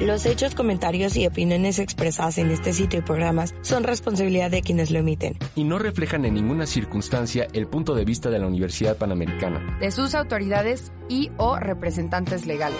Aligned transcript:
Los 0.00 0.26
hechos, 0.26 0.54
comentarios 0.54 1.16
y 1.16 1.26
opiniones 1.26 1.80
expresadas 1.80 2.38
en 2.38 2.52
este 2.52 2.72
sitio 2.72 3.00
y 3.00 3.02
programas 3.02 3.52
son 3.62 3.82
responsabilidad 3.82 4.48
de 4.48 4.62
quienes 4.62 4.92
lo 4.92 5.00
emiten. 5.00 5.36
Y 5.56 5.64
no 5.64 5.76
reflejan 5.80 6.24
en 6.24 6.34
ninguna 6.34 6.66
circunstancia 6.66 7.48
el 7.52 7.66
punto 7.66 7.96
de 7.96 8.04
vista 8.04 8.30
de 8.30 8.38
la 8.38 8.46
Universidad 8.46 8.96
Panamericana. 8.96 9.76
De 9.80 9.90
sus 9.90 10.14
autoridades 10.14 10.92
y 11.08 11.32
o 11.36 11.56
representantes 11.58 12.46
legales. 12.46 12.78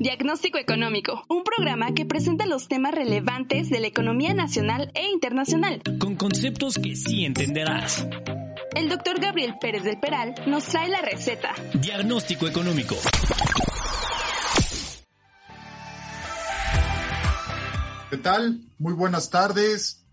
Diagnóstico 0.00 0.56
Económico, 0.56 1.24
un 1.28 1.44
programa 1.44 1.92
que 1.92 2.06
presenta 2.06 2.46
los 2.46 2.68
temas 2.68 2.94
relevantes 2.94 3.68
de 3.68 3.80
la 3.80 3.88
economía 3.88 4.32
nacional 4.32 4.90
e 4.94 5.08
internacional. 5.08 5.82
Con 5.98 6.16
conceptos 6.16 6.76
que 6.76 6.96
sí 6.96 7.26
entenderás. 7.26 8.06
El 8.76 8.90
doctor 8.90 9.18
Gabriel 9.18 9.56
Pérez 9.58 9.84
del 9.84 9.98
Peral 9.98 10.34
nos 10.46 10.64
trae 10.66 10.90
la 10.90 11.00
receta. 11.00 11.54
Diagnóstico 11.80 12.46
económico. 12.46 12.94
¿Qué 18.10 18.18
tal? 18.18 18.60
Muy 18.78 18.92
buenas 18.92 19.30
tardes. 19.30 20.04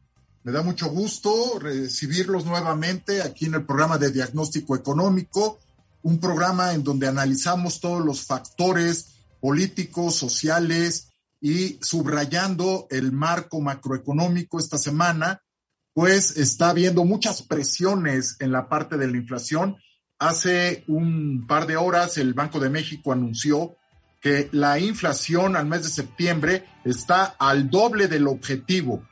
Me 0.44 0.54
da 0.54 0.62
mucho 0.62 0.88
gusto 0.88 1.60
recibirlos 1.60 2.46
nuevamente 2.46 3.22
aquí 3.22 3.48
en 3.48 3.56
el 3.56 3.66
programa 3.66 3.98
de 3.98 4.12
Diagnóstico 4.14 4.78
Económico, 4.78 5.60
un 6.02 6.22
programa 6.22 6.74
en 6.74 6.86
donde 6.86 7.10
analizamos 7.10 7.82
todos 7.82 8.02
los 8.06 8.26
factores 8.26 9.16
políticos, 9.42 10.16
sociales 10.16 11.10
y 11.42 11.80
subrayando 11.82 12.88
el 12.90 13.12
marco 13.12 13.60
macroeconómico 13.60 14.58
esta 14.58 14.78
semana 14.78 15.42
pues 15.94 16.38
está 16.38 16.70
habiendo 16.70 17.06
muchas 17.06 17.44
presiones 17.44 18.38
en 18.40 18.52
la 18.52 18.68
parte 18.68 18.98
de 18.98 19.08
la 19.08 19.18
inflación. 19.18 19.78
Hace 20.20 20.84
un 20.88 21.46
par 21.48 21.68
de 21.68 21.78
horas 21.78 22.18
el 22.18 22.34
Banco 22.34 22.60
de 22.60 22.70
México 22.70 23.12
anunció 23.12 23.76
que 24.22 24.50
la 24.52 24.80
inflación 24.80 25.56
al 25.56 25.66
mes 25.66 25.84
de 25.84 25.90
septiembre 25.90 26.66
está 26.86 27.36
al 27.38 27.70
doble 27.70 28.08
del 28.08 28.28
objetivo. 28.28 29.04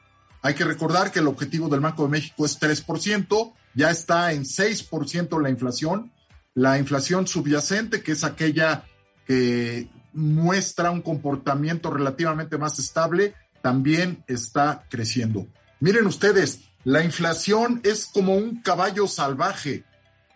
Hay 0.42 0.56
que 0.56 0.64
recordar 0.64 1.12
que 1.12 1.20
el 1.20 1.28
objetivo 1.28 1.70
del 1.70 1.82
Banco 1.82 2.04
de 2.04 2.10
México 2.10 2.46
es 2.46 2.60
3%, 2.60 3.54
ya 3.76 3.92
está 3.92 4.32
en 4.34 4.44
6% 4.44 5.42
la 5.42 5.50
inflación. 5.50 6.12
La 6.54 6.78
inflación 6.78 7.28
subyacente, 7.28 8.02
que 8.02 8.14
es 8.14 8.24
aquella 8.24 8.84
que 9.26 9.88
muestra 10.14 10.92
un 10.92 11.02
comportamiento 11.02 11.92
relativamente 11.92 12.58
más 12.58 12.80
estable, 12.80 13.36
también 13.62 14.24
está 14.28 14.86
creciendo. 14.90 15.48
Miren 15.82 16.06
ustedes, 16.06 16.62
la 16.84 17.04
inflación 17.04 17.82
es 17.84 18.06
como 18.06 18.36
un 18.36 18.62
caballo 18.62 19.08
salvaje. 19.08 19.84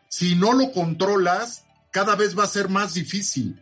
Si 0.07 0.35
no 0.35 0.53
lo 0.53 0.71
controlas, 0.71 1.65
cada 1.91 2.15
vez 2.15 2.37
va 2.37 2.45
a 2.45 2.47
ser 2.47 2.67
más 2.67 2.95
difícil. 2.95 3.61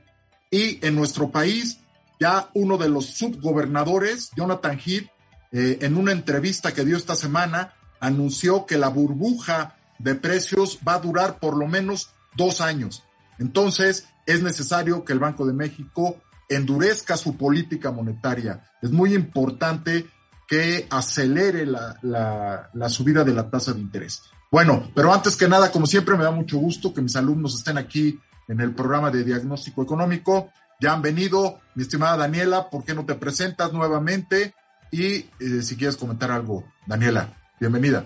Y 0.49 0.83
en 0.85 0.95
nuestro 0.95 1.29
país, 1.29 1.79
ya 2.21 2.49
uno 2.53 2.77
de 2.77 2.87
los 2.87 3.07
subgobernadores, 3.07 4.31
Jonathan 4.33 4.79
Heath, 4.79 5.09
eh, 5.51 5.79
en 5.81 5.97
una 5.97 6.13
entrevista 6.13 6.73
que 6.73 6.85
dio 6.85 6.95
esta 6.95 7.17
semana, 7.17 7.73
anunció 7.99 8.65
que 8.65 8.77
la 8.77 8.87
burbuja 8.87 9.75
de 9.99 10.15
precios 10.15 10.79
va 10.87 10.93
a 10.93 10.99
durar 10.99 11.39
por 11.39 11.57
lo 11.57 11.67
menos 11.67 12.11
dos 12.37 12.61
años. 12.61 13.03
Entonces, 13.39 14.07
es 14.25 14.41
necesario 14.41 15.03
que 15.03 15.11
el 15.11 15.19
Banco 15.19 15.45
de 15.45 15.53
México 15.53 16.17
endurezca 16.47 17.17
su 17.17 17.35
política 17.35 17.91
monetaria. 17.91 18.71
Es 18.81 18.91
muy 18.91 19.13
importante 19.13 20.07
que 20.47 20.87
acelere 20.89 21.65
la, 21.65 22.89
subida 22.89 23.23
de 23.23 23.33
la 23.33 23.49
tasa 23.49 23.73
de 23.73 23.79
interés. 23.79 24.23
Bueno, 24.51 24.91
pero 24.93 25.13
antes 25.13 25.35
que 25.35 25.47
nada, 25.47 25.71
como 25.71 25.87
siempre, 25.87 26.15
me 26.15 26.23
da 26.23 26.31
mucho 26.31 26.57
gusto 26.57 26.93
que 26.93 27.01
mis 27.01 27.15
alumnos 27.15 27.55
estén 27.55 27.77
aquí 27.77 28.19
en 28.47 28.59
el 28.59 28.73
programa 28.73 29.09
de 29.09 29.23
diagnóstico 29.23 29.81
económico. 29.81 30.51
Ya 30.79 30.93
han 30.93 31.01
venido, 31.01 31.59
mi 31.75 31.83
estimada 31.83 32.17
Daniela, 32.17 32.69
¿por 32.69 32.83
qué 32.83 32.93
no 32.93 33.05
te 33.05 33.15
presentas 33.15 33.73
nuevamente? 33.73 34.53
Y 34.91 35.15
eh, 35.39 35.61
si 35.61 35.75
quieres 35.75 35.97
comentar 35.97 36.29
algo, 36.29 36.65
Daniela, 36.85 37.33
bienvenida. 37.59 38.05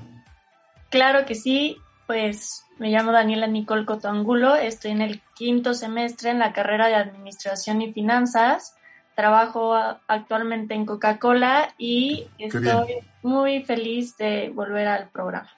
Claro 0.90 1.25
que 1.25 1.36
sí, 1.36 1.78
pues 2.06 2.64
me 2.80 2.92
llamo 2.92 3.12
Daniela 3.12 3.48
Nicole 3.48 3.86
Cotoangulo, 3.86 4.56
estoy 4.56 4.92
en 4.92 5.02
el 5.02 5.22
quinto 5.36 5.74
semestre 5.74 6.30
en 6.30 6.40
la 6.40 6.54
carrera 6.54 6.88
de 6.88 6.96
Administración 6.96 7.81
y 7.81 7.92
Finanzas 7.92 8.77
trabajo 9.18 9.74
actualmente 10.08 10.76
en 10.76 10.86
Coca-Cola 10.86 11.74
y 11.80 12.28
estoy 12.38 13.00
muy 13.24 13.64
feliz 13.64 14.16
de 14.16 14.52
volver 14.54 14.88
al 14.88 15.10
programa. 15.10 15.50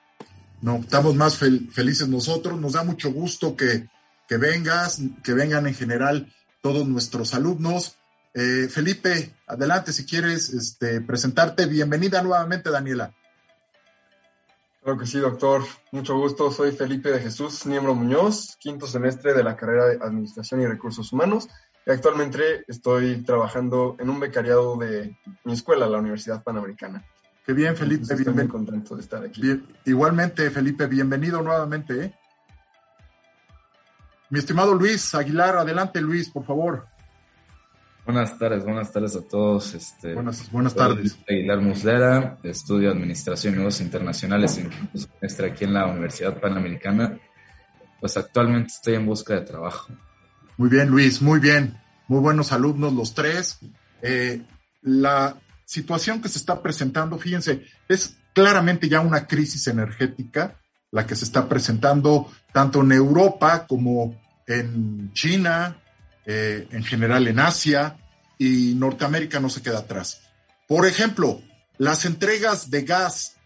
No, 0.61 0.77
estamos 0.77 1.13
más 1.15 1.37
felices 1.37 2.07
nosotros, 2.07 2.57
nos 2.57 2.73
da 2.73 2.85
mucho 2.85 3.11
gusto 3.11 3.57
que, 3.57 3.89
que, 4.29 4.37
vengas, 4.37 5.01
que 5.25 5.33
vengan 5.33 5.67
en 5.67 5.73
general 5.73 6.33
todos 6.61 6.87
nuestros 6.87 7.33
alumnos. 7.33 7.97
Eh, 8.33 8.69
Felipe, 8.69 9.35
adelante 9.45 9.91
si 9.91 10.05
quieres 10.05 10.53
este, 10.53 11.01
presentarte. 11.01 11.65
Bienvenida 11.65 12.21
nuevamente, 12.21 12.69
Daniela. 12.69 13.13
Claro 14.81 14.97
que 14.97 15.05
sí, 15.05 15.19
doctor. 15.19 15.65
Mucho 15.91 16.15
gusto. 16.15 16.49
Soy 16.49 16.71
Felipe 16.71 17.11
de 17.11 17.19
Jesús 17.19 17.65
Niembro 17.65 17.93
Muñoz, 17.93 18.55
quinto 18.57 18.87
semestre 18.87 19.33
de 19.33 19.43
la 19.43 19.57
carrera 19.57 19.85
de 19.87 19.95
Administración 20.01 20.61
y 20.61 20.65
Recursos 20.65 21.11
Humanos 21.11 21.49
Actualmente 21.89 22.65
estoy 22.67 23.23
trabajando 23.23 23.95
en 23.99 24.11
un 24.11 24.19
becariado 24.19 24.77
de 24.77 25.17
mi 25.43 25.53
escuela, 25.53 25.87
la 25.87 25.97
Universidad 25.97 26.43
Panamericana. 26.43 27.03
Qué 27.43 27.53
bien, 27.53 27.75
Felipe. 27.75 28.03
estoy 28.03 28.31
muy 28.31 28.47
contento 28.47 28.95
de 28.95 29.01
estar 29.01 29.23
aquí. 29.23 29.63
igualmente, 29.85 30.51
Felipe, 30.51 30.85
bienvenido 30.85 31.41
nuevamente. 31.41 32.05
¿eh? 32.05 32.13
Mi 34.29 34.37
estimado 34.37 34.75
Luis 34.75 35.15
Aguilar, 35.15 35.57
adelante 35.57 35.99
Luis, 35.99 36.29
por 36.29 36.45
favor. 36.45 36.85
Buenas 38.05 38.37
tardes, 38.37 38.63
buenas 38.63 38.91
tardes 38.93 39.15
a 39.15 39.27
todos. 39.27 39.73
Este, 39.73 40.13
buenas, 40.13 40.51
buenas 40.51 40.75
tardes. 40.75 41.17
Aguilar 41.27 41.59
Muslera, 41.59 42.37
estudio 42.43 42.91
Administración 42.91 43.55
y 43.55 43.57
Negocios 43.57 43.81
Internacionales 43.81 44.59
en 44.59 44.71
semestre 44.93 45.47
aquí 45.47 45.63
en 45.63 45.73
la 45.73 45.87
Universidad 45.87 46.39
Panamericana. 46.39 47.19
Pues 47.99 48.15
actualmente 48.15 48.73
estoy 48.73 48.93
en 48.93 49.07
busca 49.07 49.33
de 49.33 49.41
trabajo. 49.41 49.91
Muy 50.59 50.67
bien, 50.67 50.89
Luis, 50.89 51.21
muy 51.21 51.39
bien. 51.39 51.79
Muy 52.09 52.19
buenos 52.19 52.51
alumnos 52.51 52.91
los 52.91 53.13
tres. 53.13 53.59
Eh, 54.01 54.41
la 54.81 55.37
situación 55.63 56.21
que 56.21 56.27
se 56.27 56.37
está 56.37 56.61
presentando, 56.61 57.17
fíjense, 57.17 57.63
es 57.87 58.17
claramente 58.33 58.89
ya 58.89 58.99
una 58.99 59.25
crisis 59.25 59.67
energética 59.67 60.59
la 60.91 61.07
que 61.07 61.15
se 61.15 61.23
está 61.23 61.47
presentando 61.47 62.29
tanto 62.51 62.81
en 62.81 62.91
Europa 62.91 63.67
como 63.67 64.19
en 64.47 65.13
China, 65.13 65.77
eh, 66.25 66.67
en 66.71 66.83
general 66.83 67.29
en 67.29 67.39
Asia 67.39 67.95
y 68.37 68.73
Norteamérica 68.75 69.39
no 69.39 69.47
se 69.47 69.61
queda 69.61 69.79
atrás. 69.79 70.23
Por 70.67 70.85
ejemplo, 70.85 71.41
las 71.77 72.03
entregas 72.03 72.69
de 72.69 72.81
gas 72.81 73.37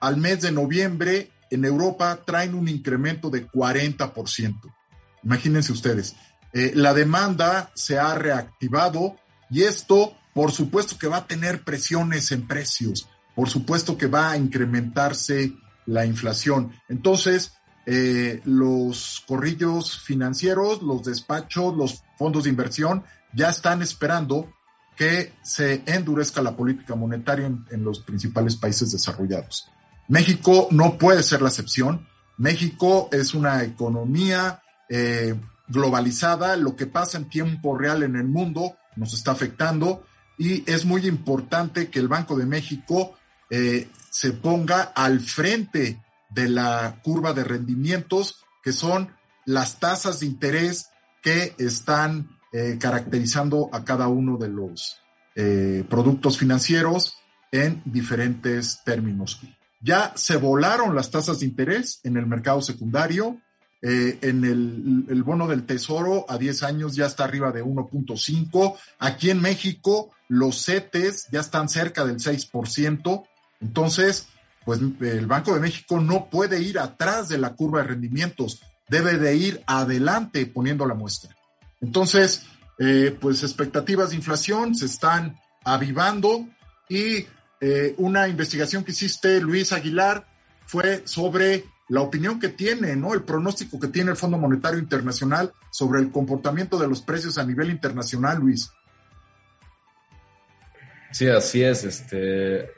al 0.00 0.18
mes 0.18 0.42
de 0.42 0.52
noviembre 0.52 1.30
en 1.50 1.64
Europa 1.64 2.20
traen 2.26 2.54
un 2.54 2.68
incremento 2.68 3.30
de 3.30 3.48
40%. 3.48 4.60
Imagínense 5.24 5.72
ustedes. 5.72 6.14
Eh, 6.52 6.72
la 6.74 6.92
demanda 6.94 7.70
se 7.74 7.98
ha 7.98 8.14
reactivado 8.14 9.16
y 9.50 9.62
esto, 9.62 10.16
por 10.34 10.52
supuesto 10.52 10.98
que 10.98 11.06
va 11.06 11.18
a 11.18 11.26
tener 11.26 11.62
presiones 11.62 12.32
en 12.32 12.46
precios, 12.46 13.08
por 13.34 13.48
supuesto 13.48 13.96
que 13.96 14.06
va 14.06 14.30
a 14.30 14.36
incrementarse 14.36 15.52
la 15.86 16.04
inflación. 16.06 16.72
Entonces, 16.88 17.54
eh, 17.84 18.40
los 18.44 19.24
corrillos 19.26 19.98
financieros, 19.98 20.82
los 20.82 21.02
despachos, 21.02 21.76
los 21.76 22.02
fondos 22.16 22.44
de 22.44 22.50
inversión 22.50 23.04
ya 23.34 23.48
están 23.48 23.82
esperando 23.82 24.52
que 24.96 25.32
se 25.42 25.82
endurezca 25.86 26.42
la 26.42 26.56
política 26.56 26.94
monetaria 26.94 27.46
en, 27.46 27.84
los 27.84 28.00
principales 28.00 28.56
países 28.56 28.92
desarrollados. 28.92 29.68
México 30.08 30.68
no 30.70 30.98
puede 30.98 31.22
ser 31.22 31.42
la 31.42 31.48
excepción. 31.48 32.06
México 32.36 33.08
es 33.10 33.34
una 33.34 33.64
economía 33.64 34.62
eh, 34.88 35.34
globalizada, 35.72 36.56
lo 36.56 36.76
que 36.76 36.86
pasa 36.86 37.18
en 37.18 37.28
tiempo 37.28 37.76
real 37.76 38.02
en 38.02 38.16
el 38.16 38.28
mundo 38.28 38.76
nos 38.96 39.14
está 39.14 39.32
afectando 39.32 40.04
y 40.38 40.68
es 40.70 40.84
muy 40.84 41.06
importante 41.06 41.88
que 41.88 41.98
el 41.98 42.08
Banco 42.08 42.36
de 42.36 42.46
México 42.46 43.14
eh, 43.50 43.88
se 44.10 44.32
ponga 44.32 44.82
al 44.82 45.20
frente 45.20 46.02
de 46.30 46.48
la 46.48 47.00
curva 47.02 47.32
de 47.32 47.44
rendimientos, 47.44 48.44
que 48.62 48.72
son 48.72 49.10
las 49.44 49.78
tasas 49.78 50.20
de 50.20 50.26
interés 50.26 50.90
que 51.22 51.54
están 51.58 52.38
eh, 52.52 52.76
caracterizando 52.80 53.70
a 53.72 53.84
cada 53.84 54.08
uno 54.08 54.36
de 54.36 54.48
los 54.48 54.98
eh, 55.34 55.84
productos 55.88 56.38
financieros 56.38 57.14
en 57.50 57.82
diferentes 57.84 58.82
términos. 58.84 59.40
ya 59.80 60.12
se 60.14 60.36
volaron 60.36 60.94
las 60.94 61.10
tasas 61.10 61.40
de 61.40 61.46
interés 61.46 62.00
en 62.04 62.16
el 62.16 62.26
mercado 62.26 62.62
secundario. 62.62 63.40
Eh, 63.84 64.20
en 64.22 64.44
el, 64.44 65.22
bono 65.24 65.48
del 65.48 65.66
tesoro 65.66 66.24
a 66.28 66.38
10 66.38 66.62
años 66.62 66.94
ya 66.94 67.06
está 67.06 67.24
arriba 67.24 67.50
de 67.50 67.64
1.5. 67.64 68.76
Aquí 69.00 69.30
en 69.30 69.40
México 69.40 70.10
los 70.28 70.64
CETES 70.64 71.28
ya 71.32 71.40
están 71.40 71.68
cerca 71.68 72.04
del 72.04 72.18
6%. 72.18 73.24
Entonces, 73.60 74.28
pues 74.64 74.80
el 74.80 75.26
Banco 75.26 75.52
de 75.54 75.60
México 75.60 76.00
no 76.00 76.30
puede 76.30 76.62
ir 76.62 76.78
atrás 76.78 77.28
de 77.28 77.38
la 77.38 77.54
curva 77.54 77.82
de 77.82 77.88
rendimientos, 77.88 78.62
debe 78.88 79.18
de 79.18 79.34
ir 79.34 79.62
adelante 79.66 80.46
poniendo 80.46 80.86
la 80.86 80.94
muestra. 80.94 81.36
Entonces, 81.80 82.46
eh, 82.78 83.16
pues 83.20 83.42
expectativas 83.42 84.10
de 84.10 84.16
inflación 84.16 84.76
se 84.76 84.86
están 84.86 85.36
avivando 85.64 86.46
y 86.88 87.26
eh, 87.60 87.94
una 87.98 88.28
investigación 88.28 88.84
que 88.84 88.92
hiciste, 88.92 89.40
Luis 89.40 89.72
Aguilar, 89.72 90.26
fue 90.66 91.02
sobre 91.04 91.64
la 91.88 92.00
opinión 92.00 92.40
que 92.40 92.48
tiene, 92.48 92.96
¿no? 92.96 93.14
El 93.14 93.22
pronóstico 93.22 93.78
que 93.78 93.88
tiene 93.88 94.10
el 94.10 94.16
Fondo 94.16 94.38
Monetario 94.38 94.78
Internacional 94.78 95.52
sobre 95.70 96.00
el 96.00 96.10
comportamiento 96.10 96.78
de 96.78 96.88
los 96.88 97.02
precios 97.02 97.38
a 97.38 97.44
nivel 97.44 97.70
internacional, 97.70 98.38
Luis. 98.38 98.72
Sí, 101.10 101.28
así 101.28 101.62
es. 101.62 101.84
Este, 101.84 102.70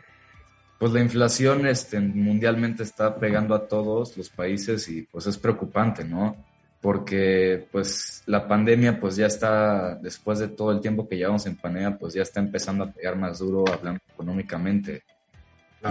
pues 0.79 0.93
la 0.93 1.01
inflación 1.01 1.67
este, 1.67 2.01
mundialmente 2.01 2.83
está 2.83 3.17
pegando 3.17 3.55
a 3.55 3.69
todos 3.69 4.17
los 4.17 4.29
países 4.29 4.89
y 4.89 5.03
pues 5.03 5.27
es 5.27 5.39
preocupante, 5.39 6.05
¿no? 6.05 6.37
Porque 6.81 7.67
pues 7.71 8.23
la 8.27 8.47
pandemia 8.47 9.01
pues 9.01 9.17
ya 9.17 9.27
está, 9.27 9.95
después 9.95 10.41
de 10.41 10.49
todo 10.49 10.73
el 10.73 10.81
tiempo 10.81 11.09
que 11.09 11.17
llevamos 11.17 11.47
en 11.47 11.56
pandemia, 11.56 11.97
pues 11.97 12.15
ya 12.15 12.23
está 12.23 12.41
empezando 12.41 12.85
a 12.85 12.93
pegar 12.93 13.17
más 13.17 13.39
duro 13.39 13.65
hablando 13.73 14.01
económicamente. 14.12 15.05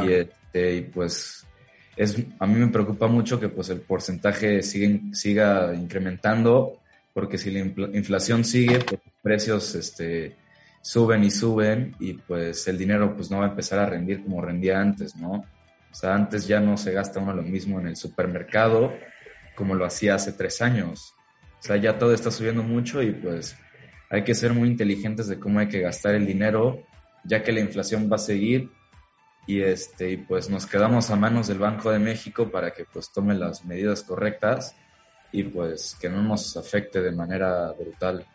Y, 0.04 0.12
este, 0.12 0.76
y 0.76 0.82
pues 0.82 1.46
es, 1.96 2.18
a 2.40 2.46
mí 2.48 2.60
me 2.60 2.68
preocupa 2.68 3.08
mucho 3.08 3.40
que 3.40 3.50
pues 3.50 3.70
el 3.70 3.82
porcentaje 3.82 4.62
sigue, 4.64 5.02
siga 5.14 5.74
incrementando, 5.76 6.80
porque 7.14 7.38
si 7.38 7.52
la 7.52 7.60
inflación 7.60 8.44
sigue, 8.44 8.80
pues 8.80 9.02
precios 9.22 9.76
este, 9.76 10.36
suben 10.82 11.24
y 11.24 11.32
suben 11.32 11.96
y 12.00 12.14
pues 12.14 12.68
el 12.68 12.78
dinero 12.78 13.16
pues 13.16 13.30
no 13.32 13.40
va 13.40 13.46
a 13.46 13.50
empezar 13.50 13.80
a 13.80 13.86
rendir 13.86 14.24
como 14.24 14.42
rendía 14.42 14.80
antes, 14.80 15.16
¿no? 15.16 15.32
O 15.32 15.96
sea, 15.96 16.16
antes 16.16 16.48
ya 16.48 16.60
no 16.60 16.76
se 16.76 16.92
gasta 16.92 17.20
uno 17.20 17.34
lo 17.34 17.44
mismo 17.44 17.80
en 17.80 17.88
el 17.88 17.96
supermercado 17.96 18.92
como 19.56 19.76
lo 19.76 19.86
hacía 19.86 20.16
hace 20.16 20.34
tres 20.34 20.62
años. 20.62 21.14
O 21.60 21.62
sea, 21.62 21.78
ya 21.78 21.98
todo 21.98 22.14
está 22.14 22.32
subiendo 22.32 22.64
mucho 22.64 23.02
y 23.02 23.12
pues 23.12 23.56
hay 24.10 24.24
que 24.24 24.36
ser 24.36 24.54
muy 24.54 24.68
inteligentes 24.68 25.28
de 25.28 25.40
cómo 25.40 25.60
hay 25.60 25.68
que 25.68 25.80
gastar 25.80 26.16
el 26.16 26.26
dinero, 26.26 26.84
ya 27.24 27.44
que 27.44 27.52
la 27.52 27.62
inflación 27.62 28.10
va 28.12 28.16
a 28.16 28.20
seguir 28.20 28.70
y 29.46 29.62
este 29.62 30.12
y 30.12 30.18
pues 30.18 30.50
nos 30.50 30.66
quedamos 30.66 31.10
a 31.10 31.16
manos 31.16 31.48
del 31.48 31.60
Banco 31.60 31.92
de 31.92 32.00
México 32.00 32.50
para 32.50 32.74
que 32.74 32.86
pues 32.86 33.12
tome 33.12 33.34
las 33.36 33.66
medidas 33.66 34.04
correctas 34.04 34.76
y 35.32 35.44
pues 35.44 35.98
que 36.00 36.10
no 36.10 36.22
nos 36.22 36.56
afecte 36.56 37.02
de 37.02 37.12
manera 37.12 37.72
brutal. 37.74 38.26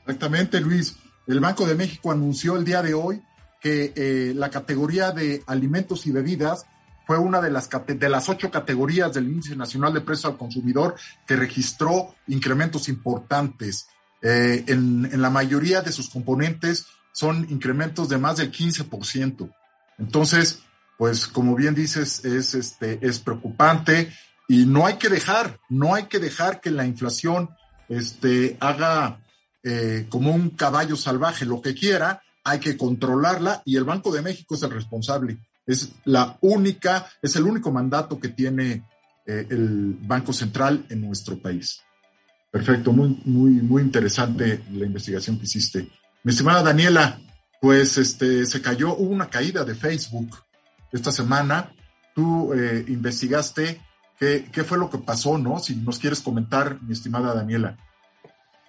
Exactamente, 0.00 0.60
Luis. 0.60 0.96
El 1.26 1.40
Banco 1.40 1.66
de 1.66 1.74
México 1.74 2.10
anunció 2.10 2.56
el 2.56 2.64
día 2.64 2.82
de 2.82 2.94
hoy 2.94 3.22
que 3.60 3.92
eh, 3.94 4.32
la 4.34 4.50
categoría 4.50 5.12
de 5.12 5.42
alimentos 5.46 6.06
y 6.06 6.12
bebidas 6.12 6.66
fue 7.06 7.18
una 7.18 7.40
de 7.40 7.50
las, 7.50 7.68
de 7.86 8.08
las 8.08 8.28
ocho 8.28 8.50
categorías 8.50 9.14
del 9.14 9.28
Índice 9.28 9.56
Nacional 9.56 9.94
de 9.94 10.00
Precios 10.00 10.32
al 10.32 10.38
Consumidor 10.38 10.94
que 11.26 11.36
registró 11.36 12.14
incrementos 12.26 12.88
importantes. 12.88 13.88
Eh, 14.20 14.64
en, 14.66 15.08
en, 15.10 15.22
la 15.22 15.30
mayoría 15.30 15.80
de 15.80 15.92
sus 15.92 16.10
componentes 16.10 16.86
son 17.12 17.46
incrementos 17.50 18.08
de 18.08 18.18
más 18.18 18.36
del 18.36 18.52
15%. 18.52 19.50
Entonces, 19.98 20.62
pues 20.96 21.26
como 21.26 21.54
bien 21.54 21.74
dices, 21.74 22.24
es, 22.24 22.54
este, 22.54 22.98
es 23.02 23.18
preocupante 23.18 24.12
y 24.48 24.64
no 24.66 24.86
hay 24.86 24.94
que 24.94 25.08
dejar, 25.08 25.60
no 25.68 25.94
hay 25.94 26.04
que 26.04 26.18
dejar 26.18 26.60
que 26.60 26.70
la 26.70 26.86
inflación 26.86 27.50
este, 27.88 28.56
haga 28.60 29.20
eh, 29.62 30.06
como 30.08 30.34
un 30.34 30.50
caballo 30.50 30.96
salvaje, 30.96 31.44
lo 31.44 31.60
que 31.60 31.74
quiera, 31.74 32.22
hay 32.44 32.58
que 32.60 32.76
controlarla 32.76 33.62
y 33.64 33.76
el 33.76 33.84
Banco 33.84 34.12
de 34.12 34.22
México 34.22 34.54
es 34.54 34.62
el 34.62 34.70
responsable. 34.70 35.38
Es 35.66 35.92
la 36.04 36.38
única, 36.40 37.06
es 37.20 37.36
el 37.36 37.44
único 37.44 37.70
mandato 37.70 38.18
que 38.18 38.28
tiene 38.28 38.84
eh, 39.26 39.46
el 39.50 39.98
Banco 40.00 40.32
Central 40.32 40.86
en 40.88 41.02
nuestro 41.02 41.38
país. 41.38 41.82
Perfecto, 42.50 42.92
muy, 42.92 43.20
muy, 43.26 43.50
muy 43.50 43.82
interesante 43.82 44.62
la 44.72 44.86
investigación 44.86 45.38
que 45.38 45.44
hiciste. 45.44 45.90
Mi 46.24 46.30
estimada 46.30 46.62
Daniela, 46.62 47.20
pues 47.60 47.98
este, 47.98 48.46
se 48.46 48.62
cayó, 48.62 48.94
hubo 48.94 49.10
una 49.10 49.28
caída 49.28 49.64
de 49.64 49.74
Facebook 49.74 50.44
esta 50.92 51.12
semana. 51.12 51.72
Tú 52.14 52.52
eh, 52.52 52.84
investigaste 52.88 53.80
qué, 54.18 54.48
qué 54.52 54.64
fue 54.64 54.78
lo 54.78 54.90
que 54.90 54.98
pasó, 54.98 55.38
¿no? 55.38 55.58
Si 55.58 55.76
nos 55.76 55.98
quieres 55.98 56.20
comentar, 56.20 56.80
mi 56.82 56.92
estimada 56.92 57.34
Daniela. 57.34 57.76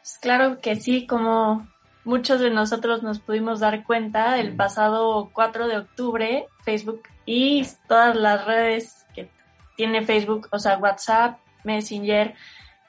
Pues 0.01 0.17
claro 0.21 0.59
que 0.59 0.75
sí, 0.75 1.05
como 1.05 1.67
muchos 2.03 2.39
de 2.39 2.49
nosotros 2.49 3.03
nos 3.03 3.19
pudimos 3.19 3.59
dar 3.59 3.83
cuenta, 3.83 4.39
el 4.39 4.55
pasado 4.55 5.29
4 5.33 5.67
de 5.67 5.77
octubre, 5.77 6.47
Facebook 6.63 7.03
y 7.25 7.67
todas 7.87 8.15
las 8.15 8.45
redes 8.45 9.05
que 9.13 9.29
tiene 9.75 10.03
Facebook, 10.03 10.47
o 10.51 10.59
sea, 10.59 10.77
WhatsApp, 10.77 11.39
Messenger 11.63 12.33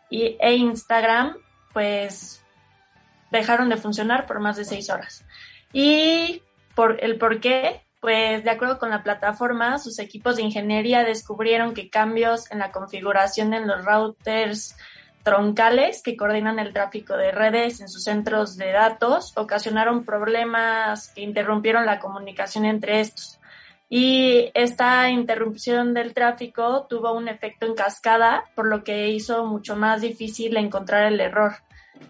y, 0.08 0.36
e 0.40 0.54
Instagram, 0.54 1.36
pues 1.72 2.42
dejaron 3.30 3.68
de 3.68 3.76
funcionar 3.76 4.26
por 4.26 4.40
más 4.40 4.56
de 4.56 4.64
seis 4.64 4.90
horas. 4.90 5.24
Y 5.72 6.42
por 6.74 7.02
el 7.02 7.18
por 7.18 7.40
qué, 7.40 7.82
pues 8.00 8.44
de 8.44 8.50
acuerdo 8.50 8.78
con 8.78 8.90
la 8.90 9.02
plataforma, 9.02 9.78
sus 9.78 9.98
equipos 9.98 10.36
de 10.36 10.42
ingeniería 10.42 11.04
descubrieron 11.04 11.74
que 11.74 11.90
cambios 11.90 12.50
en 12.50 12.58
la 12.58 12.72
configuración 12.72 13.54
en 13.54 13.66
los 13.66 13.84
routers 13.84 14.76
troncales 15.22 16.02
que 16.02 16.16
coordinan 16.16 16.58
el 16.58 16.72
tráfico 16.72 17.16
de 17.16 17.30
redes 17.30 17.80
en 17.80 17.88
sus 17.88 18.04
centros 18.04 18.56
de 18.56 18.72
datos 18.72 19.34
ocasionaron 19.36 20.04
problemas 20.04 21.08
que 21.08 21.20
interrumpieron 21.20 21.84
la 21.84 21.98
comunicación 21.98 22.64
entre 22.64 23.00
estos. 23.00 23.38
Y 23.92 24.50
esta 24.54 25.10
interrupción 25.10 25.94
del 25.94 26.14
tráfico 26.14 26.86
tuvo 26.88 27.12
un 27.12 27.26
efecto 27.28 27.66
en 27.66 27.74
cascada, 27.74 28.44
por 28.54 28.66
lo 28.68 28.84
que 28.84 29.08
hizo 29.08 29.44
mucho 29.44 29.74
más 29.74 30.00
difícil 30.00 30.56
encontrar 30.56 31.12
el 31.12 31.20
error. 31.20 31.54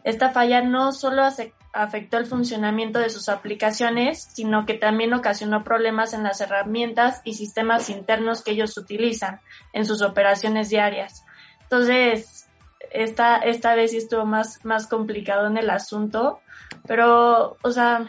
Esta 0.04 0.28
falla 0.28 0.60
no 0.60 0.92
solo 0.92 1.22
afectó 1.72 2.18
el 2.18 2.26
funcionamiento 2.26 2.98
de 2.98 3.10
sus 3.10 3.28
aplicaciones, 3.28 4.28
sino 4.32 4.66
que 4.66 4.74
también 4.74 5.14
ocasionó 5.14 5.62
problemas 5.62 6.12
en 6.14 6.24
las 6.24 6.40
herramientas 6.40 7.20
y 7.24 7.34
sistemas 7.34 7.90
internos 7.90 8.42
que 8.42 8.52
ellos 8.52 8.76
utilizan 8.76 9.40
en 9.72 9.86
sus 9.86 10.02
operaciones 10.02 10.68
diarias. 10.68 11.24
Entonces, 11.62 12.48
esta, 12.90 13.36
esta 13.38 13.74
vez 13.74 13.92
sí 13.92 13.98
estuvo 13.98 14.26
más, 14.26 14.64
más 14.64 14.86
complicado 14.86 15.46
en 15.46 15.56
el 15.56 15.70
asunto, 15.70 16.40
pero, 16.86 17.56
o 17.62 17.70
sea, 17.70 18.06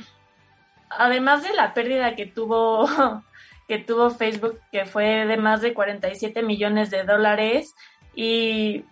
además 0.90 1.44
de 1.44 1.54
la 1.54 1.74
pérdida 1.74 2.16
que 2.16 2.26
tuvo, 2.26 2.88
que 3.68 3.78
tuvo 3.78 4.10
Facebook, 4.10 4.60
que 4.72 4.86
fue 4.86 5.26
de 5.26 5.38
más 5.38 5.62
de 5.62 5.74
47 5.74 6.42
millones 6.42 6.90
de 6.90 7.04
dólares 7.04 7.76
y 8.16 8.86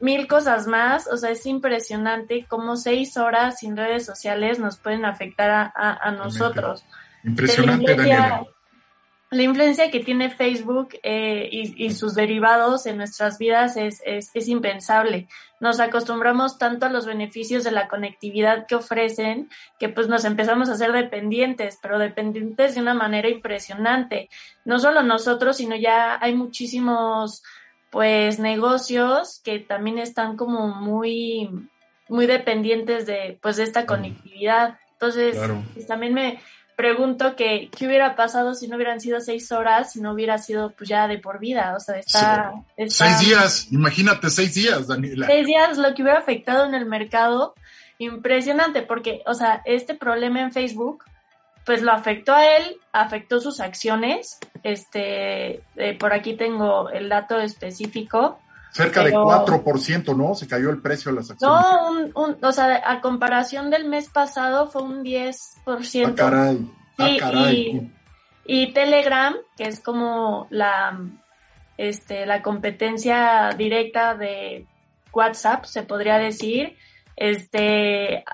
mil 0.00 0.26
cosas 0.26 0.66
más, 0.66 1.06
o 1.06 1.16
sea, 1.16 1.30
es 1.30 1.44
impresionante 1.46 2.46
cómo 2.48 2.76
seis 2.76 3.16
horas 3.16 3.58
sin 3.58 3.76
redes 3.76 4.06
sociales 4.06 4.58
nos 4.58 4.78
pueden 4.78 5.04
afectar 5.04 5.50
a, 5.50 5.72
a, 5.74 6.10
nosotros. 6.10 6.84
Impresionante, 7.22 7.94
Daniela 7.94 8.46
la 9.30 9.44
influencia 9.44 9.92
que 9.92 10.00
tiene 10.00 10.28
Facebook 10.28 10.88
eh, 11.04 11.48
y, 11.52 11.90
sus 11.92 12.14
derivados 12.14 12.86
en 12.86 12.96
nuestras 12.96 13.38
vidas 13.38 13.76
es, 13.76 14.02
es, 14.04 14.48
impensable. 14.48 15.28
Nos 15.60 15.78
acostumbramos 15.78 16.58
tanto 16.58 16.86
a 16.86 16.90
los 16.90 17.06
beneficios 17.06 17.62
de 17.62 17.70
la 17.70 17.86
conectividad 17.86 18.66
que 18.66 18.74
ofrecen 18.74 19.48
que 19.78 19.88
pues 19.88 20.08
nos 20.08 20.24
empezamos 20.24 20.68
a 20.68 20.74
ser 20.74 20.90
dependientes, 20.90 21.78
pero 21.80 22.00
dependientes 22.00 22.74
de 22.74 22.80
una 22.80 22.94
manera 22.94 23.28
impresionante. 23.28 24.30
No 24.64 24.80
solo 24.80 25.04
nosotros, 25.04 25.58
sino 25.58 25.76
ya 25.76 26.18
hay 26.20 26.34
muchísimos 26.34 27.44
pues 27.90 28.38
negocios 28.38 29.40
que 29.44 29.58
también 29.58 29.98
están 29.98 30.36
como 30.36 30.68
muy 30.68 31.50
muy 32.08 32.26
dependientes 32.26 33.06
de 33.06 33.38
pues 33.42 33.56
de 33.56 33.64
esta 33.64 33.86
conectividad. 33.86 34.78
Entonces, 34.92 35.36
pues, 35.74 35.86
también 35.86 36.12
me 36.14 36.40
pregunto 36.76 37.36
que 37.36 37.68
qué 37.76 37.86
hubiera 37.86 38.16
pasado 38.16 38.54
si 38.54 38.66
no 38.66 38.76
hubieran 38.76 39.00
sido 39.00 39.20
seis 39.20 39.52
horas, 39.52 39.92
si 39.92 40.00
no 40.00 40.12
hubiera 40.12 40.38
sido 40.38 40.72
pues 40.72 40.88
ya 40.88 41.08
de 41.08 41.18
por 41.18 41.38
vida, 41.38 41.74
o 41.76 41.80
sea, 41.80 41.98
está, 41.98 42.52
Seis 42.88 43.20
días, 43.20 43.70
imagínate 43.70 44.30
seis 44.30 44.54
días, 44.54 44.86
Daniela. 44.86 45.26
Seis 45.26 45.46
días, 45.46 45.76
lo 45.76 45.94
que 45.94 46.02
hubiera 46.02 46.18
afectado 46.18 46.64
en 46.64 46.74
el 46.74 46.86
mercado, 46.86 47.54
impresionante, 47.98 48.80
porque, 48.80 49.22
o 49.26 49.34
sea, 49.34 49.60
este 49.66 49.94
problema 49.94 50.40
en 50.40 50.52
Facebook, 50.52 51.04
pues 51.64 51.82
lo 51.82 51.92
afectó 51.92 52.34
a 52.34 52.56
él, 52.56 52.76
afectó 52.92 53.40
sus 53.40 53.60
acciones, 53.60 54.38
este, 54.62 55.62
eh, 55.76 55.96
por 55.98 56.12
aquí 56.12 56.34
tengo 56.34 56.90
el 56.90 57.08
dato 57.08 57.38
específico, 57.38 58.38
Cerca 58.72 59.02
de 59.02 59.12
4%, 59.12 60.16
¿no? 60.16 60.34
Se 60.34 60.46
cayó 60.46 60.70
el 60.70 60.80
precio 60.80 61.10
de 61.10 61.16
las 61.16 61.30
acciones. 61.30 61.60
No, 61.60 61.90
un, 61.90 62.12
un, 62.14 62.36
o 62.40 62.52
sea, 62.52 62.80
a 62.84 63.00
comparación 63.00 63.68
del 63.68 63.88
mes 63.88 64.08
pasado 64.08 64.68
fue 64.68 64.82
un 64.82 65.02
10%. 65.02 66.06
Ah, 66.06 66.14
caray. 66.14 66.70
Ah, 66.96 67.08
caray. 67.18 67.92
Y 68.44 68.72
Telegram, 68.72 69.34
que 69.56 69.64
es 69.64 69.80
como 69.80 70.46
la, 70.50 71.00
este, 71.78 72.26
la 72.26 72.42
competencia 72.42 73.50
directa 73.56 74.14
de 74.14 74.66
WhatsApp, 75.12 75.64
se 75.64 75.82
podría 75.82 76.18
decir, 76.18 76.76
este, 77.16 78.24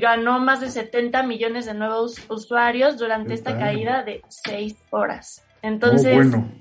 ganó 0.00 0.38
más 0.38 0.60
de 0.60 0.70
70 0.70 1.22
millones 1.24 1.66
de 1.66 1.74
nuevos 1.74 2.16
usuarios 2.28 2.98
durante 2.98 3.34
esta 3.34 3.58
caída 3.58 4.02
de 4.02 4.22
seis 4.28 4.76
horas. 4.90 5.42
Entonces, 5.62 6.12
Oh, 6.12 6.16
bueno. 6.16 6.52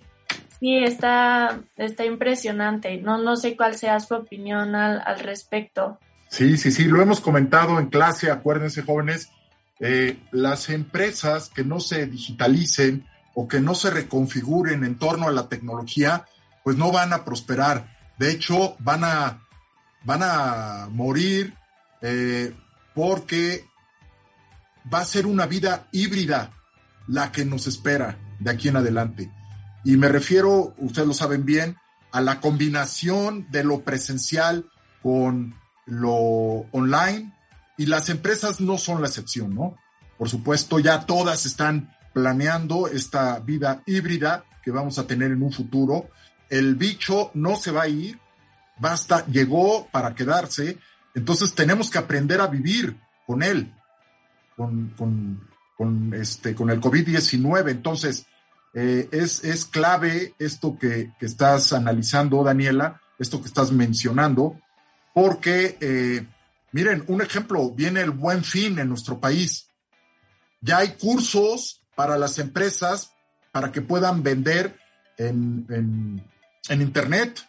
sí, 0.60 0.78
está, 0.84 1.60
está 1.78 2.06
impresionante. 2.06 2.98
No, 2.98 3.18
no 3.18 3.36
sé 3.36 3.56
cuál 3.56 3.76
sea 3.76 4.00
su 4.00 4.16
opinión 4.16 4.76
al, 4.76 5.02
al 5.06 5.20
respecto. 5.20 6.00
Sí, 6.30 6.58
sí, 6.58 6.72
sí, 6.72 6.86
lo 6.86 7.02
hemos 7.02 7.22
comentado 7.22 7.80
en 7.80 7.88
clase, 7.88 8.32
acuérdense 8.32 8.82
jóvenes, 8.82 9.30
eh, 9.80 10.18
las 10.32 10.70
empresas 10.70 11.50
que 11.50 11.64
no 11.64 11.80
se 11.80 12.08
digitalicen 12.08 13.06
o 13.34 13.48
que 13.48 13.60
no 13.60 13.76
se 13.76 13.92
reconfiguren 13.92 14.84
en 14.84 14.98
torno 14.98 15.28
a 15.28 15.32
la 15.32 15.50
tecnología, 15.50 16.26
pues 16.64 16.78
no 16.78 16.92
van 16.92 17.14
a 17.14 17.26
prosperar. 17.26 17.96
De 18.18 18.32
hecho, 18.32 18.76
van 18.80 19.04
a, 19.04 19.42
van 20.04 20.22
a 20.24 20.88
morir 20.90 21.54
eh, 22.02 22.54
porque 22.96 23.68
va 24.92 25.00
a 25.00 25.06
ser 25.06 25.28
una 25.28 25.46
vida 25.46 25.88
híbrida 25.92 26.52
la 27.08 27.32
que 27.32 27.46
nos 27.46 27.68
espera 27.68 28.18
de 28.40 28.50
aquí 28.50 28.70
en 28.70 28.78
adelante. 28.78 29.32
Y 29.84 29.98
me 29.98 30.10
refiero, 30.10 30.74
ustedes 30.80 31.08
lo 31.08 31.14
saben 31.14 31.46
bien, 31.46 31.78
a 32.12 32.22
la 32.22 32.40
combinación 32.40 33.46
de 33.52 33.64
lo 33.64 33.82
presencial 33.82 34.66
con 35.04 35.54
lo 35.86 36.66
online 36.72 37.34
y 37.78 37.86
las 37.86 38.10
empresas 38.10 38.62
no 38.62 38.78
son 38.78 39.02
la 39.02 39.08
excepción, 39.08 39.54
¿no? 39.54 39.76
Por 40.18 40.30
supuesto, 40.30 40.80
ya 40.80 41.06
todas 41.06 41.46
están 41.46 41.94
planeando 42.14 42.88
esta 42.88 43.40
vida 43.40 43.84
híbrida 43.86 44.46
que 44.64 44.72
vamos 44.72 44.98
a 44.98 45.06
tener 45.06 45.32
en 45.32 45.44
un 45.44 45.52
futuro. 45.52 46.10
El 46.50 46.76
bicho 46.76 47.32
no 47.34 47.58
se 47.58 47.72
va 47.72 47.84
a 47.84 47.88
ir, 47.90 48.18
basta, 48.80 49.26
llegó 49.28 49.88
para 49.92 50.16
quedarse, 50.16 50.80
entonces 51.16 51.56
tenemos 51.56 51.90
que 51.90 51.98
aprender 51.98 52.42
a 52.42 52.48
vivir 52.48 52.98
con 53.26 53.42
él, 53.42 53.74
con, 54.56 54.90
con, 54.90 55.50
con 55.78 56.14
este, 56.14 56.54
con 56.54 56.70
el 56.70 56.80
COVID-19. 56.80 57.72
Entonces, 57.72 58.28
eh, 58.74 59.08
es, 59.12 59.44
es 59.44 59.66
clave 59.66 60.36
esto 60.38 60.78
que, 60.78 61.14
que 61.18 61.26
estás 61.26 61.72
analizando, 61.74 62.44
Daniela, 62.44 63.02
esto 63.18 63.42
que 63.42 63.48
estás 63.48 63.72
mencionando, 63.72 64.60
porque, 65.14 65.78
eh, 65.80 66.28
miren, 66.74 67.06
un 67.08 67.22
ejemplo, 67.22 67.72
viene 67.72 68.02
el 68.02 68.12
buen 68.12 68.44
fin 68.44 68.78
en 68.78 68.90
nuestro 68.90 69.20
país. 69.20 69.70
Ya 70.60 70.80
hay 70.80 70.98
cursos 70.98 71.82
para 71.96 72.18
las 72.18 72.38
empresas 72.38 73.12
para 73.54 73.72
que 73.72 73.82
puedan 73.82 74.22
vender 74.22 74.78
en, 75.18 75.66
en, 75.70 76.30
en 76.68 76.82
Internet. 76.82 77.42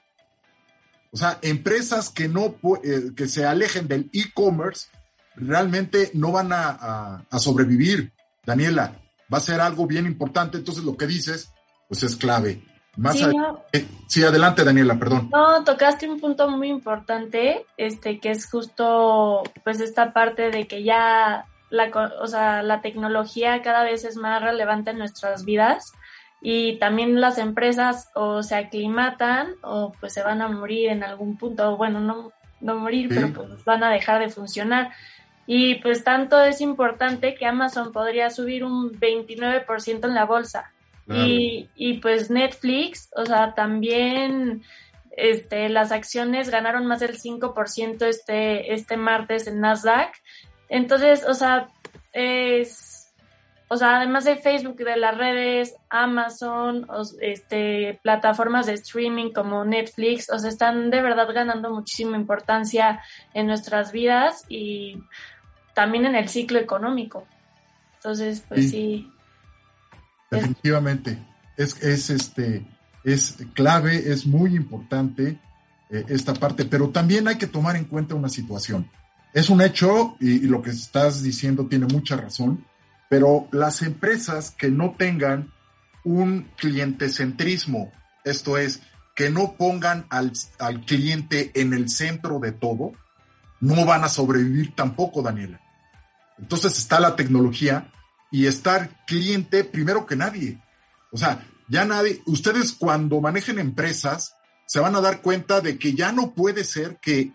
O 1.13 1.17
sea, 1.17 1.39
empresas 1.43 2.11
que, 2.11 2.29
no, 2.29 2.57
eh, 2.85 3.13
que 3.17 3.27
se 3.29 3.45
alejen 3.47 3.89
del 3.89 4.11
e-commerce 4.13 4.89
realmente 5.35 6.11
no 6.15 6.33
van 6.33 6.53
a, 6.53 6.69
a, 6.71 7.25
a 7.31 7.39
sobrevivir. 7.39 8.13
Daniela, 8.45 8.93
va 9.33 9.39
a 9.39 9.41
ser 9.41 9.61
algo 9.61 9.87
bien 9.87 10.07
importante. 10.07 10.59
Entonces, 10.59 10.85
lo 10.85 10.97
que 10.97 11.07
dices, 11.07 11.53
pues 11.89 12.03
es 12.03 12.17
clave. 12.17 12.63
Más 12.97 13.17
Sí, 13.19 13.25
ad- 13.25 13.33
no. 13.33 13.63
eh, 13.73 13.87
sí, 14.09 14.25
adelante, 14.25 14.65
Daniela, 14.65 14.99
perdón. 14.99 15.29
No, 15.33 15.65
tocaste 15.65 16.09
un 16.09 16.19
punto 16.21 16.49
muy 16.49 16.69
importante, 16.69 17.67
este, 17.77 18.21
que 18.21 18.31
es 18.31 18.49
justo, 18.51 19.43
pues, 19.65 19.81
esta 19.81 20.13
parte 20.15 20.51
de 20.51 20.67
que 20.67 20.83
ya 20.83 21.45
la, 21.69 21.91
o 22.23 22.27
sea, 22.27 22.63
la 22.63 22.81
tecnología 22.81 23.61
cada 23.61 23.83
vez 23.85 24.05
es 24.05 24.17
más 24.17 24.41
relevante 24.43 24.93
en 24.93 24.99
nuestras 24.99 25.45
vidas 25.45 25.93
y 26.41 26.79
también 26.79 27.21
las 27.21 27.39
empresas 27.39 28.11
o 28.15 28.43
se 28.43 28.55
aclimatan 28.55 29.55
o 29.63 29.93
pues 29.99 30.13
se 30.13 30.23
van 30.23 30.43
a 30.43 30.49
morir 30.49 30.91
en 30.91 31.03
algún 31.03 31.37
punto, 31.37 31.73
o 31.73 31.77
bueno, 31.77 32.01
no, 32.01 32.33
no 32.61 32.77
morir, 32.77 33.09
Sí. 33.13 33.15
pero 33.21 33.33
pues 33.33 33.65
van 33.65 33.83
a 33.85 33.91
dejar 33.91 34.21
de 34.21 34.29
funcionar. 34.29 34.93
Y 35.47 35.77
pues 35.77 36.03
tanto 36.05 36.43
es 36.43 36.61
importante 36.61 37.35
que 37.35 37.47
Amazon 37.47 37.93
podría 37.93 38.31
subir 38.31 38.65
un 38.65 38.93
29% 38.93 40.07
en 40.07 40.15
la 40.15 40.25
bolsa. 40.25 40.73
Claro. 41.07 41.25
Y, 41.25 41.69
y 41.77 41.95
pues 41.99 42.31
Netflix, 42.31 43.11
o 43.15 43.25
sea, 43.25 43.55
también 43.55 44.63
este, 45.17 45.69
las 45.69 45.93
acciones 45.93 46.51
ganaron 46.51 46.87
más 46.87 47.01
del 47.01 47.19
5% 47.19 48.05
este, 48.07 48.75
este 48.75 48.97
martes 48.97 49.47
en 49.47 49.61
Nasdaq. 49.61 50.13
Entonces, 50.69 51.25
o 51.27 51.35
sea, 51.35 51.69
es, 52.13 52.96
o 53.69 53.77
sea, 53.77 53.97
además 53.97 54.25
de 54.25 54.37
Facebook, 54.37 54.77
de 54.77 54.97
las 54.97 55.17
redes, 55.19 55.75
Amazon, 55.91 56.87
este, 57.21 57.99
plataformas 58.03 58.67
de 58.67 58.75
streaming 58.75 59.33
como 59.33 59.65
Netflix, 59.65 60.31
o 60.31 60.39
sea, 60.39 60.51
están 60.51 60.91
de 60.91 61.03
verdad 61.03 61.29
ganando 61.35 61.71
muchísima 61.71 62.17
importancia 62.17 63.01
en 63.35 63.49
nuestras 63.49 63.91
vidas 63.91 64.45
y 64.49 65.03
también 65.75 66.07
en 66.07 66.15
el 66.15 66.29
ciclo 66.29 66.61
económico. 66.61 67.27
Entonces, 67.97 68.45
pues 68.49 68.61
Sí. 68.63 68.69
sí. 68.71 69.13
Definitivamente. 70.31 71.19
Es, 71.57 71.83
es 71.83 72.11
este, 72.11 72.65
es 73.03 73.37
clave, 73.55 74.13
es 74.13 74.27
muy 74.27 74.55
importante 74.55 75.41
eh, 75.91 76.05
esta 76.09 76.35
parte, 76.35 76.65
pero 76.67 76.91
también 76.91 77.27
hay 77.27 77.37
que 77.37 77.47
tomar 77.49 77.75
en 77.75 77.85
cuenta 77.85 78.15
una 78.15 78.29
situación. 78.29 78.89
Es 79.33 79.51
un 79.51 79.61
hecho, 79.61 80.17
y, 80.21 80.45
y 80.45 80.49
lo 80.49 80.63
que 80.63 80.71
estás 80.71 81.23
diciendo 81.23 81.67
tiene 81.67 81.87
mucha 81.87 82.17
razón, 82.17 82.65
pero 83.09 83.49
las 83.53 83.83
empresas 83.83 84.51
que 84.51 84.69
no 84.69 84.95
tengan 84.97 85.53
un 86.05 86.51
clientecentrismo, 86.57 87.93
esto 88.25 88.59
es, 88.59 88.83
que 89.15 89.31
no 89.31 89.57
pongan 89.57 90.07
al, 90.11 90.33
al 90.59 90.85
cliente 90.85 91.51
en 91.55 91.73
el 91.73 91.89
centro 91.89 92.39
de 92.39 92.53
todo, 92.53 92.93
no 93.61 93.85
van 93.85 94.05
a 94.05 94.09
sobrevivir 94.09 94.75
tampoco, 94.75 95.23
Daniela. 95.23 95.61
Entonces 96.39 96.77
está 96.79 97.01
la 97.01 97.17
tecnología 97.17 97.91
y 98.31 98.47
estar 98.47 99.05
cliente 99.07 99.65
primero 99.65 100.07
que 100.07 100.17
nadie. 100.17 100.61
O 101.13 101.17
sea, 101.17 101.47
ya 101.69 101.85
nadie, 101.85 102.23
ustedes 102.27 102.73
cuando 102.73 103.21
manejen 103.21 103.59
empresas 103.59 104.35
se 104.67 104.81
van 104.81 104.97
a 104.97 105.01
dar 105.01 105.23
cuenta 105.23 105.61
de 105.61 105.79
que 105.79 105.95
ya 105.95 106.13
no 106.13 106.35
puede 106.35 106.65
ser 106.65 106.99
que 107.01 107.33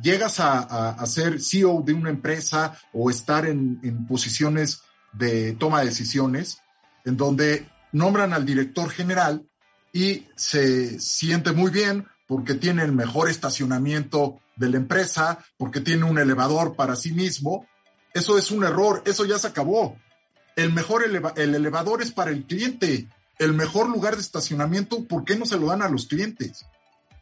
llegas 0.00 0.40
a, 0.40 1.04
ser 1.06 1.40
CEO 1.40 1.82
de 1.82 1.92
una 1.92 2.10
empresa 2.10 2.78
o 2.92 3.10
estar 3.10 3.46
en, 3.46 3.80
en 3.82 4.06
posiciones 4.06 4.82
de 5.12 5.52
toma 5.54 5.80
de 5.80 5.86
decisiones 5.86 6.60
en 7.04 7.16
donde 7.16 7.68
nombran 7.92 8.32
al 8.32 8.44
director 8.44 8.90
general 8.90 9.44
y 9.92 10.26
se 10.36 11.00
siente 11.00 11.52
muy 11.52 11.70
bien 11.70 12.06
porque 12.26 12.54
tiene 12.54 12.84
el 12.84 12.92
mejor 12.92 13.28
estacionamiento 13.28 14.40
de 14.56 14.68
la 14.68 14.76
empresa, 14.76 15.38
porque 15.56 15.80
tiene 15.80 16.04
un 16.04 16.18
elevador 16.18 16.76
para 16.76 16.94
sí 16.94 17.12
mismo. 17.12 17.66
Eso 18.14 18.38
es 18.38 18.50
un 18.50 18.62
error, 18.62 19.02
eso 19.06 19.24
ya 19.24 19.38
se 19.38 19.48
acabó. 19.48 19.96
El 20.54 20.72
mejor 20.72 21.02
eleva 21.02 21.32
el 21.36 21.54
elevador 21.54 22.02
es 22.02 22.12
para 22.12 22.30
el 22.30 22.44
cliente. 22.44 23.08
El 23.38 23.54
mejor 23.54 23.88
lugar 23.88 24.14
de 24.14 24.20
estacionamiento, 24.20 25.04
¿por 25.06 25.24
qué 25.24 25.34
no 25.34 25.46
se 25.46 25.58
lo 25.58 25.68
dan 25.68 25.82
a 25.82 25.88
los 25.88 26.06
clientes? 26.06 26.66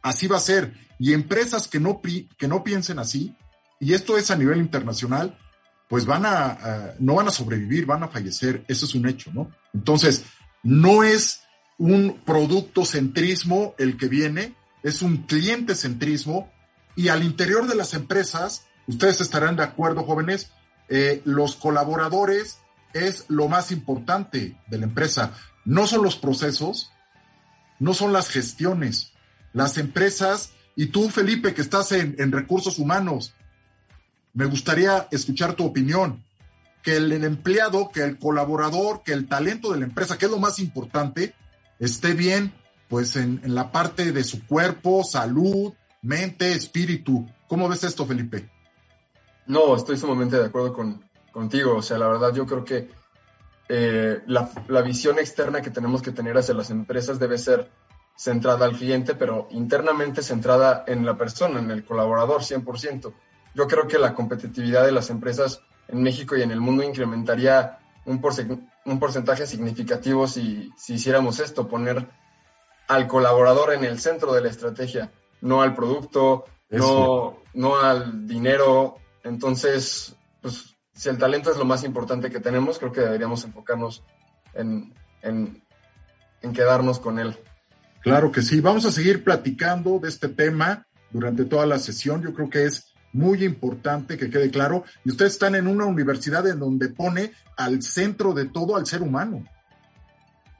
Así 0.01 0.27
va 0.27 0.37
a 0.37 0.41
ser. 0.41 0.73
Y 0.97 1.13
empresas 1.13 1.67
que 1.67 1.79
no, 1.79 2.01
que 2.01 2.47
no 2.47 2.63
piensen 2.63 2.99
así, 2.99 3.35
y 3.79 3.93
esto 3.93 4.17
es 4.17 4.29
a 4.31 4.35
nivel 4.35 4.59
internacional, 4.59 5.37
pues 5.87 6.05
van 6.05 6.25
a, 6.25 6.95
no 6.99 7.15
van 7.15 7.27
a 7.27 7.31
sobrevivir, 7.31 7.85
van 7.85 8.03
a 8.03 8.09
fallecer. 8.09 8.63
Eso 8.67 8.85
es 8.85 8.93
un 8.95 9.07
hecho, 9.07 9.31
¿no? 9.33 9.51
Entonces, 9.73 10.23
no 10.63 11.03
es 11.03 11.41
un 11.77 12.21
producto 12.25 12.85
centrismo 12.85 13.73
el 13.77 13.97
que 13.97 14.07
viene, 14.07 14.55
es 14.83 15.01
un 15.01 15.23
cliente 15.23 15.75
centrismo 15.75 16.51
y 16.95 17.07
al 17.07 17.23
interior 17.23 17.67
de 17.67 17.75
las 17.75 17.93
empresas, 17.93 18.65
ustedes 18.85 19.21
estarán 19.21 19.55
de 19.55 19.63
acuerdo, 19.63 20.03
jóvenes, 20.03 20.51
eh, 20.89 21.21
los 21.23 21.55
colaboradores 21.55 22.59
es 22.93 23.25
lo 23.29 23.47
más 23.47 23.71
importante 23.71 24.57
de 24.67 24.77
la 24.77 24.85
empresa. 24.85 25.33
No 25.63 25.87
son 25.87 26.03
los 26.03 26.17
procesos, 26.17 26.91
no 27.79 27.93
son 27.93 28.11
las 28.11 28.29
gestiones. 28.29 29.13
Las 29.53 29.77
empresas, 29.77 30.53
y 30.75 30.87
tú, 30.87 31.09
Felipe, 31.09 31.53
que 31.53 31.61
estás 31.61 31.91
en, 31.91 32.31
recursos 32.31 32.79
humanos, 32.79 33.33
me 34.33 34.45
gustaría 34.45 35.07
escuchar 35.11 35.53
tu 35.53 35.65
opinión. 35.65 36.23
Que 36.83 36.95
el, 36.95 37.11
empleado, 37.25 37.89
que 37.93 38.03
el 38.03 38.17
colaborador, 38.17 39.03
que 39.03 39.11
el 39.11 39.27
talento 39.27 39.73
de 39.73 39.79
la 39.79 39.85
empresa, 39.85 40.17
que 40.17 40.25
es 40.25 40.31
lo 40.31 40.39
más 40.39 40.59
importante, 40.59 41.35
esté 41.77 42.13
bien, 42.13 42.53
pues 42.87 43.15
en, 43.17 43.41
en 43.43 43.53
la 43.53 43.71
parte 43.71 44.13
de 44.13 44.23
su 44.23 44.45
cuerpo, 44.47 45.03
salud, 45.03 45.73
mente, 46.01 46.53
espíritu. 46.53 47.27
¿Cómo 47.47 47.67
ves 47.67 47.83
esto, 47.83 48.05
Felipe? 48.05 48.49
No, 49.47 49.75
estoy 49.75 49.97
sumamente 49.97 50.37
de 50.37 50.45
acuerdo 50.45 50.73
con, 50.73 51.03
contigo. 51.31 51.77
O 51.77 51.81
sea, 51.81 51.97
la 51.97 52.07
verdad 52.07 52.33
yo 52.33 52.45
creo 52.45 52.63
que 52.63 52.89
eh, 53.67 54.21
la, 54.27 54.49
la, 54.67 54.81
visión 54.81 55.19
externa 55.19 55.61
que 55.61 55.69
tenemos 55.69 56.01
que 56.01 56.11
tener 56.11 56.37
hacia 56.37 56.53
las 56.53 56.69
empresas 56.69 57.19
debe 57.19 57.37
ser 57.37 57.69
centrada 58.19 58.65
al 58.65 58.75
cliente, 58.75 59.15
pero 59.15 59.47
internamente 59.51 60.21
centrada 60.21 60.83
en 60.87 61.05
la 61.05 61.15
persona, 61.15 61.59
en 61.59 61.71
el 61.71 61.85
colaborador, 61.85 62.41
100%. 62.41 63.13
Yo 63.55 63.67
creo 63.67 63.87
que 63.87 63.97
la 63.97 64.13
competitividad 64.13 64.85
de 64.85 64.91
las 64.91 65.09
empresas 65.09 65.61
en 65.87 66.03
México 66.03 66.35
y 66.35 66.41
en 66.41 66.51
el 66.51 66.59
mundo 66.59 66.83
incrementaría 66.83 67.79
un, 68.03 68.21
un 68.83 68.99
porcentaje 68.99 69.47
significativo 69.47 70.27
si, 70.27 70.69
si 70.75 70.95
hiciéramos 70.95 71.39
esto, 71.39 71.69
poner 71.69 72.09
al 72.89 73.07
colaborador 73.07 73.73
en 73.73 73.85
el 73.85 74.01
centro 74.01 74.33
de 74.33 74.41
la 74.41 74.49
estrategia, 74.49 75.13
no 75.39 75.61
al 75.61 75.73
producto, 75.73 76.43
no, 76.71 77.37
no 77.53 77.77
al 77.77 78.27
dinero. 78.27 78.97
Entonces, 79.23 80.13
pues 80.41 80.75
si 80.93 81.07
el 81.07 81.17
talento 81.17 81.51
es 81.51 81.57
lo 81.57 81.63
más 81.63 81.85
importante 81.85 82.29
que 82.29 82.41
tenemos, 82.41 82.79
creo 82.79 82.91
que 82.91 82.99
deberíamos 82.99 83.45
enfocarnos 83.45 84.03
en, 84.53 84.93
en, 85.21 85.63
en 86.41 86.51
quedarnos 86.51 86.99
con 86.99 87.17
él. 87.17 87.39
Claro 88.01 88.31
que 88.31 88.41
sí. 88.41 88.61
Vamos 88.61 88.85
a 88.85 88.91
seguir 88.91 89.23
platicando 89.23 89.99
de 89.99 90.09
este 90.09 90.29
tema 90.29 90.85
durante 91.11 91.45
toda 91.45 91.65
la 91.65 91.79
sesión. 91.79 92.21
Yo 92.21 92.33
creo 92.33 92.49
que 92.49 92.65
es 92.65 92.93
muy 93.11 93.43
importante 93.43 94.17
que 94.17 94.29
quede 94.29 94.49
claro. 94.49 94.83
Y 95.03 95.09
ustedes 95.09 95.33
están 95.33 95.55
en 95.55 95.67
una 95.67 95.85
universidad 95.85 96.47
en 96.47 96.59
donde 96.59 96.89
pone 96.89 97.31
al 97.57 97.81
centro 97.81 98.33
de 98.33 98.45
todo 98.45 98.75
al 98.75 98.85
ser 98.85 99.01
humano. 99.01 99.43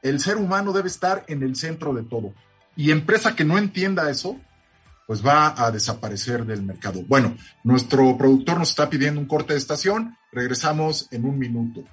El 0.01 0.19
ser 0.19 0.37
humano 0.37 0.73
debe 0.73 0.87
estar 0.87 1.23
en 1.27 1.43
el 1.43 1.55
centro 1.55 1.93
de 1.93 2.03
todo. 2.03 2.33
Y 2.75 2.91
empresa 2.91 3.35
que 3.35 3.43
no 3.43 3.57
entienda 3.57 4.09
eso, 4.09 4.39
pues 5.05 5.25
va 5.25 5.53
a 5.57 5.71
desaparecer 5.71 6.45
del 6.45 6.63
mercado. 6.63 7.03
Bueno, 7.07 7.35
nuestro 7.63 8.17
productor 8.17 8.59
nos 8.59 8.69
está 8.69 8.89
pidiendo 8.89 9.19
un 9.19 9.27
corte 9.27 9.53
de 9.53 9.59
estación. 9.59 10.15
Regresamos 10.31 11.07
en 11.11 11.25
un 11.25 11.37
minuto 11.37 11.83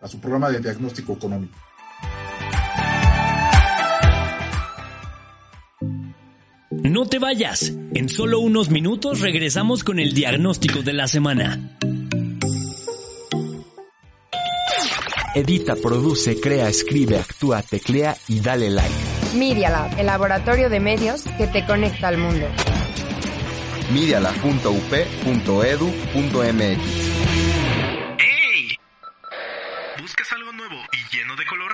a 0.00 0.08
su 0.08 0.20
programa 0.20 0.50
de 0.50 0.60
diagnóstico 0.60 1.14
económico. 1.14 1.56
No 6.90 7.04
te 7.04 7.18
vayas. 7.18 7.72
En 7.94 8.08
solo 8.08 8.38
unos 8.38 8.70
minutos 8.70 9.20
regresamos 9.20 9.82
con 9.82 9.98
el 9.98 10.14
diagnóstico 10.14 10.82
de 10.82 10.92
la 10.92 11.08
semana. 11.08 11.76
Edita, 15.34 15.74
produce, 15.74 16.40
crea, 16.40 16.68
escribe, 16.68 17.18
actúa, 17.18 17.62
teclea 17.62 18.16
y 18.28 18.38
dale 18.40 18.70
like. 18.70 18.94
Media 19.34 19.68
Lab, 19.68 19.98
el 19.98 20.06
laboratorio 20.06 20.70
de 20.70 20.78
medios 20.78 21.24
que 21.36 21.48
te 21.48 21.66
conecta 21.66 22.06
al 22.06 22.18
mundo. 22.18 22.46
medialab.up.edu.mx 23.92 26.80
¡Hey! 28.18 28.68
¿Buscas 30.00 30.32
algo 30.32 30.52
nuevo 30.52 30.76
y 30.92 30.98
lleno 31.16 31.34
de 31.34 31.44
color? 31.46 31.72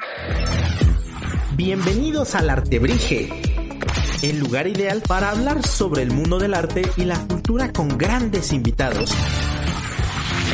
Bienvenidos 1.55 2.35
al 2.35 2.49
Artebrige, 2.49 3.29
el 4.23 4.39
lugar 4.39 4.69
ideal 4.69 5.03
para 5.07 5.31
hablar 5.31 5.67
sobre 5.67 6.03
el 6.03 6.13
mundo 6.13 6.39
del 6.39 6.55
arte 6.55 6.83
y 6.97 7.05
la 7.05 7.19
cultura 7.27 7.73
con 7.73 7.99
grandes 7.99 8.53
invitados. 8.53 9.11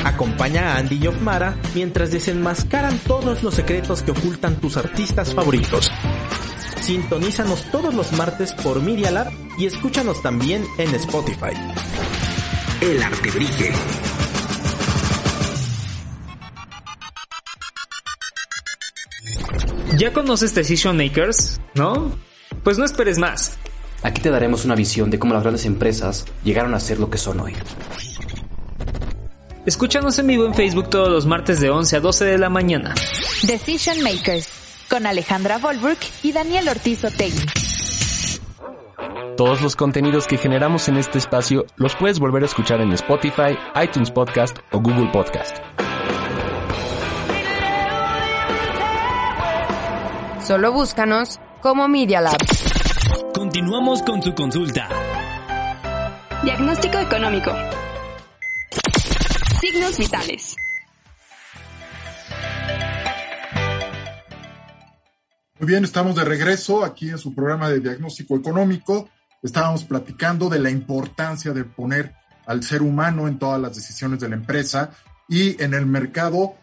Acompaña 0.04 0.72
a 0.72 0.78
Andy 0.78 0.98
y 1.02 1.06
Ofmara 1.06 1.56
mientras 1.74 2.10
desenmascaran 2.10 2.98
todos 3.00 3.42
los 3.42 3.54
secretos 3.54 4.02
que 4.02 4.12
ocultan 4.12 4.56
tus 4.56 4.76
artistas 4.76 5.34
favoritos. 5.34 5.90
Sintonízanos 6.80 7.70
todos 7.70 7.92
los 7.94 8.12
martes 8.12 8.54
por 8.54 8.80
Media 8.80 9.10
Lab 9.10 9.30
y 9.58 9.66
escúchanos 9.66 10.22
también 10.22 10.64
en 10.78 10.94
Spotify. 10.94 11.52
El 12.80 13.02
Artebrige. 13.02 13.72
¿Ya 19.98 20.12
conoces 20.12 20.54
Decision 20.54 20.96
Makers? 20.96 21.60
¿No? 21.74 22.27
Pues 22.62 22.78
no 22.78 22.84
esperes 22.84 23.18
más. 23.18 23.58
Aquí 24.02 24.20
te 24.20 24.30
daremos 24.30 24.64
una 24.64 24.74
visión 24.74 25.10
de 25.10 25.18
cómo 25.18 25.34
las 25.34 25.42
grandes 25.42 25.64
empresas 25.66 26.24
llegaron 26.44 26.74
a 26.74 26.80
ser 26.80 26.98
lo 26.98 27.10
que 27.10 27.18
son 27.18 27.40
hoy. 27.40 27.54
Escúchanos 29.66 30.18
en 30.18 30.26
vivo 30.28 30.46
en 30.46 30.54
Facebook 30.54 30.88
todos 30.88 31.10
los 31.10 31.26
martes 31.26 31.60
de 31.60 31.68
11 31.70 31.96
a 31.96 32.00
12 32.00 32.24
de 32.24 32.38
la 32.38 32.48
mañana. 32.48 32.94
Decision 33.42 34.02
Makers, 34.02 34.48
con 34.88 35.06
Alejandra 35.06 35.58
Volbrook 35.58 35.98
y 36.22 36.32
Daniel 36.32 36.68
Ortiz 36.68 37.04
Otegui. 37.04 37.44
Todos 39.36 39.60
los 39.60 39.76
contenidos 39.76 40.26
que 40.26 40.38
generamos 40.38 40.88
en 40.88 40.96
este 40.96 41.18
espacio 41.18 41.66
los 41.76 41.94
puedes 41.96 42.18
volver 42.18 42.42
a 42.42 42.46
escuchar 42.46 42.80
en 42.80 42.92
Spotify, 42.92 43.56
iTunes 43.80 44.10
Podcast 44.10 44.58
o 44.72 44.80
Google 44.80 45.10
Podcast. 45.12 45.58
Solo 50.44 50.72
búscanos 50.72 51.38
como 51.60 51.88
Media 51.88 52.20
Lab. 52.20 52.38
Continuamos 53.34 54.02
con 54.02 54.22
su 54.22 54.34
consulta. 54.34 54.88
Diagnóstico 56.42 56.98
económico. 56.98 57.52
Signos 59.60 59.98
vitales. 59.98 60.56
Muy 65.58 65.66
bien, 65.66 65.84
estamos 65.84 66.14
de 66.14 66.24
regreso 66.24 66.84
aquí 66.84 67.10
en 67.10 67.18
su 67.18 67.34
programa 67.34 67.68
de 67.68 67.80
diagnóstico 67.80 68.36
económico. 68.36 69.08
Estábamos 69.42 69.84
platicando 69.84 70.48
de 70.48 70.60
la 70.60 70.70
importancia 70.70 71.52
de 71.52 71.64
poner 71.64 72.14
al 72.46 72.62
ser 72.62 72.82
humano 72.82 73.26
en 73.26 73.38
todas 73.38 73.60
las 73.60 73.74
decisiones 73.74 74.20
de 74.20 74.28
la 74.28 74.36
empresa 74.36 74.92
y 75.28 75.60
en 75.62 75.74
el 75.74 75.86
mercado 75.86 76.54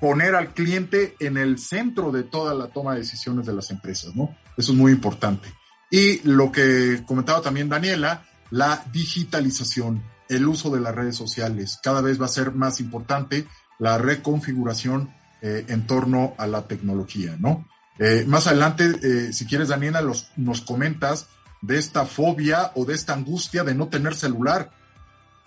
poner 0.00 0.34
al 0.34 0.54
cliente 0.54 1.16
en 1.18 1.36
el 1.36 1.58
centro 1.58 2.12
de 2.12 2.22
toda 2.22 2.54
la 2.54 2.68
toma 2.68 2.94
de 2.94 3.00
decisiones 3.00 3.46
de 3.46 3.52
las 3.52 3.70
empresas, 3.70 4.14
¿no? 4.14 4.36
Eso 4.56 4.72
es 4.72 4.78
muy 4.78 4.92
importante. 4.92 5.48
Y 5.90 6.20
lo 6.28 6.52
que 6.52 7.02
comentaba 7.06 7.40
también 7.40 7.68
Daniela, 7.68 8.24
la 8.50 8.84
digitalización, 8.92 10.02
el 10.28 10.46
uso 10.46 10.70
de 10.70 10.80
las 10.80 10.94
redes 10.94 11.16
sociales. 11.16 11.78
Cada 11.82 12.00
vez 12.00 12.20
va 12.20 12.26
a 12.26 12.28
ser 12.28 12.52
más 12.52 12.80
importante 12.80 13.46
la 13.78 13.98
reconfiguración 13.98 15.14
eh, 15.40 15.64
en 15.68 15.86
torno 15.86 16.34
a 16.38 16.46
la 16.46 16.66
tecnología, 16.66 17.36
¿no? 17.38 17.66
Eh, 17.98 18.24
más 18.26 18.46
adelante, 18.46 18.92
eh, 19.02 19.32
si 19.32 19.46
quieres, 19.46 19.68
Daniela, 19.68 20.02
nos 20.36 20.60
comentas 20.60 21.28
de 21.62 21.78
esta 21.78 22.06
fobia 22.06 22.70
o 22.74 22.84
de 22.84 22.94
esta 22.94 23.14
angustia 23.14 23.64
de 23.64 23.74
no 23.74 23.88
tener 23.88 24.14
celular. 24.14 24.70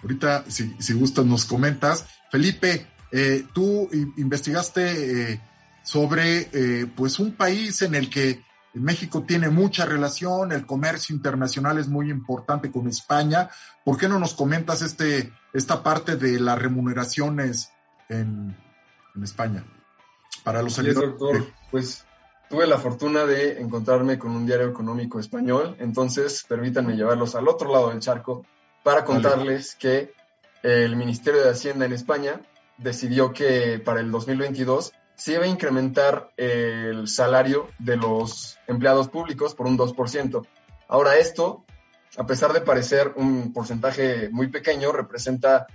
Ahorita, 0.01 0.43
si, 0.47 0.75
si 0.79 0.93
gustas, 0.93 1.25
nos 1.25 1.45
comentas. 1.45 2.05
Felipe, 2.31 2.87
eh, 3.11 3.45
tú 3.53 3.89
investigaste 4.17 5.31
eh, 5.33 5.41
sobre 5.83 6.49
eh, 6.53 6.87
pues 6.95 7.19
un 7.19 7.33
país 7.33 7.81
en 7.81 7.95
el 7.95 8.09
que 8.09 8.43
México 8.73 9.23
tiene 9.23 9.49
mucha 9.49 9.85
relación, 9.85 10.53
el 10.53 10.65
comercio 10.65 11.13
internacional 11.13 11.77
es 11.77 11.89
muy 11.89 12.09
importante 12.09 12.71
con 12.71 12.87
España. 12.87 13.49
¿Por 13.83 13.97
qué 13.97 14.07
no 14.07 14.17
nos 14.17 14.33
comentas 14.33 14.81
este, 14.81 15.33
esta 15.51 15.83
parte 15.83 16.15
de 16.15 16.39
las 16.39 16.57
remuneraciones 16.57 17.71
en, 18.07 18.55
en 19.13 19.23
España? 19.23 19.65
Para 20.45 20.61
los 20.61 20.73
sí, 20.73 20.83
doctor, 20.83 21.47
pues 21.69 22.05
tuve 22.49 22.65
la 22.65 22.77
fortuna 22.77 23.25
de 23.25 23.59
encontrarme 23.59 24.17
con 24.17 24.31
un 24.31 24.45
diario 24.45 24.69
económico 24.69 25.19
español, 25.19 25.75
entonces 25.79 26.45
permítanme 26.47 26.95
llevarlos 26.95 27.35
al 27.35 27.49
otro 27.49 27.71
lado 27.71 27.89
del 27.89 27.99
charco 27.99 28.45
para 28.83 29.03
contarles 29.03 29.75
que 29.75 30.13
el 30.63 30.95
Ministerio 30.95 31.43
de 31.43 31.49
Hacienda 31.49 31.85
en 31.85 31.93
España 31.93 32.41
decidió 32.81 33.33
que 33.33 33.79
para 33.79 33.99
el 33.99 34.11
2022 34.11 34.93
se 35.15 35.33
iba 35.33 35.43
a 35.43 35.47
incrementar 35.47 36.31
el 36.35 37.07
salario 37.07 37.69
de 37.77 37.95
los 37.95 38.57
empleados 38.67 39.07
públicos 39.07 39.53
por 39.53 39.67
un 39.67 39.77
2%. 39.77 40.47
Ahora 40.87 41.17
esto, 41.17 41.63
a 42.17 42.25
pesar 42.25 42.53
de 42.53 42.61
parecer 42.61 43.13
un 43.15 43.53
porcentaje 43.53 44.29
muy 44.31 44.47
pequeño, 44.47 44.91
representa 44.91 45.67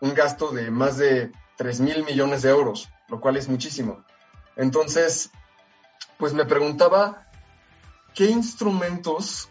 un 0.00 0.14
gasto 0.14 0.52
de 0.52 0.70
más 0.70 0.98
de 0.98 1.32
3 1.56 1.80
mil 1.80 2.04
millones 2.04 2.42
de 2.42 2.50
euros, 2.50 2.88
lo 3.08 3.20
cual 3.20 3.36
es 3.36 3.48
muchísimo. 3.48 4.04
Entonces, 4.56 5.30
pues 6.18 6.32
me 6.32 6.44
preguntaba 6.44 7.26
qué 8.14 8.26
instrumentos 8.26 9.50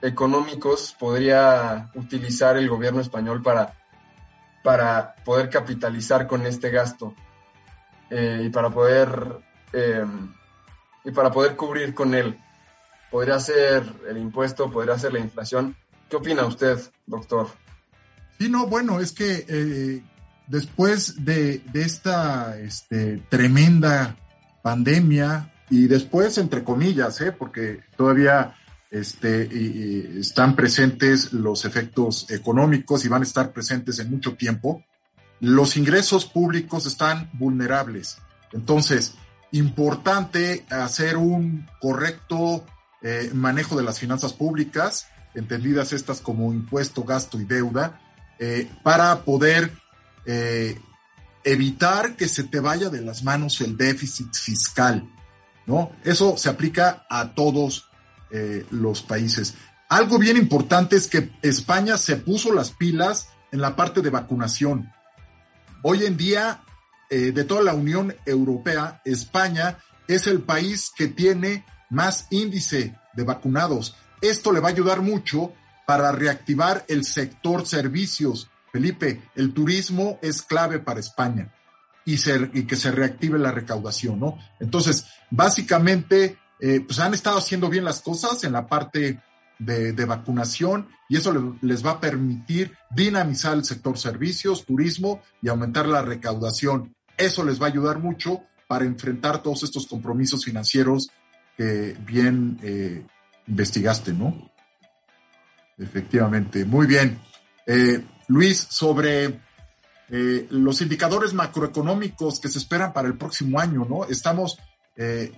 económicos 0.00 0.94
podría 0.98 1.90
utilizar 1.94 2.56
el 2.56 2.68
gobierno 2.68 3.00
español 3.00 3.42
para 3.42 3.79
para 4.62 5.14
poder 5.24 5.48
capitalizar 5.48 6.26
con 6.26 6.46
este 6.46 6.70
gasto 6.70 7.14
eh, 8.10 8.42
y 8.44 8.50
para 8.50 8.70
poder 8.70 9.38
eh, 9.72 10.04
y 11.04 11.10
para 11.12 11.30
poder 11.30 11.56
cubrir 11.56 11.94
con 11.94 12.14
él. 12.14 12.38
Podría 13.10 13.40
ser 13.40 13.82
el 14.08 14.18
impuesto, 14.18 14.70
podría 14.70 14.98
ser 14.98 15.12
la 15.12 15.18
inflación. 15.18 15.76
¿Qué 16.08 16.16
opina 16.16 16.44
usted, 16.44 16.78
doctor? 17.06 17.48
Sí, 18.38 18.48
no, 18.48 18.66
bueno, 18.66 19.00
es 19.00 19.12
que 19.12 19.44
eh, 19.48 20.02
después 20.46 21.24
de, 21.24 21.58
de 21.58 21.82
esta 21.82 22.58
este, 22.58 23.22
tremenda 23.28 24.16
pandemia 24.62 25.52
y 25.70 25.86
después, 25.86 26.36
entre 26.38 26.64
comillas, 26.64 27.22
porque 27.38 27.80
todavía 27.96 28.54
este, 28.90 30.18
están 30.18 30.56
presentes 30.56 31.32
los 31.32 31.64
efectos 31.64 32.30
económicos 32.30 33.04
y 33.04 33.08
van 33.08 33.22
a 33.22 33.24
estar 33.24 33.52
presentes 33.52 33.98
en 33.98 34.10
mucho 34.10 34.34
tiempo, 34.34 34.84
los 35.40 35.76
ingresos 35.76 36.26
públicos 36.26 36.86
están 36.86 37.30
vulnerables. 37.32 38.18
Entonces, 38.52 39.14
importante 39.52 40.66
hacer 40.70 41.16
un 41.16 41.66
correcto 41.80 42.64
eh, 43.02 43.30
manejo 43.32 43.76
de 43.76 43.82
las 43.82 43.98
finanzas 43.98 44.32
públicas, 44.32 45.08
entendidas 45.34 45.92
estas 45.92 46.20
como 46.20 46.52
impuesto, 46.52 47.04
gasto 47.04 47.40
y 47.40 47.44
deuda, 47.44 48.00
eh, 48.38 48.70
para 48.82 49.22
poder 49.24 49.72
eh, 50.26 50.78
evitar 51.44 52.16
que 52.16 52.28
se 52.28 52.44
te 52.44 52.60
vaya 52.60 52.90
de 52.90 53.00
las 53.00 53.22
manos 53.22 53.60
el 53.60 53.76
déficit 53.76 54.34
fiscal, 54.34 55.08
¿no? 55.66 55.92
Eso 56.04 56.36
se 56.36 56.48
aplica 56.48 57.06
a 57.08 57.34
todos 57.34 57.89
eh, 58.30 58.66
los 58.70 59.02
países. 59.02 59.54
Algo 59.88 60.18
bien 60.18 60.36
importante 60.36 60.96
es 60.96 61.08
que 61.08 61.30
España 61.42 61.98
se 61.98 62.16
puso 62.16 62.52
las 62.52 62.70
pilas 62.70 63.28
en 63.50 63.60
la 63.60 63.74
parte 63.74 64.02
de 64.02 64.10
vacunación. 64.10 64.92
Hoy 65.82 66.04
en 66.04 66.16
día, 66.16 66.62
eh, 67.08 67.32
de 67.32 67.44
toda 67.44 67.62
la 67.62 67.74
Unión 67.74 68.14
Europea, 68.24 69.00
España 69.04 69.78
es 70.06 70.26
el 70.26 70.42
país 70.42 70.92
que 70.96 71.08
tiene 71.08 71.64
más 71.88 72.28
índice 72.30 72.96
de 73.14 73.24
vacunados. 73.24 73.96
Esto 74.20 74.52
le 74.52 74.60
va 74.60 74.68
a 74.68 74.72
ayudar 74.72 75.02
mucho 75.02 75.52
para 75.86 76.12
reactivar 76.12 76.84
el 76.86 77.04
sector 77.04 77.66
servicios. 77.66 78.48
Felipe, 78.72 79.22
el 79.34 79.52
turismo 79.52 80.18
es 80.22 80.42
clave 80.42 80.78
para 80.78 81.00
España 81.00 81.52
y, 82.04 82.14
y 82.54 82.62
que 82.64 82.76
se 82.76 82.92
reactive 82.92 83.38
la 83.38 83.50
recaudación, 83.50 84.20
¿no? 84.20 84.38
Entonces, 84.60 85.06
básicamente, 85.30 86.38
eh, 86.60 86.80
pues 86.86 86.98
han 86.98 87.14
estado 87.14 87.38
haciendo 87.38 87.68
bien 87.68 87.84
las 87.84 88.00
cosas 88.00 88.44
en 88.44 88.52
la 88.52 88.66
parte 88.66 89.20
de, 89.58 90.04
vacunación 90.06 90.88
y 91.08 91.16
eso 91.16 91.58
les 91.60 91.84
va 91.84 91.92
a 91.92 92.00
permitir 92.00 92.76
dinamizar 92.90 93.54
el 93.54 93.64
sector 93.64 93.98
servicios, 93.98 94.64
turismo 94.64 95.20
y 95.42 95.48
aumentar 95.48 95.86
la 95.86 96.02
recaudación. 96.02 96.94
Eso 97.16 97.44
les 97.44 97.60
va 97.60 97.66
a 97.66 97.68
ayudar 97.68 97.98
mucho 97.98 98.42
para 98.66 98.84
enfrentar 98.84 99.42
todos 99.42 99.62
estos 99.62 99.86
compromisos 99.86 100.44
financieros 100.44 101.10
que 101.56 101.96
bien 102.06 102.58
eh, 102.62 103.04
investigaste, 103.46 104.12
¿no? 104.12 104.50
Efectivamente, 105.76 106.64
muy 106.64 106.86
bien. 106.86 107.18
Eh, 107.66 108.02
Luis, 108.28 108.66
sobre 108.70 109.40
eh, 110.08 110.46
los 110.50 110.80
indicadores 110.80 111.34
macroeconómicos 111.34 112.40
que 112.40 112.48
se 112.48 112.58
esperan 112.58 112.92
para 112.92 113.08
el 113.08 113.16
próximo 113.16 113.60
año, 113.60 113.86
¿no? 113.88 114.04
Estamos 114.04 114.58
eh, 114.96 115.32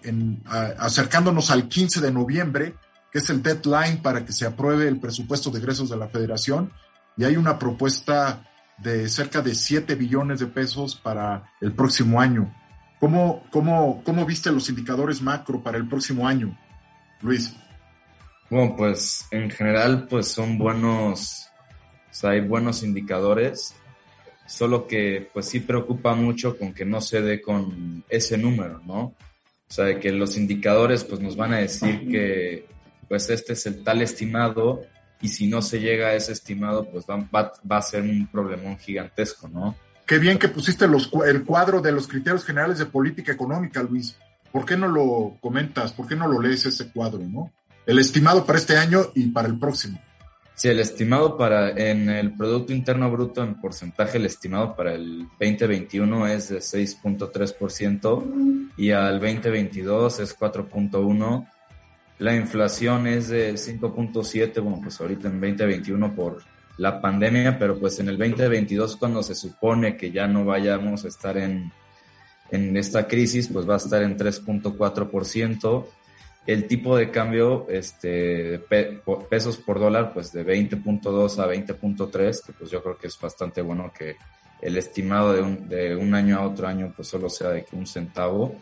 acercándonos 0.78 1.50
al 1.50 1.68
15 1.68 2.00
de 2.00 2.12
noviembre, 2.12 2.74
que 3.10 3.18
es 3.18 3.30
el 3.30 3.42
deadline 3.42 4.02
para 4.02 4.24
que 4.24 4.32
se 4.32 4.46
apruebe 4.46 4.88
el 4.88 4.98
presupuesto 4.98 5.50
de 5.50 5.58
egresos 5.58 5.90
de 5.90 5.96
la 5.96 6.08
federación, 6.08 6.72
y 7.16 7.24
hay 7.24 7.36
una 7.36 7.58
propuesta 7.58 8.48
de 8.78 9.08
cerca 9.08 9.42
de 9.42 9.54
7 9.54 9.94
billones 9.94 10.40
de 10.40 10.46
pesos 10.46 10.96
para 10.96 11.50
el 11.60 11.72
próximo 11.72 12.20
año. 12.20 12.52
¿Cómo, 12.98 13.44
cómo, 13.50 14.02
cómo 14.04 14.24
viste 14.24 14.50
los 14.50 14.68
indicadores 14.68 15.20
macro 15.20 15.62
para 15.62 15.76
el 15.76 15.88
próximo 15.88 16.26
año, 16.26 16.56
Luis? 17.20 17.54
Bueno, 18.48 18.76
pues 18.76 19.26
en 19.30 19.50
general 19.50 20.06
pues 20.08 20.28
son 20.28 20.58
buenos, 20.58 21.48
o 22.10 22.14
sea, 22.14 22.30
hay 22.30 22.40
buenos 22.40 22.82
indicadores, 22.82 23.74
solo 24.46 24.86
que 24.86 25.30
pues 25.32 25.46
sí 25.46 25.60
preocupa 25.60 26.14
mucho 26.14 26.58
con 26.58 26.74
que 26.74 26.84
no 26.84 27.00
se 27.00 27.22
dé 27.22 27.40
con 27.40 28.04
ese 28.08 28.36
número, 28.36 28.80
¿no? 28.84 29.14
O 29.72 29.74
sea, 29.74 29.98
que 29.98 30.12
los 30.12 30.36
indicadores 30.36 31.02
pues 31.02 31.22
nos 31.22 31.34
van 31.34 31.54
a 31.54 31.56
decir 31.56 32.06
que 32.06 32.66
pues 33.08 33.30
este 33.30 33.54
es 33.54 33.64
el 33.64 33.82
tal 33.82 34.02
estimado 34.02 34.82
y 35.22 35.28
si 35.28 35.46
no 35.46 35.62
se 35.62 35.80
llega 35.80 36.08
a 36.08 36.14
ese 36.14 36.32
estimado 36.32 36.84
pues 36.90 37.06
va, 37.08 37.26
va, 37.34 37.76
a 37.78 37.80
ser 37.80 38.02
un 38.02 38.26
problemón 38.26 38.76
gigantesco, 38.76 39.48
¿no? 39.48 39.74
Qué 40.04 40.18
bien 40.18 40.38
que 40.38 40.48
pusiste 40.48 40.86
los, 40.86 41.10
el 41.26 41.42
cuadro 41.44 41.80
de 41.80 41.90
los 41.90 42.06
criterios 42.06 42.44
generales 42.44 42.80
de 42.80 42.84
política 42.84 43.32
económica, 43.32 43.82
Luis. 43.82 44.14
¿Por 44.52 44.66
qué 44.66 44.76
no 44.76 44.88
lo 44.88 45.38
comentas? 45.40 45.94
¿Por 45.94 46.06
qué 46.06 46.16
no 46.16 46.28
lo 46.28 46.38
lees 46.38 46.66
ese 46.66 46.92
cuadro, 46.92 47.20
no? 47.20 47.50
El 47.86 47.98
estimado 47.98 48.44
para 48.44 48.58
este 48.58 48.76
año 48.76 49.06
y 49.14 49.28
para 49.28 49.48
el 49.48 49.58
próximo. 49.58 49.98
Sí, 50.54 50.68
el 50.68 50.80
estimado 50.80 51.36
para 51.36 51.70
en 51.70 52.08
el 52.10 52.34
Producto 52.34 52.72
Interno 52.72 53.10
Bruto 53.10 53.42
en 53.42 53.60
porcentaje, 53.60 54.18
el 54.18 54.26
estimado 54.26 54.76
para 54.76 54.94
el 54.94 55.26
2021 55.40 56.28
es 56.28 56.50
de 56.50 56.58
6.3% 56.58 58.70
y 58.76 58.90
al 58.90 59.18
2022 59.18 60.20
es 60.20 60.38
4.1%. 60.38 61.48
La 62.18 62.36
inflación 62.36 63.06
es 63.08 63.28
de 63.28 63.54
5.7%, 63.54 64.62
bueno, 64.62 64.80
pues 64.82 65.00
ahorita 65.00 65.28
en 65.28 65.40
2021 65.40 66.14
por 66.14 66.42
la 66.76 67.00
pandemia, 67.00 67.58
pero 67.58 67.78
pues 67.78 67.98
en 67.98 68.10
el 68.10 68.18
2022 68.18 68.96
cuando 68.96 69.22
se 69.22 69.34
supone 69.34 69.96
que 69.96 70.12
ya 70.12 70.28
no 70.28 70.44
vayamos 70.44 71.04
a 71.04 71.08
estar 71.08 71.38
en, 71.38 71.72
en 72.50 72.76
esta 72.76 73.08
crisis, 73.08 73.48
pues 73.48 73.68
va 73.68 73.74
a 73.74 73.78
estar 73.78 74.02
en 74.02 74.16
3.4% 74.16 75.86
el 76.46 76.66
tipo 76.66 76.96
de 76.96 77.10
cambio 77.10 77.66
este, 77.68 78.58
pesos 79.30 79.58
por 79.58 79.78
dólar, 79.78 80.12
pues 80.12 80.32
de 80.32 80.44
20.2 80.44 81.38
a 81.38 81.46
20.3, 81.46 82.46
que 82.46 82.52
pues 82.52 82.70
yo 82.70 82.82
creo 82.82 82.98
que 82.98 83.06
es 83.06 83.18
bastante 83.20 83.62
bueno 83.62 83.92
que 83.96 84.16
el 84.60 84.76
estimado 84.76 85.32
de 85.32 85.42
un, 85.42 85.68
de 85.68 85.94
un 85.94 86.14
año 86.14 86.38
a 86.38 86.46
otro 86.46 86.66
año 86.66 86.92
pues 86.94 87.08
solo 87.08 87.28
sea 87.28 87.50
de 87.50 87.66
un 87.72 87.86
centavo. 87.86 88.56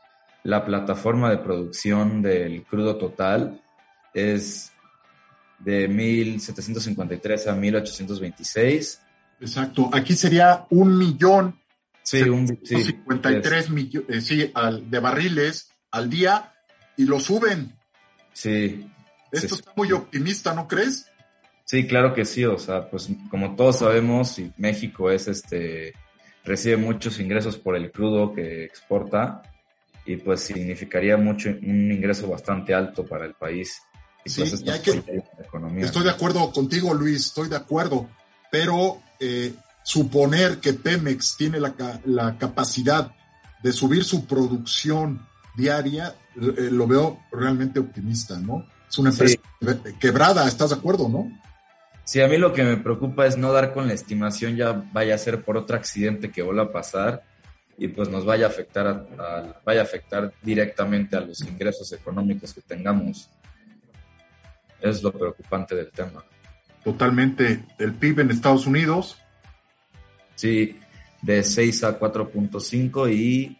la 0.44 0.64
plataforma 0.64 1.30
de 1.30 1.38
producción 1.38 2.22
del 2.22 2.64
crudo 2.64 2.96
total 2.96 3.60
es 4.14 4.72
de 5.60 5.88
1753 5.88 7.46
a 7.46 7.54
1826. 7.54 9.00
Exacto, 9.40 9.90
aquí 9.92 10.14
sería 10.14 10.66
un 10.70 10.96
millón. 10.96 11.58
Sí, 12.02 12.22
un, 12.22 12.48
sí, 12.64 12.82
53 12.82 13.70
millones 13.70 14.08
eh, 14.08 14.20
sí, 14.20 14.52
de 14.84 14.98
barriles 14.98 15.70
al 15.90 16.10
día 16.10 16.52
y 16.96 17.04
lo 17.04 17.20
suben. 17.20 17.76
Sí. 18.32 18.90
Esto 19.30 19.54
está 19.54 19.72
muy 19.76 19.92
optimista, 19.92 20.54
¿no 20.54 20.66
crees? 20.66 21.06
Sí, 21.64 21.86
claro 21.86 22.12
que 22.14 22.24
sí. 22.24 22.44
O 22.44 22.58
sea, 22.58 22.90
pues 22.90 23.08
como 23.30 23.54
todos 23.54 23.78
sabemos, 23.78 24.40
México 24.56 25.10
es 25.10 25.28
este 25.28 25.92
recibe 26.44 26.76
muchos 26.76 27.20
ingresos 27.20 27.56
por 27.56 27.76
el 27.76 27.92
crudo 27.92 28.32
que 28.32 28.64
exporta 28.64 29.42
y 30.04 30.16
pues 30.16 30.40
significaría 30.40 31.16
mucho 31.16 31.50
un 31.50 31.92
ingreso 31.92 32.28
bastante 32.28 32.74
alto 32.74 33.04
para 33.04 33.26
el 33.26 33.34
país. 33.34 33.80
Sí, 34.24 34.42
estoy 34.42 36.04
de 36.04 36.10
acuerdo 36.10 36.52
contigo, 36.52 36.92
Luis, 36.94 37.26
estoy 37.26 37.48
de 37.48 37.56
acuerdo, 37.56 38.08
pero 38.50 39.00
eh, 39.18 39.54
suponer 39.82 40.58
que 40.58 40.74
Pemex 40.74 41.36
tiene 41.36 41.58
la, 41.58 41.74
la, 42.04 42.36
capacidad 42.36 43.12
de 43.62 43.72
subir 43.72 44.04
su 44.04 44.26
producción 44.26 45.26
diaria, 45.56 46.14
eh, 46.36 46.68
lo 46.70 46.86
veo 46.86 47.20
realmente 47.32 47.80
optimista, 47.80 48.38
¿no? 48.38 48.66
Es 48.88 48.98
una 48.98 49.10
empresa 49.10 49.38
quebrada, 49.98 50.46
¿estás 50.46 50.70
de 50.70 50.76
acuerdo, 50.76 51.08
no? 51.08 51.30
Sí, 52.04 52.20
a 52.20 52.28
mí 52.28 52.38
lo 52.38 52.52
que 52.52 52.64
me 52.64 52.76
preocupa 52.76 53.26
es 53.26 53.36
no 53.36 53.52
dar 53.52 53.72
con 53.72 53.86
la 53.86 53.94
estimación 53.94 54.56
ya 54.56 54.72
vaya 54.92 55.14
a 55.14 55.18
ser 55.18 55.44
por 55.44 55.56
otro 55.56 55.76
accidente 55.76 56.30
que 56.30 56.42
vuelva 56.42 56.64
a 56.64 56.72
pasar 56.72 57.22
y 57.78 57.88
pues 57.88 58.08
nos 58.08 58.24
vaya 58.24 58.46
a 58.46 58.48
afectar 58.48 58.86
a, 58.86 59.60
vaya 59.64 59.80
a 59.80 59.84
afectar 59.84 60.32
directamente 60.42 61.16
a 61.16 61.20
los 61.20 61.40
ingresos 61.40 61.92
económicos 61.92 62.52
que 62.52 62.60
tengamos 62.62 63.30
es 64.80 65.02
lo 65.02 65.12
preocupante 65.12 65.74
del 65.74 65.90
tema. 65.90 66.24
Totalmente. 66.82 67.64
El 67.78 67.94
PIB 67.94 68.20
en 68.20 68.30
Estados 68.30 68.66
Unidos. 68.66 69.18
Sí, 70.34 70.78
de 71.22 71.42
6 71.42 71.84
a 71.84 71.98
4.5 71.98 73.12
y 73.12 73.58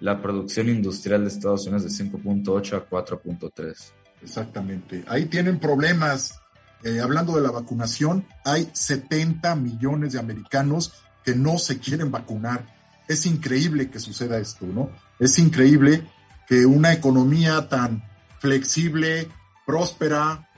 la 0.00 0.20
producción 0.20 0.68
industrial 0.68 1.22
de 1.22 1.28
Estados 1.28 1.66
Unidos 1.66 1.84
de 1.84 2.04
5.8 2.04 2.76
a 2.76 2.88
4.3. 2.88 3.92
Exactamente. 4.22 5.04
Ahí 5.06 5.26
tienen 5.26 5.58
problemas. 5.58 6.40
Eh, 6.82 7.00
hablando 7.00 7.34
de 7.36 7.42
la 7.42 7.50
vacunación, 7.50 8.26
hay 8.44 8.68
70 8.72 9.54
millones 9.56 10.12
de 10.12 10.18
americanos 10.18 10.92
que 11.24 11.34
no 11.34 11.58
se 11.58 11.78
quieren 11.78 12.10
vacunar. 12.10 12.66
Es 13.08 13.26
increíble 13.26 13.88
que 13.90 13.98
suceda 13.98 14.38
esto, 14.38 14.66
¿no? 14.66 14.90
Es 15.18 15.38
increíble 15.38 16.02
que 16.46 16.66
una 16.66 16.92
economía 16.92 17.68
tan 17.68 18.04
flexible, 18.38 19.28
próspera, 19.64 20.48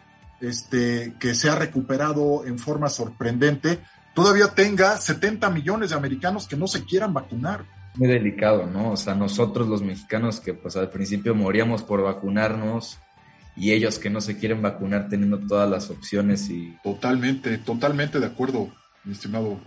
este, 0.40 1.14
que 1.18 1.34
se 1.34 1.48
ha 1.48 1.54
recuperado 1.54 2.46
en 2.46 2.58
forma 2.58 2.88
sorprendente, 2.88 3.80
todavía 4.14 4.48
tenga 4.48 4.96
70 4.96 5.50
millones 5.50 5.90
de 5.90 5.96
americanos 5.96 6.46
que 6.46 6.56
no 6.56 6.66
se 6.66 6.84
quieran 6.84 7.14
vacunar. 7.14 7.64
Muy 7.96 8.08
delicado, 8.08 8.66
¿no? 8.66 8.92
O 8.92 8.96
sea, 8.96 9.14
nosotros 9.14 9.68
los 9.68 9.82
mexicanos 9.82 10.40
que 10.40 10.54
pues 10.54 10.76
al 10.76 10.90
principio 10.90 11.34
moríamos 11.34 11.82
por 11.82 12.02
vacunarnos 12.02 12.98
y 13.56 13.72
ellos 13.72 13.98
que 13.98 14.10
no 14.10 14.20
se 14.20 14.38
quieren 14.38 14.62
vacunar 14.62 15.08
teniendo 15.08 15.38
todas 15.38 15.68
las 15.68 15.90
opciones 15.90 16.48
y... 16.48 16.76
Totalmente, 16.84 17.58
totalmente 17.58 18.20
de 18.20 18.26
acuerdo, 18.26 18.72
mi 19.04 19.12
estimado 19.12 19.58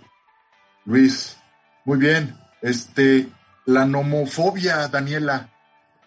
Luis. 0.85 1.37
Muy 1.85 1.99
bien. 1.99 2.35
Este, 2.61 3.27
la 3.65 3.85
nomofobia, 3.85 4.87
Daniela, 4.87 5.49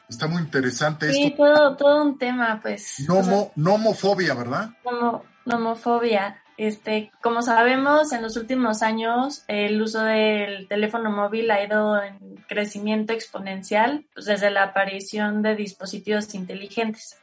Está 0.09 0.27
muy 0.27 0.43
interesante 0.43 1.13
sí, 1.13 1.35
todo, 1.37 1.77
todo 1.77 2.03
un 2.03 2.19
tema, 2.19 2.61
pues. 2.63 3.05
Nomo, 3.09 3.53
nomofobia, 3.57 4.35
¿verdad? 4.35 4.71
nomofobia. 5.45 6.41
Este, 6.57 7.11
como 7.21 7.43
sabemos, 7.43 8.13
en 8.13 8.23
los 8.23 8.37
últimos 8.37 8.83
años 8.83 9.43
el 9.49 9.83
uso 9.83 10.03
del 10.03 10.69
teléfono 10.69 11.11
móvil 11.11 11.51
ha 11.51 11.65
ido 11.65 12.01
en 12.01 12.37
crecimiento 12.47 13.13
exponencial 13.13 14.05
pues, 14.15 14.27
desde 14.27 14.51
la 14.51 14.63
aparición 14.63 15.43
de 15.43 15.57
dispositivos 15.57 16.33
inteligentes. 16.35 17.19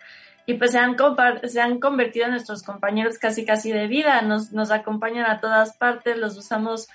y 0.45 0.55
pues 0.55 0.71
se 0.71 0.79
han, 0.79 0.97
se 1.45 1.61
han 1.61 1.79
convertido 1.79 2.25
en 2.25 2.31
nuestros 2.31 2.61
compañeros 2.61 3.17
casi 3.19 3.45
casi 3.45 3.71
de 3.71 3.87
vida, 3.87 4.21
nos, 4.21 4.51
nos 4.51 4.69
acompañan 4.69 5.25
a 5.25 5.39
todas 5.39 5.77
partes, 5.77 6.17
los 6.17 6.35
usamos 6.35 6.89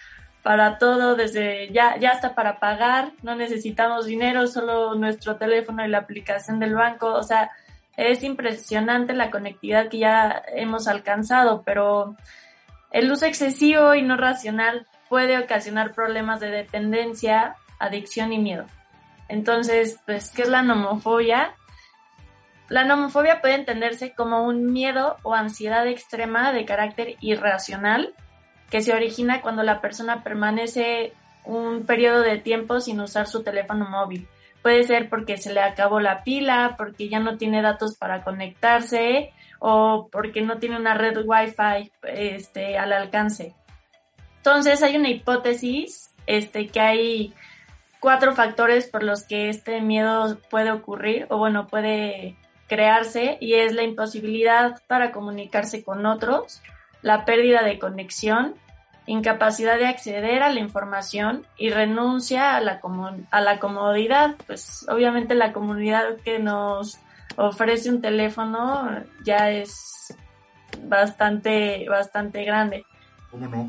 para 0.46 0.78
todo, 0.78 1.16
desde 1.16 1.72
ya, 1.72 1.96
ya 1.98 2.12
hasta 2.12 2.36
para 2.36 2.60
pagar, 2.60 3.10
no 3.24 3.34
necesitamos 3.34 4.06
dinero, 4.06 4.46
solo 4.46 4.94
nuestro 4.94 5.34
teléfono 5.34 5.84
y 5.84 5.88
la 5.88 5.98
aplicación 5.98 6.60
del 6.60 6.72
banco, 6.72 7.12
o 7.14 7.24
sea, 7.24 7.50
es 7.96 8.22
impresionante 8.22 9.12
la 9.12 9.32
conectividad 9.32 9.88
que 9.88 9.98
ya 9.98 10.44
hemos 10.54 10.86
alcanzado, 10.86 11.64
pero 11.66 12.14
el 12.92 13.10
uso 13.10 13.26
excesivo 13.26 13.96
y 13.96 14.02
no 14.02 14.16
racional 14.16 14.86
puede 15.08 15.36
ocasionar 15.36 15.92
problemas 15.92 16.38
de 16.38 16.52
dependencia, 16.52 17.56
adicción 17.80 18.32
y 18.32 18.38
miedo. 18.38 18.66
Entonces, 19.26 19.98
pues, 20.06 20.30
¿qué 20.30 20.42
es 20.42 20.48
la 20.48 20.62
nomofobia? 20.62 21.56
La 22.68 22.84
nomofobia 22.84 23.40
puede 23.40 23.54
entenderse 23.56 24.14
como 24.14 24.44
un 24.44 24.72
miedo 24.72 25.16
o 25.24 25.34
ansiedad 25.34 25.88
extrema 25.88 26.52
de 26.52 26.64
carácter 26.64 27.16
irracional 27.18 28.14
que 28.70 28.80
se 28.82 28.92
origina 28.92 29.40
cuando 29.40 29.62
la 29.62 29.80
persona 29.80 30.22
permanece 30.22 31.12
un 31.44 31.84
periodo 31.86 32.20
de 32.22 32.38
tiempo 32.38 32.80
sin 32.80 33.00
usar 33.00 33.26
su 33.26 33.42
teléfono 33.42 33.88
móvil. 33.88 34.28
Puede 34.62 34.82
ser 34.84 35.08
porque 35.08 35.36
se 35.36 35.52
le 35.52 35.60
acabó 35.60 36.00
la 36.00 36.24
pila, 36.24 36.74
porque 36.76 37.08
ya 37.08 37.20
no 37.20 37.36
tiene 37.36 37.62
datos 37.62 37.96
para 37.96 38.24
conectarse 38.24 39.32
o 39.60 40.08
porque 40.10 40.42
no 40.42 40.58
tiene 40.58 40.76
una 40.76 40.94
red 40.94 41.18
Wi-Fi 41.24 41.92
este, 42.02 42.76
al 42.76 42.92
alcance. 42.92 43.54
Entonces 44.38 44.82
hay 44.82 44.96
una 44.96 45.10
hipótesis 45.10 46.14
este, 46.26 46.68
que 46.68 46.80
hay 46.80 47.34
cuatro 48.00 48.34
factores 48.34 48.88
por 48.88 49.02
los 49.02 49.24
que 49.24 49.48
este 49.48 49.80
miedo 49.80 50.38
puede 50.50 50.70
ocurrir 50.72 51.26
o 51.30 51.38
bueno, 51.38 51.66
puede 51.66 52.36
crearse 52.68 53.38
y 53.40 53.54
es 53.54 53.72
la 53.72 53.84
imposibilidad 53.84 54.82
para 54.86 55.12
comunicarse 55.12 55.84
con 55.84 56.04
otros, 56.06 56.62
la 57.06 57.24
pérdida 57.24 57.62
de 57.62 57.78
conexión, 57.78 58.56
incapacidad 59.06 59.78
de 59.78 59.86
acceder 59.86 60.42
a 60.42 60.50
la 60.50 60.58
información 60.58 61.46
y 61.56 61.70
renuncia 61.70 62.56
a 62.56 62.60
la, 62.60 62.80
a 63.30 63.40
la 63.40 63.60
comodidad. 63.60 64.34
Pues 64.44 64.84
obviamente 64.88 65.36
la 65.36 65.52
comunidad 65.52 66.16
que 66.24 66.40
nos 66.40 66.98
ofrece 67.36 67.90
un 67.90 68.00
teléfono 68.00 68.90
ya 69.24 69.52
es 69.52 70.16
bastante, 70.82 71.86
bastante 71.88 72.42
grande. 72.44 72.84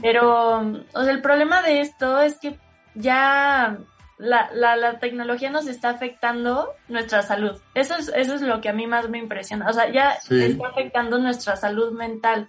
Pero, 0.02 0.62
o 0.94 1.04
sea, 1.04 1.14
el 1.14 1.22
problema 1.22 1.62
de 1.62 1.82
esto 1.82 2.20
es 2.20 2.40
que 2.40 2.58
ya 2.96 3.78
la, 4.18 4.50
la, 4.52 4.76
la, 4.78 4.98
tecnología 4.98 5.52
nos 5.52 5.68
está 5.68 5.90
afectando 5.90 6.74
nuestra 6.88 7.22
salud. 7.22 7.62
Eso 7.76 7.98
es, 7.98 8.12
eso 8.16 8.34
es 8.34 8.42
lo 8.42 8.62
que 8.62 8.70
a 8.70 8.74
mí 8.74 8.88
más 8.88 9.10
me 9.10 9.20
impresiona. 9.20 9.70
O 9.70 9.74
sea, 9.74 9.92
ya 9.92 10.14
está 10.14 10.68
afectando 10.70 11.20
nuestra 11.20 11.56
salud 11.56 11.92
mental. 11.92 12.48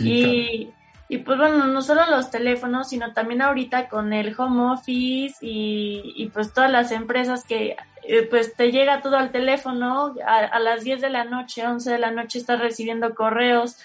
Y, 0.00 0.72
y 1.08 1.18
pues 1.18 1.38
bueno, 1.38 1.66
no 1.66 1.82
solo 1.82 2.06
los 2.10 2.30
teléfonos, 2.30 2.88
sino 2.88 3.12
también 3.12 3.42
ahorita 3.42 3.88
con 3.88 4.12
el 4.12 4.34
home 4.38 4.72
office 4.72 5.36
y, 5.40 6.14
y 6.16 6.26
pues 6.30 6.52
todas 6.52 6.70
las 6.70 6.90
empresas 6.92 7.44
que 7.44 7.76
eh, 8.04 8.26
pues 8.28 8.54
te 8.54 8.72
llega 8.72 9.02
todo 9.02 9.16
al 9.16 9.30
teléfono, 9.30 10.14
a, 10.26 10.38
a 10.38 10.58
las 10.58 10.84
10 10.84 11.00
de 11.00 11.10
la 11.10 11.24
noche, 11.24 11.66
11 11.66 11.90
de 11.90 11.98
la 11.98 12.10
noche 12.10 12.38
estás 12.38 12.60
recibiendo 12.60 13.14
correos, 13.14 13.76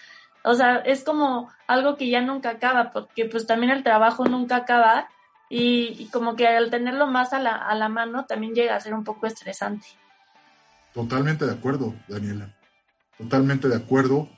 o 0.43 0.55
sea, 0.55 0.77
es 0.77 1.03
como 1.03 1.51
algo 1.67 1.97
que 1.97 2.09
ya 2.09 2.21
nunca 2.21 2.51
acaba, 2.51 2.91
porque 2.93 3.25
pues 3.25 3.45
también 3.45 3.71
el 3.71 3.83
trabajo 3.83 4.25
nunca 4.25 4.55
acaba 4.55 5.09
y, 5.49 6.07
como 6.11 6.37
que 6.37 6.47
al 6.47 6.69
tenerlo 6.69 7.07
más 7.07 7.33
a 7.33 7.39
la, 7.39 7.51
a 7.51 7.75
la 7.75 7.89
mano 7.89 8.25
también 8.25 8.53
llega 8.53 8.75
a 8.75 8.79
ser 8.79 8.93
un 8.93 9.03
poco 9.03 9.27
estresante. 9.27 9.85
Totalmente 10.93 11.45
de 11.45 11.51
acuerdo, 11.51 11.93
Daniela. 12.07 12.55
Totalmente 13.17 13.67
de 13.67 13.75
acuerdo. 13.75 14.29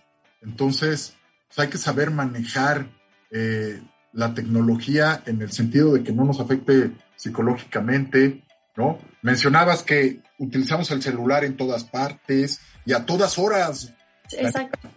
Entonces, 0.41 1.15
pues, 1.49 1.59
hay 1.59 1.67
que 1.67 1.77
saber 1.77 2.11
manejar 2.11 2.87
eh, 3.31 3.81
la 4.13 4.33
tecnología 4.33 5.21
en 5.25 5.41
el 5.41 5.51
sentido 5.51 5.93
de 5.93 6.03
que 6.03 6.13
no 6.13 6.23
nos 6.23 6.39
afecte 6.39 6.91
psicológicamente, 7.15 8.43
¿no? 8.77 8.99
Mencionabas 9.21 9.83
que 9.83 10.21
utilizamos 10.37 10.89
el 10.91 11.01
celular 11.01 11.43
en 11.43 11.57
todas 11.57 11.83
partes 11.83 12.61
y 12.85 12.93
a 12.93 13.05
todas 13.05 13.37
horas. 13.37 13.93
Exacto. 14.31 14.89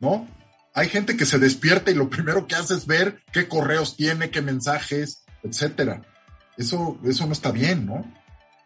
¿No? 0.00 0.28
Hay 0.74 0.88
gente 0.88 1.16
que 1.16 1.26
se 1.26 1.38
despierta 1.38 1.90
y 1.90 1.94
lo 1.94 2.10
primero 2.10 2.46
que 2.46 2.54
hace 2.54 2.74
es 2.74 2.86
ver 2.86 3.22
qué 3.32 3.48
correos 3.48 3.96
tiene, 3.96 4.30
qué 4.30 4.42
mensajes, 4.42 5.24
etcétera. 5.42 6.02
Eso, 6.56 6.98
eso 7.04 7.26
no 7.26 7.32
está 7.32 7.50
bien, 7.52 7.86
¿no? 7.86 8.04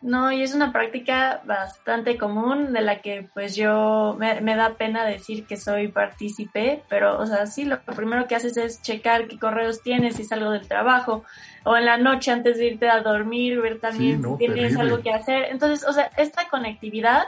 No, 0.02 0.30
y 0.30 0.42
es 0.42 0.54
una 0.54 0.72
práctica 0.72 1.40
bastante 1.44 2.18
común 2.18 2.72
de 2.72 2.82
la 2.82 3.00
que 3.00 3.28
pues 3.32 3.56
yo 3.56 4.14
me, 4.18 4.40
me, 4.42 4.54
da 4.54 4.74
pena 4.74 5.04
decir 5.04 5.46
que 5.46 5.56
soy 5.56 5.88
partícipe, 5.88 6.82
pero 6.88 7.18
o 7.18 7.26
sea, 7.26 7.46
sí, 7.46 7.64
lo 7.64 7.80
primero 7.82 8.26
que 8.28 8.37
haces 8.37 8.56
es 8.59 8.82
checar 8.82 9.26
qué 9.26 9.38
correos 9.38 9.82
tienes 9.82 10.16
si 10.16 10.24
salgo 10.24 10.50
del 10.50 10.68
trabajo 10.68 11.24
o 11.64 11.76
en 11.76 11.87
la 11.87 11.96
noche 11.96 12.30
antes 12.30 12.59
de 12.59 12.66
irte 12.66 12.88
a 12.88 13.00
dormir, 13.00 13.61
ver 13.61 13.80
también 13.80 14.22
si 14.22 14.37
tienes 14.37 14.76
algo 14.76 15.00
que 15.00 15.12
hacer. 15.12 15.46
Entonces, 15.50 15.88
o 15.88 15.92
sea, 15.92 16.11
esta 16.16 16.46
conectividad 16.48 17.24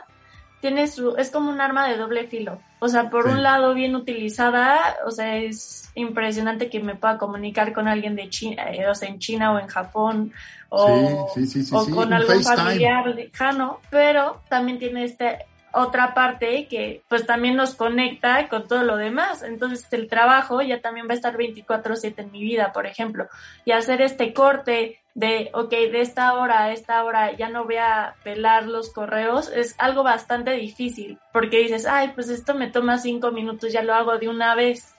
tiene 0.61 0.89
su, 0.89 1.17
es 1.17 1.31
como 1.31 1.51
un 1.51 1.61
arma 1.61 1.89
de 1.89 1.97
doble 1.97 2.27
filo. 2.27 2.59
O 2.81 2.89
sea, 2.89 3.11
por 3.11 3.27
un 3.27 3.43
lado, 3.43 3.75
bien 3.75 3.97
utilizada, 3.97 4.97
o 5.07 5.11
sea, 5.11 5.37
es 5.37 5.91
impresionante 5.95 6.71
que 6.71 6.81
me 6.81 6.95
pueda 6.95 7.19
comunicar 7.19 7.73
con 7.73 7.89
alguien 7.89 8.17
de 8.17 8.29
China, 8.29 8.71
eh, 8.73 8.89
o 8.89 8.95
sea, 8.95 9.09
en 9.09 9.19
China 9.19 9.53
o 9.53 9.59
en 9.59 9.67
Japón, 9.67 10.33
o, 10.69 11.29
o 11.73 11.91
con 11.91 12.13
algún 12.13 12.43
familiar 12.43 13.07
lejano, 13.07 13.81
pero 13.91 14.43
también 14.49 14.79
tiene 14.79 15.05
este 15.05 15.39
otra 15.73 16.15
parte 16.15 16.67
que 16.69 17.03
pues 17.09 17.27
también 17.27 17.57
nos 17.57 17.75
conecta 17.75 18.49
con 18.49 18.67
todo 18.67 18.83
lo 18.83 18.97
demás. 18.97 19.43
Entonces 19.43 19.87
el 19.93 20.09
trabajo 20.09 20.63
ya 20.63 20.81
también 20.81 21.07
va 21.09 21.13
a 21.13 21.17
estar 21.17 21.37
24/7 21.37 22.23
en 22.23 22.31
mi 22.31 22.41
vida, 22.41 22.73
por 22.73 22.87
ejemplo, 22.87 23.29
y 23.65 23.73
hacer 23.73 24.01
este 24.03 24.33
corte 24.33 25.01
de, 25.15 25.51
ok, 25.53 25.71
de 25.71 26.01
esta 26.01 26.35
hora 26.35 26.65
a 26.65 26.73
esta 26.73 27.03
hora 27.05 27.33
ya 27.33 27.49
no 27.49 27.65
voy 27.65 27.77
a 27.77 28.15
pelar 28.23 28.67
los 28.67 28.93
correos, 28.93 29.51
es 29.53 29.75
algo 29.79 30.05
bastante 30.05 30.53
difícil, 30.53 31.19
porque 31.33 31.59
dices, 31.59 31.87
ay, 31.87 32.13
pues 32.15 32.29
esto 32.29 32.55
me 32.55 32.69
toma 32.69 32.99
cinco 32.99 33.33
minutos, 33.33 33.73
ya 33.73 33.83
lo 33.83 33.95
hago 33.95 34.17
de 34.19 34.29
una 34.29 34.55
vez. 34.55 34.95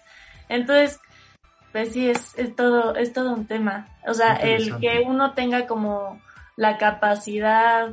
Entonces, 0.50 1.00
pues 1.72 1.94
sí, 1.94 2.10
es, 2.10 2.38
es 2.38 2.54
todo, 2.56 2.96
es 2.96 3.14
todo 3.14 3.32
un 3.34 3.48
tema. 3.48 3.88
O 4.06 4.14
sea, 4.14 4.36
el 4.36 4.78
que 4.80 5.04
uno 5.06 5.34
tenga 5.34 5.68
como 5.68 6.22
la 6.58 6.78
capacidad 6.78 7.90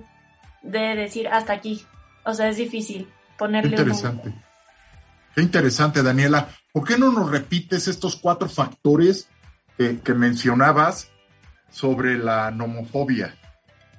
de 0.63 0.97
decir 0.97 1.29
hasta 1.29 1.53
aquí, 1.53 1.87
o 2.27 2.35
sea, 2.35 2.49
es 2.49 2.57
difícil 2.57 3.09
ponerle 3.39 3.71
Qué 3.71 3.83
interesante. 3.83 4.35
Qué 5.35 5.43
interesante, 5.43 6.03
Daniela. 6.03 6.49
¿Por 6.73 6.87
qué 6.87 6.99
no 6.99 7.13
nos 7.13 7.31
repites 7.31 7.89
estos 7.89 8.17
cuatro 8.17 8.49
factores 8.49 9.29
que, 9.79 10.15
mencionabas 10.15 11.11
sobre 11.71 12.19
la 12.19 12.51
nomofobia? 12.51 13.37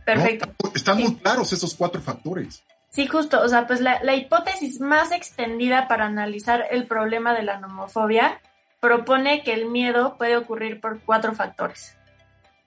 Perfecto. 0.05 0.53
Están 0.75 0.99
muy 0.99 1.15
claros 1.15 1.53
esos 1.53 1.73
cuatro 1.73 2.01
factores. 2.01 2.63
Sí, 2.89 3.07
justo. 3.07 3.41
O 3.41 3.47
sea, 3.47 3.65
pues 3.65 3.81
la, 3.81 4.03
la 4.03 4.15
hipótesis 4.15 4.79
más 4.81 5.11
extendida 5.11 5.87
para 5.87 6.05
analizar 6.05 6.65
el 6.71 6.85
problema 6.85 7.33
de 7.33 7.43
la 7.43 7.59
nomofobia 7.59 8.41
propone 8.79 9.43
que 9.43 9.53
el 9.53 9.67
miedo 9.67 10.17
puede 10.17 10.37
ocurrir 10.37 10.81
por 10.81 10.99
cuatro 11.01 11.33
factores. 11.33 11.95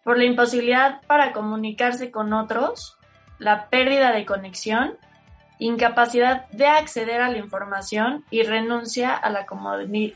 Por 0.05 0.17
la 0.17 0.25
imposibilidad 0.25 1.03
para 1.07 1.33
comunicarse 1.33 2.11
con 2.11 2.33
otros, 2.33 2.97
la 3.39 3.69
pérdida 3.69 4.13
de 4.13 4.25
conexión, 4.25 4.97
incapacidad 5.61 6.49
de 6.51 6.67
acceder 6.67 7.21
a 7.21 7.29
la 7.29 7.39
información 7.39 8.25
y 8.31 8.43
renuncia 8.43 9.15
a 9.15 9.31
la, 9.31 9.47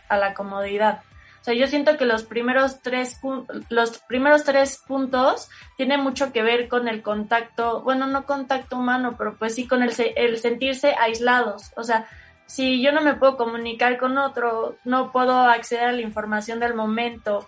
a 0.08 0.16
la 0.16 0.34
comodidad. 0.34 1.02
O 1.40 1.44
sea, 1.44 1.54
yo 1.54 1.66
siento 1.66 1.98
que 1.98 2.06
los 2.06 2.24
primeros 2.24 2.80
tres, 2.80 3.20
los 3.68 3.98
primeros 3.98 4.44
tres 4.44 4.82
puntos 4.86 5.50
tienen 5.76 6.00
mucho 6.00 6.32
que 6.32 6.42
ver 6.42 6.68
con 6.68 6.88
el 6.88 7.02
contacto, 7.02 7.82
bueno, 7.82 8.06
no 8.06 8.24
contacto 8.24 8.78
humano, 8.78 9.14
pero 9.18 9.36
pues 9.36 9.54
sí 9.54 9.68
con 9.68 9.82
el, 9.82 9.92
el 10.16 10.38
sentirse 10.38 10.94
aislados. 10.98 11.70
O 11.76 11.84
sea, 11.84 12.06
si 12.46 12.82
yo 12.82 12.92
no 12.92 13.02
me 13.02 13.14
puedo 13.14 13.36
comunicar 13.36 13.98
con 13.98 14.16
otro, 14.16 14.76
no 14.84 15.12
puedo 15.12 15.38
acceder 15.38 15.88
a 15.88 15.92
la 15.92 16.00
información 16.00 16.60
del 16.60 16.74
momento 16.74 17.44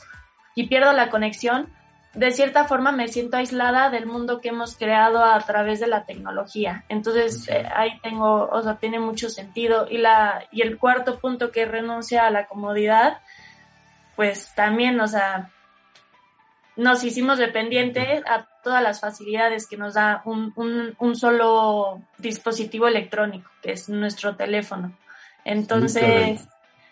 y 0.55 0.69
pierdo 0.69 0.93
la 0.93 1.09
conexión, 1.09 1.73
de 2.17 2.33
cierta 2.33 2.65
forma 2.65 2.93
me 2.93 3.09
siento 3.09 3.37
aislada 3.37 3.91
del 3.91 4.07
mundo 4.07 4.41
que 4.41 4.49
hemos 4.49 4.77
creado 4.77 5.23
a 5.23 5.39
través 5.41 5.81
de 5.81 5.87
la 5.87 6.07
tecnología. 6.07 6.85
Entonces, 6.89 7.47
eh, 7.49 7.69
ahí 7.75 8.01
tengo, 8.03 8.49
o 8.51 8.63
sea, 8.63 8.77
tiene 8.77 8.99
mucho 8.99 9.29
sentido. 9.29 9.87
Y, 9.91 9.99
la, 9.99 10.47
y 10.51 10.63
el 10.63 10.79
cuarto 10.79 11.19
punto 11.19 11.53
que 11.53 11.67
renuncia 11.67 12.27
a 12.27 12.31
la 12.31 12.47
comodidad, 12.47 13.19
pues 14.17 14.55
también, 14.55 14.99
o 14.99 15.07
sea, 15.07 15.51
nos 16.75 17.05
hicimos 17.05 17.37
dependientes 17.37 18.25
a 18.27 18.47
todas 18.65 18.83
las 18.83 19.01
facilidades 19.01 19.67
que 19.67 19.77
nos 19.77 19.93
da 19.93 20.23
un, 20.25 20.55
un, 20.57 20.95
un 20.99 21.17
solo 21.17 22.01
dispositivo 22.17 22.89
electrónico, 22.89 23.51
que 23.63 23.73
es 23.73 23.91
nuestro 23.91 24.37
teléfono. 24.37 24.97
Entonces, 25.45 26.49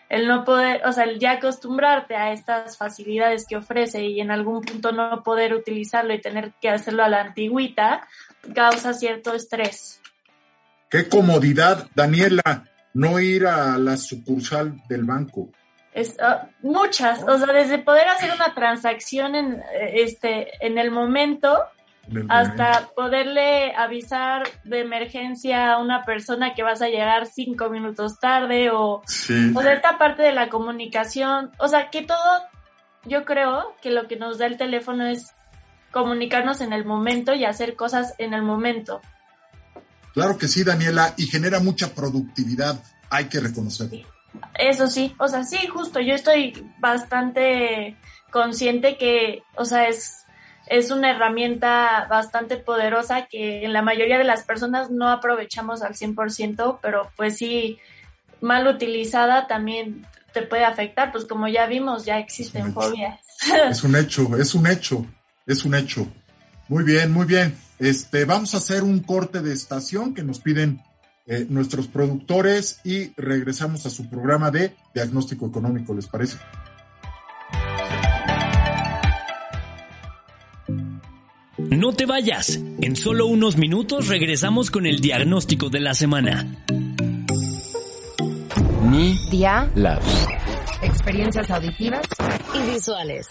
el 0.09 0.27
no 0.27 0.43
poder, 0.43 0.81
o 0.85 0.91
sea, 0.91 1.05
el 1.05 1.19
ya 1.19 1.31
acostumbrarte 1.31 2.15
a 2.15 2.31
estas 2.31 2.77
facilidades 2.77 3.45
que 3.47 3.57
ofrece 3.57 4.03
y 4.03 4.21
en 4.21 4.31
algún 4.31 4.61
punto 4.61 4.91
no 4.91 5.23
poder 5.23 5.53
utilizarlo 5.53 6.13
y 6.13 6.21
tener 6.21 6.53
que 6.61 6.69
hacerlo 6.69 7.03
a 7.03 7.09
la 7.09 7.21
antigüita, 7.21 8.07
causa 8.53 8.93
cierto 8.93 9.33
estrés. 9.33 10.01
Qué 10.89 11.09
comodidad, 11.09 11.87
Daniela. 11.95 12.69
no 12.93 13.19
ir 13.19 13.45
a 13.45 13.77
la 13.77 13.97
sucursal 13.97 14.81
del 14.87 15.03
banco. 15.03 15.49
Es, 15.93 16.15
ah, 16.21 16.47
muchas, 16.61 17.23
o 17.23 17.37
sea, 17.37 17.53
desde 17.53 17.79
poder 17.79 18.07
hacer 18.07 18.31
una 18.33 18.53
transacción 18.53 19.35
en, 19.35 19.55
eh, 19.55 20.03
este, 20.03 20.65
en 20.65 20.77
el 20.77 20.91
momento 20.91 21.57
hasta 22.29 22.89
poderle 22.95 23.75
avisar 23.75 24.43
de 24.63 24.81
emergencia 24.81 25.73
a 25.73 25.79
una 25.79 26.03
persona 26.03 26.53
que 26.53 26.63
vas 26.63 26.81
a 26.81 26.87
llegar 26.87 27.25
cinco 27.25 27.69
minutos 27.69 28.19
tarde 28.19 28.69
o, 28.71 29.01
o 29.01 29.61
de 29.61 29.73
esta 29.73 29.97
parte 29.97 30.21
de 30.21 30.31
la 30.31 30.49
comunicación. 30.49 31.51
O 31.57 31.67
sea, 31.67 31.89
que 31.89 32.03
todo, 32.03 32.41
yo 33.05 33.25
creo 33.25 33.75
que 33.81 33.91
lo 33.91 34.07
que 34.07 34.17
nos 34.17 34.37
da 34.37 34.45
el 34.45 34.57
teléfono 34.57 35.07
es 35.07 35.31
comunicarnos 35.91 36.61
en 36.61 36.73
el 36.73 36.85
momento 36.85 37.33
y 37.33 37.45
hacer 37.45 37.75
cosas 37.75 38.13
en 38.17 38.33
el 38.33 38.41
momento. 38.41 39.01
Claro 40.13 40.37
que 40.37 40.47
sí, 40.47 40.63
Daniela, 40.63 41.13
y 41.17 41.27
genera 41.27 41.59
mucha 41.59 41.93
productividad, 41.93 42.81
hay 43.09 43.25
que 43.25 43.39
reconocerlo. 43.39 44.07
Eso 44.57 44.87
sí, 44.87 45.15
o 45.17 45.27
sea, 45.27 45.43
sí, 45.43 45.67
justo, 45.67 45.99
yo 45.99 46.13
estoy 46.13 46.69
bastante 46.79 47.97
consciente 48.31 48.97
que, 48.97 49.43
o 49.55 49.63
sea, 49.63 49.87
es 49.87 50.24
es 50.67 50.91
una 50.91 51.11
herramienta 51.11 52.07
bastante 52.09 52.57
poderosa 52.57 53.27
que 53.27 53.63
en 53.65 53.73
la 53.73 53.81
mayoría 53.81 54.17
de 54.17 54.23
las 54.23 54.43
personas 54.43 54.89
no 54.91 55.09
aprovechamos 55.09 55.81
al 55.81 55.93
100%, 55.93 56.79
pero 56.81 57.11
pues 57.15 57.37
sí, 57.37 57.77
mal 58.41 58.67
utilizada 58.67 59.47
también 59.47 60.05
te 60.33 60.41
puede 60.41 60.65
afectar, 60.65 61.11
pues 61.11 61.25
como 61.25 61.47
ya 61.47 61.65
vimos, 61.65 62.05
ya 62.05 62.19
existen 62.19 62.73
fobias. 62.73 63.19
Es 63.69 63.83
un 63.83 63.95
hecho, 63.95 64.37
es 64.37 64.55
un 64.55 64.67
hecho, 64.67 65.05
es 65.45 65.65
un 65.65 65.75
hecho. 65.75 66.07
Muy 66.67 66.83
bien, 66.83 67.11
muy 67.11 67.25
bien. 67.25 67.57
Este, 67.79 68.25
vamos 68.25 68.53
a 68.53 68.57
hacer 68.57 68.83
un 68.83 68.99
corte 68.99 69.41
de 69.41 69.53
estación 69.53 70.13
que 70.13 70.23
nos 70.23 70.39
piden 70.39 70.81
eh, 71.27 71.45
nuestros 71.49 71.87
productores 71.87 72.79
y 72.83 73.13
regresamos 73.15 73.85
a 73.85 73.89
su 73.89 74.09
programa 74.09 74.51
de 74.51 74.75
diagnóstico 74.93 75.47
económico, 75.47 75.93
¿les 75.93 76.07
parece? 76.07 76.37
No 81.75 81.91
te 81.91 82.05
vayas. 82.05 82.57
En 82.81 82.95
solo 82.95 83.27
unos 83.27 83.57
minutos 83.57 84.07
regresamos 84.07 84.71
con 84.71 84.85
el 84.85 85.01
diagnóstico 85.01 85.69
de 85.69 85.81
la 85.81 85.93
semana. 85.93 86.47
Mi 88.83 89.17
Dia 89.29 89.69
Labs. 89.75 90.27
Experiencias 90.81 91.51
auditivas 91.51 92.03
y 92.53 92.71
visuales. 92.71 93.27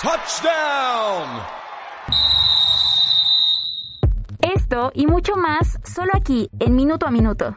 Touchdown. 0.00 1.42
Esto 4.40 4.90
y 4.94 5.06
mucho 5.06 5.36
más 5.36 5.78
solo 5.84 6.12
aquí 6.14 6.48
en 6.60 6.74
Minuto 6.74 7.06
a 7.06 7.10
Minuto. 7.10 7.54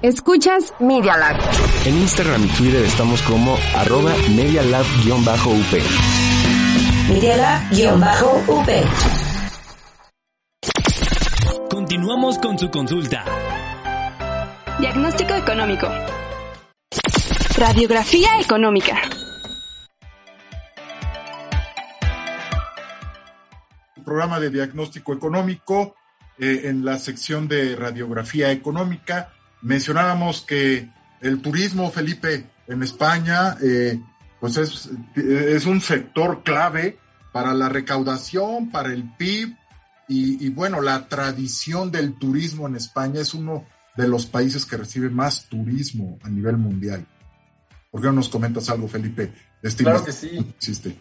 Escuchas 0.04 0.74
Media 0.80 1.16
Lab. 1.16 1.40
En 1.86 1.96
Instagram 1.96 2.44
y 2.44 2.48
Twitter 2.48 2.84
estamos 2.84 3.22
como 3.22 3.56
arroba 3.74 4.12
medialab-up. 4.36 5.24
Medialab-up. 7.08 8.68
Continuamos 11.70 12.36
con 12.36 12.58
su 12.58 12.70
consulta. 12.70 13.24
Diagnóstico 14.78 15.36
económico. 15.36 15.88
Radiografía 17.56 18.28
económica. 18.42 19.00
Programa 24.04 24.38
de 24.38 24.50
diagnóstico 24.50 25.14
económico 25.14 25.96
eh, 26.38 26.64
en 26.64 26.84
la 26.84 26.98
sección 26.98 27.48
de 27.48 27.74
radiografía 27.74 28.52
económica 28.52 29.30
Mencionábamos 29.64 30.42
que 30.42 30.90
el 31.22 31.40
turismo, 31.40 31.90
Felipe, 31.90 32.46
en 32.66 32.82
España, 32.82 33.56
eh, 33.62 33.98
pues 34.38 34.58
es, 34.58 34.90
es, 35.16 35.64
un 35.64 35.80
sector 35.80 36.42
clave 36.42 36.98
para 37.32 37.54
la 37.54 37.70
recaudación, 37.70 38.70
para 38.70 38.92
el 38.92 39.10
PIB 39.16 39.56
y, 40.06 40.46
y, 40.46 40.50
bueno, 40.50 40.82
la 40.82 41.08
tradición 41.08 41.90
del 41.90 42.18
turismo 42.18 42.68
en 42.68 42.76
España 42.76 43.22
es 43.22 43.32
uno 43.32 43.64
de 43.96 44.06
los 44.06 44.26
países 44.26 44.66
que 44.66 44.76
recibe 44.76 45.08
más 45.08 45.46
turismo 45.48 46.18
a 46.22 46.28
nivel 46.28 46.58
mundial. 46.58 47.06
¿Por 47.90 48.02
qué 48.02 48.08
no 48.08 48.14
nos 48.14 48.28
comentas 48.28 48.68
algo, 48.68 48.86
Felipe? 48.86 49.32
Este 49.62 49.82
claro 49.82 50.04
que 50.04 50.12
sí. 50.12 50.36
Existe. 50.58 50.98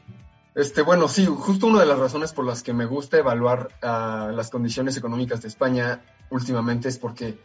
Este, 0.56 0.84
bueno, 0.84 1.10
sí, 1.10 1.26
justo 1.26 1.68
una 1.68 1.82
de 1.82 1.86
las 1.86 2.00
razones 2.00 2.32
por 2.32 2.46
las 2.46 2.64
que 2.64 2.72
me 2.72 2.86
gusta 2.86 3.18
evaluar 3.18 3.70
uh, 3.84 4.32
las 4.34 4.50
condiciones 4.50 4.96
económicas 4.96 5.42
de 5.42 5.50
España 5.50 6.02
últimamente 6.30 6.88
es 6.88 6.98
porque 6.98 7.40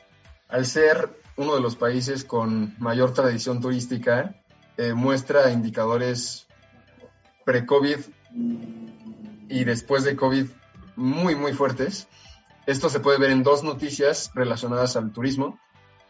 al 0.48 0.66
ser 0.66 1.10
uno 1.36 1.54
de 1.54 1.60
los 1.60 1.76
países 1.76 2.24
con 2.24 2.74
mayor 2.78 3.12
tradición 3.12 3.60
turística, 3.60 4.34
eh, 4.76 4.92
muestra 4.94 5.50
indicadores 5.50 6.46
pre-COVID 7.44 7.98
y 9.48 9.64
después 9.64 10.04
de 10.04 10.16
COVID 10.16 10.46
muy, 10.96 11.34
muy 11.34 11.52
fuertes. 11.52 12.08
Esto 12.66 12.90
se 12.90 13.00
puede 13.00 13.18
ver 13.18 13.30
en 13.30 13.42
dos 13.42 13.62
noticias 13.62 14.30
relacionadas 14.34 14.96
al 14.96 15.12
turismo. 15.12 15.58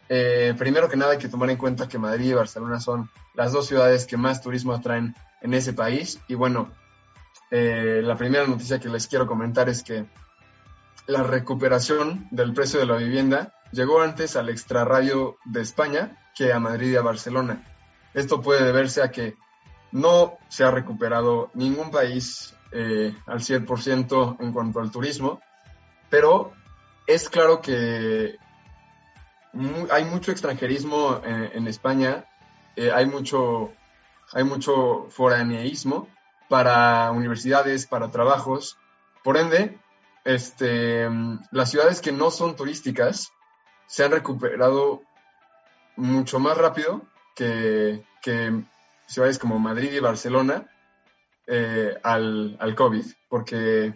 Eh, 0.09 0.55
primero 0.57 0.89
que 0.89 0.97
nada 0.97 1.13
hay 1.13 1.17
que 1.19 1.29
tomar 1.29 1.49
en 1.49 1.57
cuenta 1.57 1.87
que 1.87 1.99
Madrid 1.99 2.31
y 2.31 2.33
Barcelona 2.33 2.79
son 2.79 3.09
las 3.35 3.51
dos 3.51 3.67
ciudades 3.67 4.05
que 4.05 4.17
más 4.17 4.41
turismo 4.41 4.73
atraen 4.73 5.15
en 5.41 5.53
ese 5.53 5.73
país. 5.73 6.19
Y 6.27 6.35
bueno, 6.35 6.71
eh, 7.51 8.01
la 8.03 8.17
primera 8.17 8.47
noticia 8.47 8.79
que 8.79 8.89
les 8.89 9.07
quiero 9.07 9.27
comentar 9.27 9.69
es 9.69 9.83
que 9.83 10.05
la 11.07 11.23
recuperación 11.23 12.27
del 12.31 12.53
precio 12.53 12.79
de 12.79 12.85
la 12.85 12.97
vivienda 12.97 13.53
llegó 13.71 14.01
antes 14.01 14.35
al 14.35 14.49
extrarradio 14.49 15.37
de 15.45 15.61
España 15.61 16.17
que 16.35 16.53
a 16.53 16.59
Madrid 16.59 16.93
y 16.93 16.95
a 16.95 17.01
Barcelona. 17.01 17.63
Esto 18.13 18.41
puede 18.41 18.63
deberse 18.63 19.01
a 19.01 19.11
que 19.11 19.35
no 19.91 20.37
se 20.47 20.63
ha 20.63 20.71
recuperado 20.71 21.51
ningún 21.53 21.91
país 21.91 22.55
eh, 22.71 23.15
al 23.25 23.39
100% 23.39 24.37
en 24.39 24.51
cuanto 24.53 24.79
al 24.79 24.91
turismo, 24.91 25.41
pero 26.09 26.53
es 27.07 27.29
claro 27.29 27.61
que 27.61 28.37
hay 29.91 30.05
mucho 30.05 30.31
extranjerismo 30.31 31.21
en, 31.23 31.67
España, 31.67 32.25
eh, 32.75 32.91
hay, 32.93 33.07
mucho, 33.07 33.71
hay 34.31 34.43
mucho 34.43 35.07
foraneísmo 35.09 36.07
para 36.49 37.09
universidades, 37.11 37.87
para 37.87 38.11
trabajos. 38.11 38.77
Por 39.23 39.37
ende, 39.37 39.79
este, 40.23 41.09
las 41.51 41.71
ciudades 41.71 41.99
que 41.99 42.11
no 42.11 42.29
son 42.29 42.55
turísticas 42.55 43.31
se 43.89 44.03
han 44.03 44.11
recuperado 44.11 45.01
mucho 45.95 46.39
más 46.39 46.55
rápido 46.55 47.01
que, 47.35 48.05
ciudades 49.07 49.39
como 49.39 49.57
Madrid 49.57 49.91
y 49.91 49.99
Barcelona 49.99 50.69
eh, 51.47 51.97
al, 52.03 52.55
al, 52.59 52.75
COVID, 52.75 53.03
porque 53.27 53.95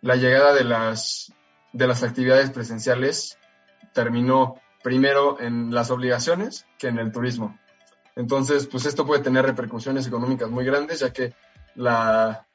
la 0.00 0.16
llegada 0.16 0.54
de 0.54 0.64
las, 0.64 1.34
de 1.74 1.86
las 1.86 2.02
actividades 2.02 2.50
presenciales 2.50 3.38
terminó 3.92 4.54
primero 4.82 5.38
en 5.38 5.74
las 5.74 5.90
obligaciones 5.90 6.66
que 6.78 6.88
en 6.88 6.98
el 6.98 7.12
turismo. 7.12 7.58
Entonces, 8.16 8.66
pues 8.66 8.86
esto 8.86 9.04
puede 9.04 9.22
tener 9.22 9.44
repercusiones 9.44 10.06
económicas 10.06 10.48
muy 10.48 10.64
grandes, 10.64 11.00
ya 11.00 11.12
que 11.12 11.34
la 11.74 12.46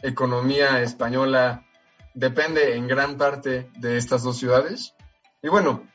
economía 0.00 0.80
española 0.80 1.66
depende 2.14 2.76
en 2.76 2.86
gran 2.86 3.16
parte 3.16 3.68
de 3.78 3.96
estas 3.96 4.22
dos 4.22 4.38
ciudades 4.38 4.94
y 5.42 5.48
bueno, 5.48 5.86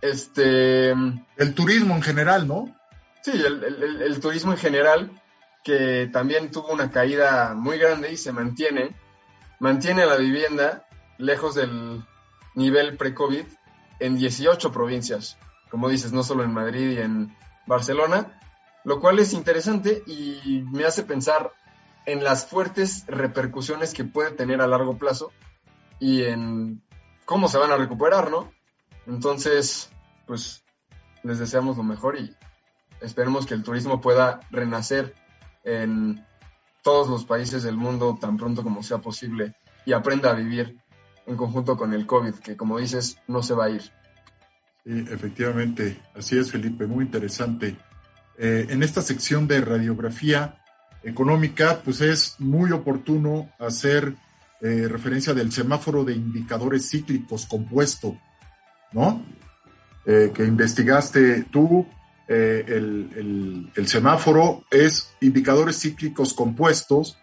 este... 0.00 0.90
El 0.90 1.54
turismo 1.54 1.94
en 1.94 2.02
general, 2.02 2.46
¿no? 2.46 2.74
Sí, 3.22 3.32
el, 3.32 4.20
turismo 4.20 4.52
en 4.52 4.58
general, 4.58 5.10
que 5.64 6.10
también 6.12 6.50
tuvo 6.50 6.72
una 6.72 6.90
caída 6.90 7.54
muy 7.54 7.78
grande 7.78 8.12
y 8.12 8.18
se 8.18 8.32
mantiene, 8.32 8.94
mantiene 9.60 10.04
la 10.04 10.16
vivienda 10.16 10.86
lejos 11.16 11.54
del 11.54 12.04
nivel 12.54 12.98
pre-COVID 12.98 13.46
en 14.00 14.18
18 14.18 14.70
provincias, 14.72 15.38
como 15.70 15.88
dices, 15.88 16.12
no 16.12 16.22
solo 16.22 16.44
en 16.44 16.52
Madrid 16.52 16.90
y 16.90 16.98
en 16.98 17.34
Barcelona, 17.66 18.38
lo 18.84 19.00
cual 19.00 19.18
es 19.18 19.32
interesante 19.32 20.02
y 20.06 20.62
me 20.70 20.84
hace 20.84 21.02
pensar 21.02 21.52
en 22.04 22.22
las 22.22 22.46
fuertes 22.46 23.04
repercusiones 23.06 23.94
que 23.94 24.04
puede 24.04 24.32
tener 24.32 24.60
a 24.60 24.66
largo 24.66 24.98
plazo 24.98 25.32
y 25.98 26.24
en 26.24 26.82
cómo 27.24 27.48
se 27.48 27.56
van 27.56 27.72
a 27.72 27.76
recuperar, 27.76 28.30
¿no? 28.30 28.52
Entonces, 29.06 29.90
pues 30.26 30.64
les 31.22 31.38
deseamos 31.38 31.76
lo 31.76 31.82
mejor 31.82 32.18
y 32.18 32.34
esperemos 33.00 33.46
que 33.46 33.54
el 33.54 33.62
turismo 33.62 34.00
pueda 34.00 34.40
renacer 34.50 35.14
en 35.64 36.24
todos 36.82 37.08
los 37.08 37.24
países 37.24 37.62
del 37.62 37.76
mundo 37.76 38.18
tan 38.20 38.36
pronto 38.36 38.62
como 38.62 38.82
sea 38.82 38.98
posible 38.98 39.54
y 39.86 39.92
aprenda 39.92 40.30
a 40.30 40.34
vivir 40.34 40.78
en 41.26 41.36
conjunto 41.36 41.76
con 41.76 41.94
el 41.94 42.06
COVID, 42.06 42.34
que 42.34 42.56
como 42.56 42.78
dices, 42.78 43.16
no 43.26 43.42
se 43.42 43.54
va 43.54 43.66
a 43.66 43.70
ir. 43.70 43.82
Sí, 44.84 45.04
efectivamente, 45.10 46.00
así 46.14 46.38
es 46.38 46.50
Felipe, 46.50 46.86
muy 46.86 47.06
interesante. 47.06 47.76
Eh, 48.36 48.66
en 48.68 48.82
esta 48.82 49.00
sección 49.00 49.46
de 49.46 49.60
radiografía 49.62 50.62
económica, 51.02 51.80
pues 51.84 52.00
es 52.00 52.36
muy 52.38 52.72
oportuno 52.72 53.50
hacer 53.58 54.14
eh, 54.60 54.88
referencia 54.88 55.32
del 55.34 55.52
semáforo 55.52 56.04
de 56.04 56.14
indicadores 56.14 56.90
cíclicos 56.90 57.46
compuesto, 57.46 58.18
¿no? 58.94 59.22
Eh, 60.06 60.32
que 60.34 60.44
investigaste 60.44 61.44
tú, 61.44 61.86
el, 62.26 63.70
el 63.74 63.86
semáforo 63.86 64.64
es 64.70 65.14
indicadores 65.20 65.78
cíclicos 65.78 66.32
compuestos 66.32 67.18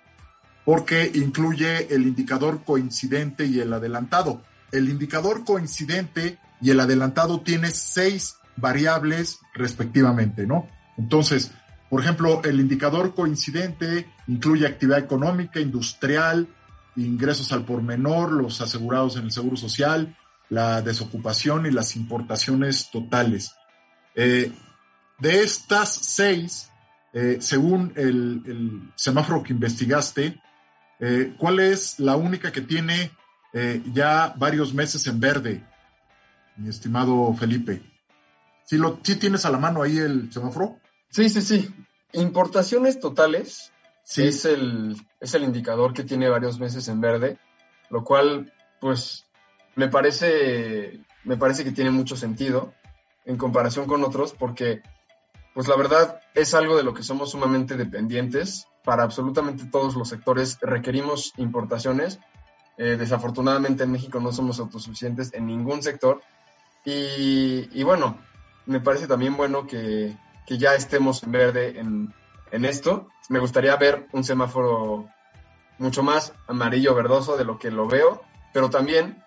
porque 0.64 1.10
incluye 1.16 1.94
el 1.94 2.04
indicador 2.04 2.64
coincidente 2.64 3.46
y 3.46 3.60
el 3.60 3.74
adelantado. 3.74 4.44
El 4.72 4.90
indicador 4.90 5.44
coincidente 5.44 6.38
y 6.62 6.70
el 6.70 6.80
adelantado 6.80 7.42
tiene 7.42 7.72
seis 7.72 8.36
variables 8.56 9.40
respectivamente, 9.54 10.46
¿no? 10.46 10.68
Entonces, 10.98 11.52
por 11.90 12.02
ejemplo, 12.02 12.42
el 12.44 12.60
indicador 12.60 13.14
coincidente 13.14 14.08
incluye 14.28 14.66
actividad 14.66 15.00
económica, 15.00 15.60
industrial, 15.60 16.48
ingresos 16.96 17.52
al 17.52 17.66
por 17.66 17.82
menor, 17.82 18.32
los 18.32 18.62
asegurados 18.62 19.18
en 19.18 19.26
el 19.26 19.32
Seguro 19.32 19.58
Social, 19.58 20.16
la 20.52 20.82
desocupación 20.82 21.66
y 21.66 21.72
las 21.72 21.96
importaciones 21.96 22.92
totales. 22.92 23.56
Eh, 24.16 24.52
de 25.18 25.44
estas 25.44 25.90
seis, 25.94 26.70
eh, 27.14 27.38
según 27.40 27.94
el, 27.96 28.92
semáforo 28.96 29.44
que 29.44 29.54
investigaste, 29.54 30.42
eh, 31.00 31.34
¿cuál 31.38 31.62
es 31.62 32.00
la 32.00 32.18
única 32.18 32.52
que 32.52 32.62
tiene 32.62 33.12
ya 33.94 34.34
varios 34.38 34.74
meses 34.74 35.06
en 35.08 35.20
verde, 35.20 35.66
mi 36.56 36.70
estimado 36.70 37.34
Felipe? 37.34 37.82
¿Sí, 38.66 38.78
lo, 38.78 39.00
¿Sí 39.04 39.16
tienes 39.18 39.46
a 39.46 39.52
la 39.52 39.58
mano 39.58 39.82
ahí 39.82 39.98
el 39.98 40.32
semáforo? 40.32 40.80
Sí, 41.10 41.30
sí, 41.30 41.42
sí. 41.42 41.70
Importaciones 42.14 43.00
totales 43.00 43.74
es, 44.16 44.46
el, 44.46 44.96
es 45.20 45.34
el 45.34 45.44
indicador 45.44 45.94
que 45.94 46.04
tiene 46.04 46.30
varios 46.30 46.60
meses 46.60 46.88
en 46.88 47.02
verde, 47.02 47.38
lo 47.90 48.04
cual, 48.06 48.54
pues, 48.80 49.26
me 49.76 49.88
parece, 49.88 51.02
me 51.24 51.38
parece 51.38 51.64
que 51.64 51.72
tiene 51.72 51.92
mucho 51.92 52.16
sentido 52.16 52.74
en 53.26 53.38
comparación 53.38 53.86
con 53.86 54.04
otros, 54.04 54.34
porque, 54.34 54.82
pues, 55.54 55.68
la 55.68 55.76
verdad 55.76 56.22
es 56.34 56.54
algo 56.54 56.78
de 56.78 56.84
lo 56.84 56.94
que 56.94 57.04
somos 57.04 57.32
sumamente 57.32 57.78
dependientes. 57.78 58.68
Para 58.84 59.04
absolutamente 59.04 59.66
todos 59.66 59.96
los 59.96 60.10
sectores 60.10 60.58
requerimos 60.62 61.34
importaciones. 61.38 62.20
Eh, 62.78 62.96
desafortunadamente 62.98 63.84
en 63.84 63.92
México 63.92 64.20
no 64.20 64.32
somos 64.32 64.60
autosuficientes 64.60 65.34
en 65.34 65.46
ningún 65.46 65.84
sector. 65.84 66.22
Y, 66.84 67.70
y 67.80 67.84
bueno, 67.84 68.18
me 68.66 68.80
parece 68.80 69.08
también 69.08 69.38
bueno 69.38 69.68
que, 69.68 70.18
que 70.48 70.58
ya 70.58 70.74
estemos 70.74 71.22
en 71.22 71.32
verde 71.32 71.80
en, 71.80 72.12
en 72.52 72.66
esto. 72.66 73.08
Me 73.30 73.38
gustaría 73.38 73.76
ver 73.76 74.08
un 74.14 74.24
semáforo 74.24 75.08
mucho 75.78 76.02
más 76.02 76.34
amarillo 76.48 76.96
verdoso 76.96 77.38
de 77.38 77.46
lo 77.46 77.60
que 77.60 77.70
lo 77.70 77.88
veo, 77.88 78.24
pero 78.54 78.70
también 78.70 79.24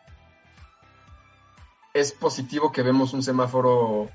es 1.95 2.13
positivo 2.13 2.73
que 2.73 2.83
vemos 2.83 3.15
un 3.15 3.23
semáforo 3.23 4.11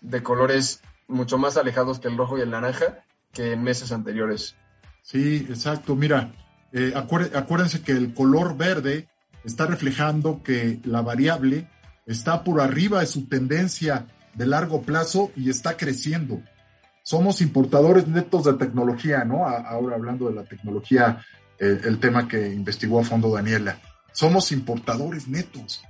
de 0.00 0.22
colores 0.22 0.80
mucho 1.06 1.38
más 1.38 1.56
alejados 1.56 2.00
que 2.00 2.08
el 2.08 2.16
rojo 2.16 2.38
y 2.38 2.40
el 2.40 2.50
naranja 2.50 3.04
que 3.32 3.52
en 3.52 3.62
meses 3.62 3.92
anteriores. 3.92 4.56
Sí, 5.02 5.46
exacto. 5.48 5.94
Mira, 5.94 6.32
eh, 6.72 6.92
acuérdense 6.94 7.82
que 7.82 7.92
el 7.92 8.14
color 8.14 8.56
verde 8.56 9.08
está 9.44 9.66
reflejando 9.66 10.42
que 10.42 10.80
la 10.84 11.02
variable 11.02 11.68
está 12.06 12.42
por 12.42 12.60
arriba 12.60 13.00
de 13.00 13.06
su 13.06 13.26
tendencia 13.26 14.06
de 14.34 14.46
largo 14.46 14.82
plazo 14.82 15.30
y 15.36 15.50
está 15.50 15.76
creciendo. 15.76 16.40
Somos 17.02 17.40
importadores 17.40 18.08
netos 18.08 18.44
de 18.44 18.54
tecnología, 18.54 19.24
¿no? 19.24 19.46
Ahora 19.46 19.96
hablando 19.96 20.28
de 20.28 20.34
la 20.36 20.44
tecnología, 20.44 21.24
eh, 21.58 21.80
el 21.84 21.98
tema 21.98 22.26
que 22.26 22.52
investigó 22.52 23.00
a 23.00 23.04
fondo 23.04 23.32
Daniela. 23.32 23.78
Somos 24.12 24.52
importadores 24.52 25.28
netos. 25.28 25.82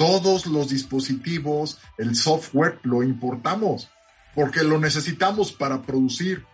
Todos 0.00 0.46
los 0.46 0.70
dispositivos, 0.70 1.76
el 1.98 2.16
software, 2.16 2.80
lo 2.84 3.02
importamos 3.02 3.90
porque 4.34 4.62
lo 4.62 4.78
necesitamos 4.78 5.52
para 5.52 5.82
producir 5.82 6.46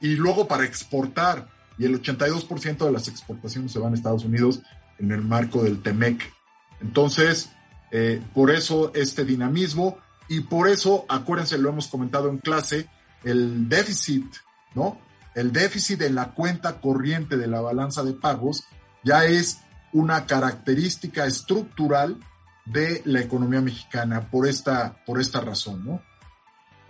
y 0.00 0.14
luego 0.14 0.46
para 0.46 0.64
exportar. 0.64 1.48
Y 1.78 1.84
el 1.84 2.00
82% 2.00 2.86
de 2.86 2.92
las 2.92 3.08
exportaciones 3.08 3.72
se 3.72 3.80
van 3.80 3.92
a 3.92 3.96
Estados 3.96 4.24
Unidos 4.24 4.60
en 5.00 5.10
el 5.10 5.22
marco 5.22 5.64
del 5.64 5.82
TEMEC. 5.82 6.32
Entonces, 6.80 7.50
eh, 7.90 8.22
por 8.32 8.52
eso 8.52 8.92
este 8.94 9.24
dinamismo 9.24 9.98
y 10.28 10.42
por 10.42 10.68
eso, 10.68 11.06
acuérdense, 11.08 11.58
lo 11.58 11.70
hemos 11.70 11.88
comentado 11.88 12.28
en 12.28 12.38
clase, 12.38 12.88
el 13.24 13.68
déficit, 13.68 14.32
¿no? 14.76 15.00
El 15.34 15.50
déficit 15.50 16.02
en 16.02 16.14
la 16.14 16.34
cuenta 16.34 16.80
corriente 16.80 17.36
de 17.36 17.48
la 17.48 17.60
balanza 17.60 18.04
de 18.04 18.12
pagos 18.12 18.62
ya 19.02 19.24
es 19.24 19.58
una 19.92 20.26
característica 20.26 21.26
estructural 21.26 22.18
de 22.64 23.02
la 23.04 23.20
economía 23.20 23.60
mexicana 23.60 24.30
por 24.30 24.46
esta, 24.46 25.02
por 25.04 25.20
esta 25.20 25.40
razón, 25.40 25.84
¿no? 25.84 26.02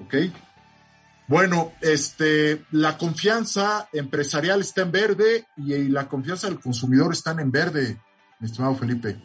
¿Ok? 0.05 0.15
Bueno, 1.29 1.73
este, 1.83 2.65
la 2.71 2.97
confianza 2.97 3.89
empresarial 3.93 4.61
está 4.61 4.83
en 4.83 4.93
verde 4.93 5.47
y 5.57 5.89
la 5.89 6.09
confianza 6.09 6.49
del 6.49 6.59
consumidor 6.59 7.13
está 7.13 7.33
en 7.33 7.51
verde, 7.51 8.01
mi 8.41 8.47
estimado 8.47 8.75
Felipe. 8.75 9.23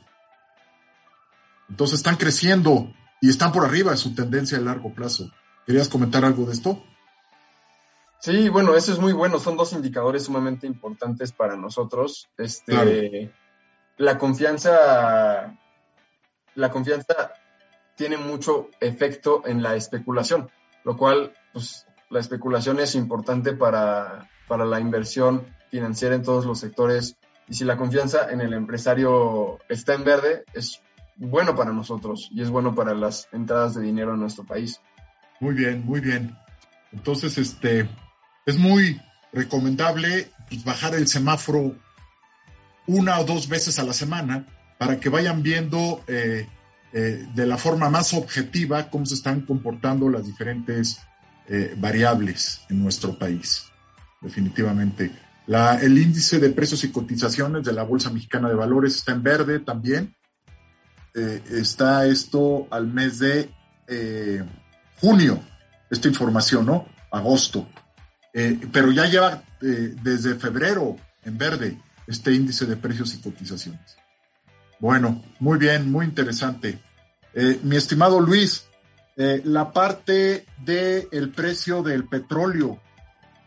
Entonces 1.70 2.00
están 2.00 2.18
creciendo 2.18 2.94
y 3.22 3.30
están 3.30 3.52
por 3.54 3.66
arriba 3.66 3.92
de 3.92 3.98
su 3.98 4.14
tendencia 4.14 4.58
a 4.58 4.62
largo 4.62 4.94
plazo. 4.94 5.32
¿Querías 5.66 5.88
comentar 5.88 6.26
algo 6.26 6.46
de 6.46 6.54
esto? 6.54 6.84
Sí, 8.20 8.50
bueno, 8.50 8.76
eso 8.76 8.92
es 8.92 9.00
muy 9.00 9.14
bueno. 9.14 9.40
Son 9.40 9.56
dos 9.56 9.74
indicadores 9.74 10.24
sumamente 10.24 10.68
importantes 10.68 11.32
para 11.32 11.56
nosotros. 11.56 12.30
Este, 12.38 13.34
la 13.98 14.18
confianza, 14.18 15.58
la 16.56 16.72
confianza 16.72 17.34
tiene 17.96 18.18
mucho 18.18 18.70
efecto 18.80 19.44
en 19.46 19.62
la 19.62 19.76
especulación, 19.76 20.50
lo 20.84 20.98
cual, 20.98 21.34
pues, 21.54 21.86
la 22.10 22.20
especulación 22.20 22.80
es 22.80 22.96
importante 22.96 23.54
para, 23.54 24.30
para 24.48 24.66
la 24.66 24.80
inversión 24.80 25.46
financiera 25.70 26.16
en 26.16 26.24
todos 26.24 26.46
los 26.46 26.60
sectores. 26.60 27.18
Y 27.48 27.56
si 27.56 27.66
la 27.66 27.78
confianza 27.78 28.32
en 28.32 28.42
el 28.42 28.54
empresario 28.54 29.60
está 29.70 29.94
en 29.94 30.04
verde, 30.04 30.44
es 30.54 30.82
bueno 31.16 31.56
para 31.56 31.72
nosotros 31.72 32.30
y 32.32 32.42
es 32.42 32.50
bueno 32.50 32.74
para 32.76 32.94
las 32.94 33.28
entradas 33.32 33.76
de 33.76 33.82
dinero 33.82 34.14
en 34.14 34.20
nuestro 34.20 34.46
país. 34.46 34.80
Muy 35.40 35.54
bien, 35.54 35.84
muy 35.86 36.00
bien. 36.00 36.38
Entonces, 36.92 37.38
este, 37.38 37.90
es 38.46 38.58
muy 38.58 39.02
recomendable 39.32 40.32
pues, 40.50 40.64
bajar 40.64 40.96
el 40.96 41.08
semáforo 41.08 41.76
una 42.88 43.20
o 43.20 43.26
dos 43.26 43.48
veces 43.48 43.80
a 43.80 43.84
la 43.84 43.94
semana 43.94 44.46
para 44.78 45.00
que 45.00 45.10
vayan 45.10 45.42
viendo 45.44 46.04
eh, 46.08 46.48
eh, 46.92 47.26
de 47.34 47.46
la 47.46 47.58
forma 47.58 47.90
más 47.90 48.14
objetiva 48.14 48.90
cómo 48.90 49.06
se 49.06 49.16
están 49.16 49.42
comportando 49.42 50.10
las 50.10 50.26
diferentes 50.26 51.00
eh, 51.48 51.74
variables 51.78 52.62
en 52.70 52.84
nuestro 52.84 53.18
país. 53.18 53.66
Definitivamente. 54.22 55.12
El 55.46 55.98
índice 55.98 56.40
de 56.40 56.50
precios 56.52 56.84
y 56.86 56.92
cotizaciones 56.92 57.66
de 57.66 57.74
la 57.74 57.84
Bolsa 57.84 58.10
Mexicana 58.10 58.48
de 58.48 58.56
Valores 58.56 58.96
está 58.96 59.12
en 59.12 59.24
verde 59.24 59.60
también 59.60 60.16
está 61.14 62.08
esto 62.08 62.68
al 62.72 62.88
mes 62.88 63.20
de 63.20 63.52
junio, 65.00 65.44
esta 65.92 66.08
información, 66.08 66.66
¿no? 66.66 66.88
Agosto. 67.12 67.68
Pero 68.32 68.92
ya 68.92 69.06
lleva 69.06 69.44
desde 69.60 70.36
febrero 70.36 70.96
en 71.24 71.38
verde 71.38 71.78
este 72.08 72.34
índice 72.34 72.66
de 72.66 72.76
precios 72.78 73.14
y 73.16 73.22
cotizaciones. 73.22 73.98
Bueno, 74.80 75.24
muy 75.40 75.58
bien, 75.58 75.92
muy 75.92 76.06
interesante. 76.06 76.80
mi 77.64 77.76
estimado 77.76 78.20
Luis, 78.20 78.66
la 79.16 79.72
parte 79.72 80.46
del 80.66 81.08
el 81.12 81.30
precio 81.30 81.82
del 81.84 82.06
petróleo, 82.06 82.80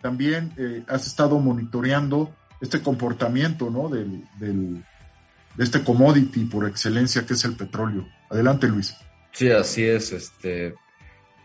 también 0.00 0.84
has 0.88 1.06
estado 1.06 1.38
monitoreando 1.38 2.34
este 2.60 2.80
comportamiento, 2.80 3.70
¿no? 3.70 3.88
del, 3.88 4.24
de 4.38 5.64
este 5.64 5.82
commodity 5.82 6.44
por 6.44 6.68
excelencia 6.68 7.26
que 7.26 7.34
es 7.34 7.44
el 7.44 7.56
petróleo. 7.56 8.06
Adelante, 8.30 8.68
Luis. 8.68 8.94
Sí, 9.32 9.50
así 9.50 9.84
es. 9.84 10.12
Este, 10.12 10.74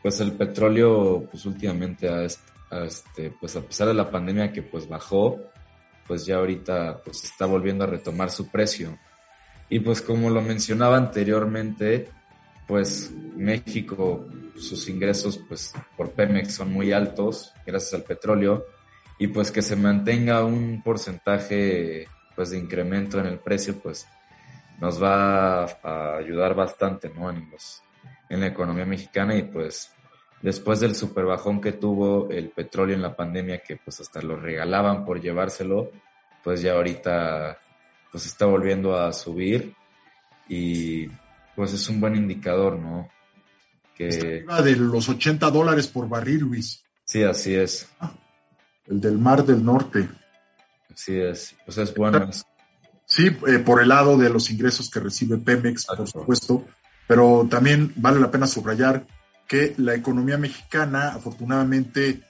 pues 0.01 0.19
el 0.19 0.33
petróleo, 0.33 1.27
pues 1.29 1.45
últimamente, 1.45 2.07
a 2.09 2.23
este, 2.23 3.31
pues 3.39 3.55
a 3.55 3.61
pesar 3.61 3.87
de 3.87 3.93
la 3.93 4.09
pandemia 4.09 4.53
que 4.53 4.61
pues 4.61 4.87
bajó, 4.87 5.39
pues 6.07 6.25
ya 6.25 6.37
ahorita 6.37 7.01
pues 7.03 7.23
está 7.23 7.45
volviendo 7.45 7.83
a 7.83 7.87
retomar 7.87 8.31
su 8.31 8.49
precio. 8.49 8.97
Y 9.69 9.79
pues 9.79 10.01
como 10.01 10.29
lo 10.29 10.41
mencionaba 10.41 10.97
anteriormente, 10.97 12.09
pues 12.67 13.11
México, 13.35 14.27
sus 14.55 14.87
ingresos 14.89 15.39
pues 15.47 15.73
por 15.97 16.11
Pemex 16.11 16.53
son 16.53 16.71
muy 16.71 16.91
altos 16.91 17.53
gracias 17.65 17.93
al 17.93 18.03
petróleo 18.03 18.65
y 19.17 19.27
pues 19.27 19.51
que 19.51 19.61
se 19.61 19.75
mantenga 19.75 20.43
un 20.45 20.81
porcentaje 20.83 22.07
pues 22.35 22.51
de 22.51 22.59
incremento 22.59 23.19
en 23.19 23.27
el 23.27 23.39
precio 23.39 23.79
pues 23.79 24.07
nos 24.79 25.01
va 25.01 25.65
a 25.65 26.17
ayudar 26.17 26.55
bastante 26.55 27.09
¿no? 27.09 27.29
en, 27.29 27.49
los, 27.51 27.83
en 28.29 28.39
la 28.41 28.47
economía 28.47 28.85
mexicana 28.85 29.35
y 29.35 29.43
pues 29.43 29.93
después 30.41 30.79
del 30.79 30.95
super 30.95 31.25
bajón 31.25 31.61
que 31.61 31.73
tuvo 31.73 32.29
el 32.29 32.49
petróleo 32.49 32.95
en 32.95 33.01
la 33.01 33.15
pandemia 33.15 33.61
que 33.61 33.77
pues 33.77 33.99
hasta 33.99 34.21
lo 34.21 34.35
regalaban 34.35 35.05
por 35.05 35.21
llevárselo 35.21 35.91
pues 36.43 36.61
ya 36.61 36.73
ahorita 36.73 37.57
pues 38.11 38.25
está 38.25 38.45
volviendo 38.45 38.97
a 38.97 39.13
subir 39.13 39.73
y 40.47 41.07
pues 41.55 41.73
es 41.73 41.87
un 41.89 42.01
buen 42.01 42.15
indicador, 42.15 42.77
¿no? 42.77 43.09
Que... 43.95 44.43
de 44.63 44.75
los 44.75 45.07
80 45.07 45.49
dólares 45.51 45.87
por 45.87 46.09
barril, 46.09 46.39
Luis. 46.39 46.83
Sí, 47.05 47.23
así 47.23 47.53
es. 47.53 47.87
el 48.87 48.99
del 48.99 49.17
Mar 49.17 49.45
del 49.45 49.63
Norte. 49.63 50.09
Así 50.91 51.17
es, 51.17 51.55
pues 51.65 51.77
es 51.77 51.93
bueno. 51.93 52.29
Sí, 53.05 53.27
eh, 53.47 53.59
por 53.59 53.81
el 53.81 53.89
lado 53.89 54.17
de 54.17 54.29
los 54.29 54.49
ingresos 54.49 54.89
que 54.89 54.99
recibe 54.99 55.37
Pemex, 55.37 55.85
por 55.85 56.07
supuesto, 56.07 56.65
pero 57.07 57.47
también 57.49 57.93
vale 57.95 58.19
la 58.19 58.31
pena 58.31 58.47
subrayar 58.47 59.05
que 59.51 59.75
la 59.79 59.95
economía 59.95 60.37
mexicana, 60.37 61.09
afortunadamente, 61.09 62.21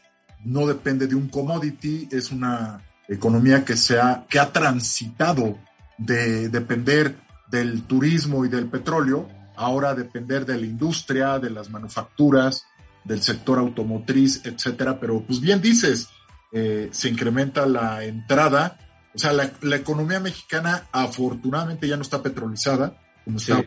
no 0.43 0.65
depende 0.65 1.05
de 1.05 1.13
un 1.13 1.29
commodity, 1.29 2.09
es 2.11 2.31
una 2.31 2.81
economía 3.07 3.63
que, 3.63 3.77
se 3.77 3.99
ha, 3.99 4.25
que 4.27 4.39
ha 4.39 4.51
transitado 4.51 5.59
de 5.99 6.49
depender 6.49 7.15
del 7.47 7.83
turismo 7.83 8.43
y 8.43 8.49
del 8.49 8.65
petróleo, 8.65 9.29
ahora 9.55 9.93
depender 9.93 10.47
de 10.47 10.57
la 10.57 10.65
industria, 10.65 11.37
de 11.37 11.51
las 11.51 11.69
manufacturas, 11.69 12.65
del 13.03 13.21
sector 13.21 13.59
automotriz, 13.59 14.43
etcétera. 14.43 14.99
Pero, 14.99 15.21
pues 15.21 15.39
bien 15.41 15.61
dices, 15.61 16.07
eh, 16.51 16.89
se 16.91 17.07
incrementa 17.07 17.67
la 17.67 18.03
entrada. 18.03 18.79
O 19.13 19.19
sea, 19.19 19.31
la, 19.31 19.75
economía 19.75 20.19
mexicana 20.19 20.87
afortunadamente 20.91 21.87
ya 21.87 21.97
no 21.97 22.01
está 22.01 22.23
petrolizada, 22.23 22.99
como 23.23 23.37
estaba 23.37 23.63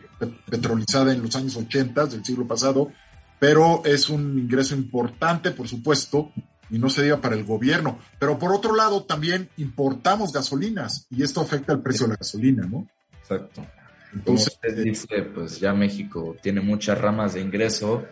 petrolizada 0.49 1.13
en 1.13 1.21
los 1.21 1.33
años 1.37 1.55
80 1.55 2.07
del 2.07 2.25
siglo 2.25 2.45
pasado, 2.45 2.91
pero 3.39 3.83
es 3.85 4.09
un 4.09 4.37
ingreso 4.39 4.75
importante, 4.75 5.51
por 5.51 5.67
supuesto, 5.67 6.31
y 6.69 6.79
no 6.79 6.89
se 6.89 7.03
diga 7.03 7.21
para 7.21 7.35
el 7.35 7.43
gobierno. 7.43 7.99
Pero 8.19 8.39
por 8.39 8.51
otro 8.53 8.75
lado, 8.75 9.03
también 9.03 9.49
importamos 9.57 10.31
gasolinas 10.33 11.07
y 11.09 11.23
esto 11.23 11.41
afecta 11.41 11.73
el 11.73 11.81
precio 11.81 12.05
de 12.05 12.13
la 12.13 12.17
gasolina, 12.17 12.65
¿no? 12.65 12.87
Exacto. 13.19 13.65
Entonces, 14.13 14.57
como 14.61 14.73
usted 14.73 14.83
dice, 14.83 15.21
pues 15.33 15.59
ya 15.59 15.73
México 15.73 16.35
tiene 16.41 16.61
muchas 16.61 16.99
ramas 16.99 17.33
de 17.33 17.41
ingreso, 17.41 18.05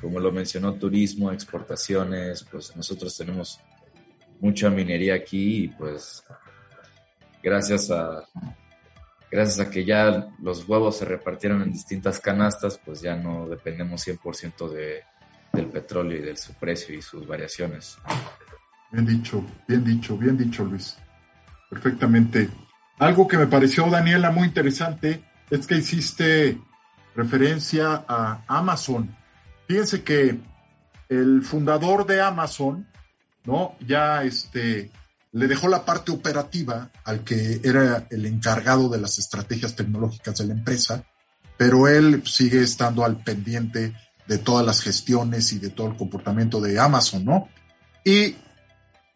como 0.00 0.20
lo 0.20 0.30
mencionó, 0.30 0.74
turismo, 0.74 1.32
exportaciones, 1.32 2.44
pues 2.44 2.76
nosotros 2.76 3.16
tenemos 3.16 3.58
mucha 4.40 4.70
minería 4.70 5.14
aquí 5.14 5.64
y 5.64 5.68
pues 5.68 6.22
gracias 7.42 7.90
a 7.90 8.24
gracias 9.30 9.60
a 9.60 9.70
que 9.70 9.84
ya 9.84 10.28
los 10.40 10.68
huevos 10.68 10.98
se 10.98 11.04
repartieron 11.04 11.62
en 11.62 11.72
distintas 11.72 12.20
canastas, 12.20 12.80
pues 12.84 13.00
ya 13.00 13.16
no 13.16 13.48
dependemos 13.48 14.06
100% 14.06 14.70
de, 14.70 15.02
del 15.52 15.66
petróleo 15.66 16.18
y 16.18 16.22
de 16.22 16.36
su 16.36 16.54
precio 16.54 16.94
y 16.94 17.02
sus 17.02 17.26
variaciones. 17.26 17.98
Bien 18.90 19.06
dicho, 19.06 19.44
bien 19.66 19.84
dicho, 19.84 20.16
bien 20.16 20.36
dicho 20.36 20.64
Luis. 20.64 20.96
Perfectamente. 21.68 22.48
Algo 22.98 23.28
que 23.28 23.36
me 23.36 23.46
pareció, 23.46 23.88
Daniela, 23.88 24.30
muy 24.30 24.48
interesante 24.48 25.22
es 25.50 25.66
que 25.66 25.76
hiciste 25.76 26.58
referencia 27.14 28.04
a 28.08 28.42
Amazon. 28.46 29.14
Fíjense 29.66 30.02
que 30.02 30.38
el 31.08 31.42
fundador 31.42 32.06
de 32.06 32.20
Amazon, 32.20 32.86
¿no? 33.44 33.76
Ya 33.86 34.22
este, 34.24 34.90
le 35.32 35.46
dejó 35.46 35.68
la 35.68 35.84
parte 35.84 36.10
operativa 36.10 36.90
al 37.04 37.24
que 37.24 37.60
era 37.62 38.06
el 38.10 38.26
encargado 38.26 38.88
de 38.88 39.00
las 39.00 39.18
estrategias 39.18 39.76
tecnológicas 39.76 40.38
de 40.38 40.46
la 40.46 40.54
empresa, 40.54 41.04
pero 41.56 41.88
él 41.88 42.22
sigue 42.24 42.62
estando 42.62 43.04
al 43.04 43.22
pendiente 43.22 43.94
de 44.26 44.38
todas 44.38 44.64
las 44.64 44.80
gestiones 44.80 45.52
y 45.52 45.58
de 45.58 45.70
todo 45.70 45.88
el 45.88 45.96
comportamiento 45.96 46.60
de 46.60 46.78
Amazon, 46.78 47.24
¿no? 47.24 47.48
Y 48.04 48.36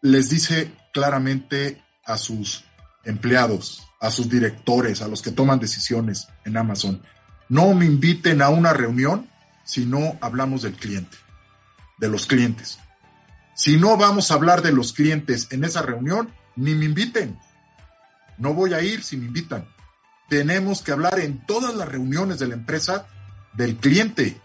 les 0.00 0.28
dice 0.28 0.72
claramente 0.92 1.82
a 2.04 2.18
sus 2.18 2.64
empleados, 3.04 3.82
a 4.00 4.10
sus 4.10 4.28
directores, 4.28 5.02
a 5.02 5.08
los 5.08 5.22
que 5.22 5.30
toman 5.30 5.60
decisiones 5.60 6.28
en 6.44 6.56
Amazon, 6.56 7.02
no 7.48 7.74
me 7.74 7.84
inviten 7.84 8.42
a 8.42 8.48
una 8.48 8.72
reunión 8.72 9.28
si 9.64 9.84
no 9.84 10.18
hablamos 10.20 10.62
del 10.62 10.74
cliente, 10.74 11.16
de 11.98 12.08
los 12.08 12.26
clientes. 12.26 12.78
Si 13.62 13.76
no 13.76 13.96
vamos 13.96 14.28
a 14.28 14.34
hablar 14.34 14.60
de 14.60 14.72
los 14.72 14.92
clientes 14.92 15.46
en 15.52 15.62
esa 15.62 15.82
reunión, 15.82 16.34
ni 16.56 16.74
me 16.74 16.86
inviten. 16.86 17.38
No 18.36 18.54
voy 18.54 18.74
a 18.74 18.82
ir 18.82 19.04
si 19.04 19.16
me 19.16 19.26
invitan. 19.26 19.68
Tenemos 20.28 20.82
que 20.82 20.90
hablar 20.90 21.20
en 21.20 21.46
todas 21.46 21.72
las 21.76 21.88
reuniones 21.88 22.40
de 22.40 22.48
la 22.48 22.54
empresa 22.54 23.06
del 23.52 23.76
cliente. 23.76 24.40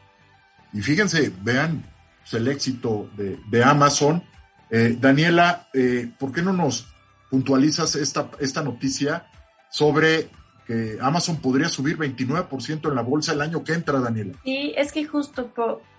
Y 0.72 0.84
fíjense, 0.84 1.34
vean 1.42 1.84
pues, 2.20 2.36
el 2.36 2.48
éxito 2.48 3.10
de, 3.18 3.64
Amazon. 3.64 4.24
Eh, 4.70 4.96
Daniela, 5.02 5.68
eh, 5.74 6.12
¿por 6.20 6.32
qué 6.32 6.44
no 6.44 6.54
nos 6.54 6.86
puntualizas 7.32 7.96
esta, 7.96 8.30
esta 8.40 8.62
noticia 8.62 9.32
sobre 9.72 10.30
que 10.68 10.98
Amazon 11.02 11.38
podría 11.38 11.70
subir 11.70 11.98
29% 11.98 12.90
en 12.90 12.96
la 12.96 13.02
bolsa 13.02 13.32
el 13.32 13.42
año 13.42 13.64
que 13.64 13.74
entra, 13.74 14.02
Daniela. 14.02 14.34
Sí, 14.44 14.74
es 14.76 14.92
que 14.92 15.06
justo 15.06 15.48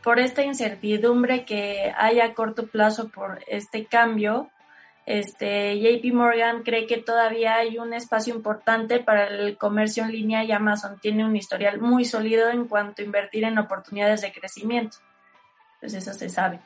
por, 0.02 0.18
esta 0.18 0.44
incertidumbre 0.44 1.46
que 1.46 1.92
hay 1.96 2.20
a 2.20 2.34
corto 2.34 2.66
plazo 2.66 3.08
por 3.08 3.40
este 3.46 3.86
cambio, 3.86 4.50
este, 5.06 5.80
JP 5.80 6.12
Morgan 6.12 6.62
cree 6.64 6.86
que 6.86 6.98
todavía 6.98 7.56
hay 7.56 7.78
un 7.78 7.94
espacio 7.94 8.34
importante 8.34 9.00
para 9.00 9.26
el 9.28 9.56
comercio 9.56 10.04
en 10.04 10.12
línea 10.12 10.44
y 10.44 10.52
Amazon 10.52 10.98
tiene 11.00 11.24
un 11.24 11.34
historial 11.34 11.80
muy 11.80 12.04
sólido 12.04 12.50
en 12.50 12.68
cuanto 12.68 13.00
a 13.00 13.06
invertir 13.06 13.44
en 13.44 13.56
oportunidades 13.56 14.20
de 14.20 14.32
crecimiento. 14.32 14.98
Pues 15.80 15.94
eso 15.94 16.12
se 16.12 16.28
sabe. 16.28 16.60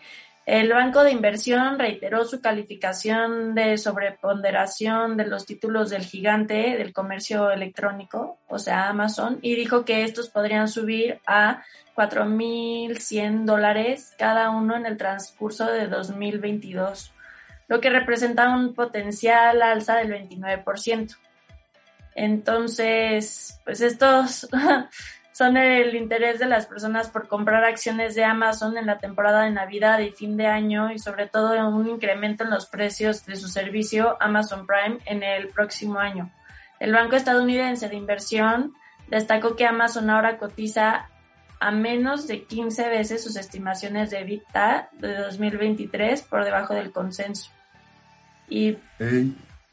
El 0.45 0.73
banco 0.73 1.05
de 1.05 1.13
inversión 1.13 1.79
reiteró 1.79 2.25
su 2.25 2.41
calificación 2.41 3.55
de 3.55 3.79
sobreponderación 3.79 5.17
de 5.17 5.27
los 5.27 5.47
títulos 5.47 5.91
del 5.91 6.03
gigante 6.03 6.77
del 6.77 6.93
comercio 6.93 7.53
electrónico, 7.53 8.39
o 8.49 8.59
sea, 8.59 8.89
Amazon, 8.89 9.39
y 9.41 9.55
dijo 9.55 9.85
que 9.85 10.03
estos 10.03 10.31
podrían 10.31 10.67
subir 10.67 11.21
a 11.27 11.63
4.100 11.95 13.45
dólares 13.45 14.15
cada 14.19 14.51
uno 14.51 14.77
en 14.77 14.87
el 14.87 14.97
transcurso 14.97 15.67
de 15.67 15.87
2022, 15.87 17.13
lo 17.69 17.81
que 17.81 17.91
representa 17.91 18.53
un 18.53 18.75
potencial 18.75 19.63
alza 19.63 19.97
del 19.97 20.11
29%. 20.11 21.17
Entonces, 22.17 23.61
pues 23.65 23.81
estos 23.81 24.49
son 25.43 25.57
el 25.57 25.97
interés 25.97 26.39
de 26.39 26.47
las 26.47 26.67
personas 26.67 27.11
por 27.11 27.27
comprar 27.27 27.65
acciones 27.65 28.15
de 28.15 28.23
Amazon 28.23 28.77
en 28.77 28.87
la 28.87 29.01
temporada 29.01 29.43
de 29.43 29.51
Navidad 29.51 29.99
y 29.99 30.13
fin 30.13 30.37
de 30.37 30.47
año 30.47 30.93
y 30.93 31.01
sobre 31.01 31.27
todo 31.27 31.69
un 31.69 31.89
incremento 31.89 32.45
en 32.45 32.51
los 32.51 32.67
precios 32.67 33.27
de 33.27 33.35
su 33.35 33.49
servicio 33.49 34.17
Amazon 34.21 34.69
Prime 34.69 35.01
en 35.05 35.25
el 35.25 35.49
próximo 35.49 35.99
año. 35.99 36.31
El 36.79 36.93
Banco 36.93 37.17
Estadounidense 37.17 37.89
de 37.89 37.97
Inversión 37.97 38.73
destacó 39.09 39.57
que 39.57 39.67
Amazon 39.67 40.11
ahora 40.11 40.39
cotiza 40.39 41.09
a 41.59 41.73
menos 41.73 42.29
de 42.29 42.45
15 42.45 42.89
veces 42.89 43.25
sus 43.25 43.35
estimaciones 43.35 44.11
de 44.11 44.21
EBITDA 44.21 44.91
de 44.93 45.17
2023 45.17 46.23
por 46.23 46.45
debajo 46.45 46.73
del 46.73 46.93
consenso. 46.93 47.51
Y 48.49 48.79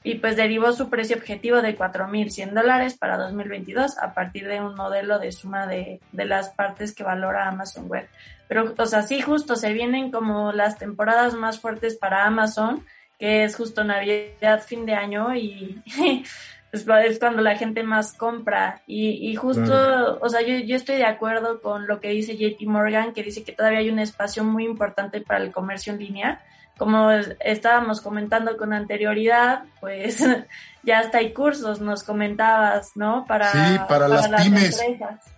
y 0.04 0.16
pues 0.16 0.38
derivó 0.38 0.72
su 0.72 0.90
precio 0.90 1.18
objetivo 1.18 1.62
de 1.62 1.78
4.100 1.78 2.54
dólares 2.54 2.98
para 2.98 3.18
2022 3.18 3.98
a 3.98 4.14
partir 4.14 4.48
de 4.48 4.62
un 4.62 4.76
modelo 4.76 5.20
de 5.20 5.32
suma 5.32 5.68
de, 5.68 6.00
de, 6.12 6.26
las 6.26 6.50
partes 6.50 6.96
que 6.96 7.04
valora 7.04 7.48
Amazon 7.48 7.88
Web. 7.90 8.08
Pero, 8.48 8.74
o 8.78 8.86
sea, 8.86 9.02
sí, 9.02 9.22
justo 9.22 9.56
se 9.56 9.74
vienen 9.74 10.10
como 10.10 10.54
las 10.54 10.78
temporadas 10.78 11.34
más 11.34 11.60
fuertes 11.60 11.98
para 11.98 12.26
Amazon, 12.26 12.86
que 13.20 13.44
es 13.44 13.56
justo 13.56 13.84
Navidad, 13.84 14.64
fin 14.66 14.86
de 14.86 14.94
año 14.94 15.36
y 15.36 15.82
es 16.72 17.20
cuando 17.20 17.42
la 17.42 17.58
gente 17.58 17.84
más 17.84 18.14
compra. 18.14 18.82
Y, 18.88 19.30
y 19.30 19.36
justo, 19.36 20.18
o 20.22 20.30
sea, 20.30 20.42
yo, 20.42 20.56
yo 20.60 20.78
estoy 20.78 20.96
de 20.96 21.06
acuerdo 21.06 21.62
con 21.62 21.88
lo 21.88 22.00
que 22.00 22.10
dice 22.10 22.38
JP 22.38 22.62
Morgan, 22.68 23.14
que 23.14 23.24
dice 23.24 23.44
que 23.44 23.52
todavía 23.52 23.80
hay 23.80 23.90
un 23.90 24.00
espacio 24.00 24.46
muy 24.46 24.64
importante 24.64 25.20
para 25.20 25.44
el 25.44 25.52
comercio 25.52 25.92
en 25.92 26.00
línea 26.00 26.42
como 26.80 27.12
estábamos 27.12 28.00
comentando 28.00 28.56
con 28.56 28.72
anterioridad, 28.72 29.66
pues 29.82 30.24
ya 30.84 31.00
hasta 31.00 31.18
hay 31.18 31.34
cursos, 31.34 31.82
nos 31.82 32.04
comentabas, 32.04 32.94
¿no? 32.96 33.26
Para, 33.28 33.52
sí, 33.52 33.80
para, 33.90 34.08
las, 34.08 34.28
pymes. 34.30 34.82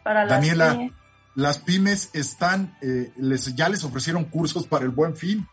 para 0.03 0.27
Daniela, 0.27 0.87
las 1.33 1.57
pymes. 1.57 2.11
están, 2.13 2.77
eh, 2.81 3.11
les, 3.17 3.55
ya 3.55 3.69
les 3.69 3.83
ofrecieron 3.83 4.25
cursos 4.25 4.67
para 4.67 4.85
el 4.85 4.91
buen 4.91 5.17
fin. 5.17 5.47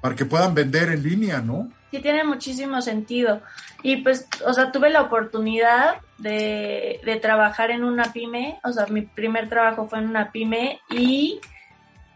para 0.00 0.16
que 0.16 0.24
puedan 0.24 0.54
vender 0.54 0.88
en 0.88 1.02
línea, 1.02 1.42
¿no? 1.42 1.68
Sí, 1.90 2.00
tiene 2.00 2.24
muchísimo 2.24 2.80
sentido. 2.80 3.42
Y 3.82 3.98
pues, 3.98 4.26
o 4.46 4.54
sea, 4.54 4.72
tuve 4.72 4.88
la 4.88 5.02
oportunidad 5.02 5.96
de, 6.16 7.02
de 7.04 7.16
trabajar 7.16 7.70
en 7.70 7.84
una 7.84 8.14
pyme, 8.14 8.58
o 8.64 8.72
sea, 8.72 8.86
mi 8.86 9.02
primer 9.02 9.50
trabajo 9.50 9.86
fue 9.86 9.98
en 9.98 10.08
una 10.08 10.32
pyme 10.32 10.80
y 10.88 11.38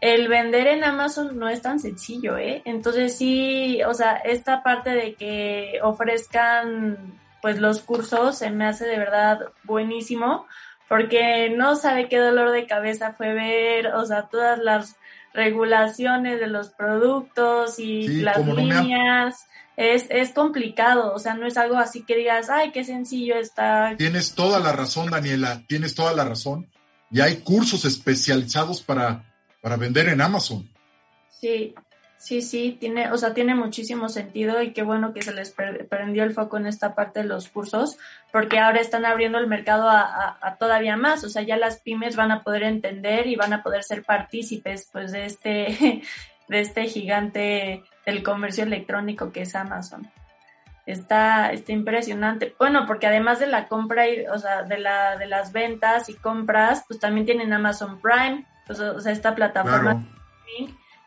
el 0.03 0.27
vender 0.27 0.67
en 0.67 0.83
Amazon 0.83 1.39
no 1.39 1.47
es 1.47 1.61
tan 1.61 1.79
sencillo, 1.79 2.37
¿eh? 2.37 2.61
Entonces 2.65 3.17
sí, 3.17 3.81
o 3.83 3.93
sea, 3.93 4.15
esta 4.17 4.61
parte 4.61 4.89
de 4.89 5.13
que 5.13 5.79
ofrezcan 5.81 7.17
pues 7.41 7.57
los 7.57 7.79
cursos 7.81 8.37
se 8.37 8.49
me 8.49 8.65
hace 8.65 8.85
de 8.85 8.97
verdad 8.97 9.39
buenísimo 9.63 10.45
porque 10.89 11.49
no 11.55 11.77
sabe 11.77 12.09
qué 12.09 12.17
dolor 12.17 12.51
de 12.51 12.67
cabeza 12.67 13.13
fue 13.13 13.33
ver, 13.33 13.93
o 13.95 14.05
sea, 14.05 14.23
todas 14.23 14.59
las 14.59 14.97
regulaciones 15.33 16.37
de 16.41 16.47
los 16.47 16.71
productos 16.71 17.79
y 17.79 18.07
las 18.21 18.45
líneas. 18.45 19.45
es, 19.77 20.07
es 20.09 20.33
complicado, 20.33 21.13
o 21.13 21.19
sea, 21.19 21.33
no 21.35 21.47
es 21.47 21.55
algo 21.55 21.77
así 21.77 22.03
que 22.03 22.17
digas, 22.17 22.49
ay, 22.49 22.73
qué 22.73 22.83
sencillo 22.83 23.35
está. 23.35 23.95
Tienes 23.97 24.35
toda 24.35 24.59
la 24.59 24.73
razón, 24.73 25.09
Daniela, 25.09 25.63
tienes 25.65 25.95
toda 25.95 26.11
la 26.11 26.25
razón. 26.25 26.67
Y 27.09 27.21
hay 27.21 27.37
cursos 27.37 27.85
especializados 27.85 28.81
para, 28.81 29.32
para 29.63 29.77
vender 29.77 30.09
en 30.09 30.19
Amazon. 30.19 30.69
Sí, 31.29 31.73
Sí, 32.23 32.41
sí, 32.41 32.77
tiene, 32.79 33.11
o 33.11 33.17
sea, 33.17 33.33
tiene 33.33 33.53
muchísimo 33.53 34.07
sentido 34.07 34.61
y 34.61 34.71
qué 34.71 34.81
bueno 34.81 35.13
que 35.13 35.21
se 35.21 35.33
les 35.33 35.51
prendió 35.51 36.23
el 36.23 36.31
foco 36.31 36.55
en 36.55 36.67
esta 36.67 36.95
parte 36.95 37.19
de 37.19 37.25
los 37.25 37.49
cursos, 37.49 37.97
porque 38.31 38.59
ahora 38.59 38.79
están 38.79 39.03
abriendo 39.03 39.39
el 39.39 39.47
mercado 39.47 39.89
a, 39.89 40.55
todavía 40.57 40.95
más, 40.95 41.25
o 41.25 41.29
sea, 41.29 41.41
ya 41.41 41.57
las 41.57 41.81
pymes 41.81 42.15
van 42.15 42.31
a 42.31 42.41
poder 42.41 42.63
entender 42.63 43.27
y 43.27 43.35
van 43.35 43.51
a 43.51 43.61
poder 43.61 43.83
ser 43.83 44.03
partícipes, 44.03 44.87
pues, 44.89 45.11
de 45.11 45.25
este, 45.25 46.01
de 46.47 46.59
este 46.61 46.85
gigante 46.85 47.83
del 48.05 48.23
comercio 48.23 48.63
electrónico 48.63 49.33
que 49.33 49.41
es 49.41 49.53
Amazon. 49.53 50.09
Está, 50.85 51.51
está 51.51 51.73
impresionante. 51.73 52.55
Bueno, 52.57 52.85
porque 52.87 53.07
además 53.07 53.41
de 53.41 53.47
la 53.47 53.67
compra, 53.67 54.07
y, 54.07 54.25
o 54.27 54.39
sea, 54.39 54.63
de 54.63 54.77
la, 54.77 55.17
de 55.17 55.25
las 55.25 55.51
ventas 55.51 56.07
y 56.07 56.13
compras, 56.13 56.85
pues 56.87 57.01
también 57.01 57.25
tienen 57.25 57.51
Amazon 57.51 57.99
Prime, 57.99 58.45
pues, 58.65 58.79
o 58.79 58.99
sea, 58.99 59.11
esta 59.11 59.35
plataforma 59.35 60.03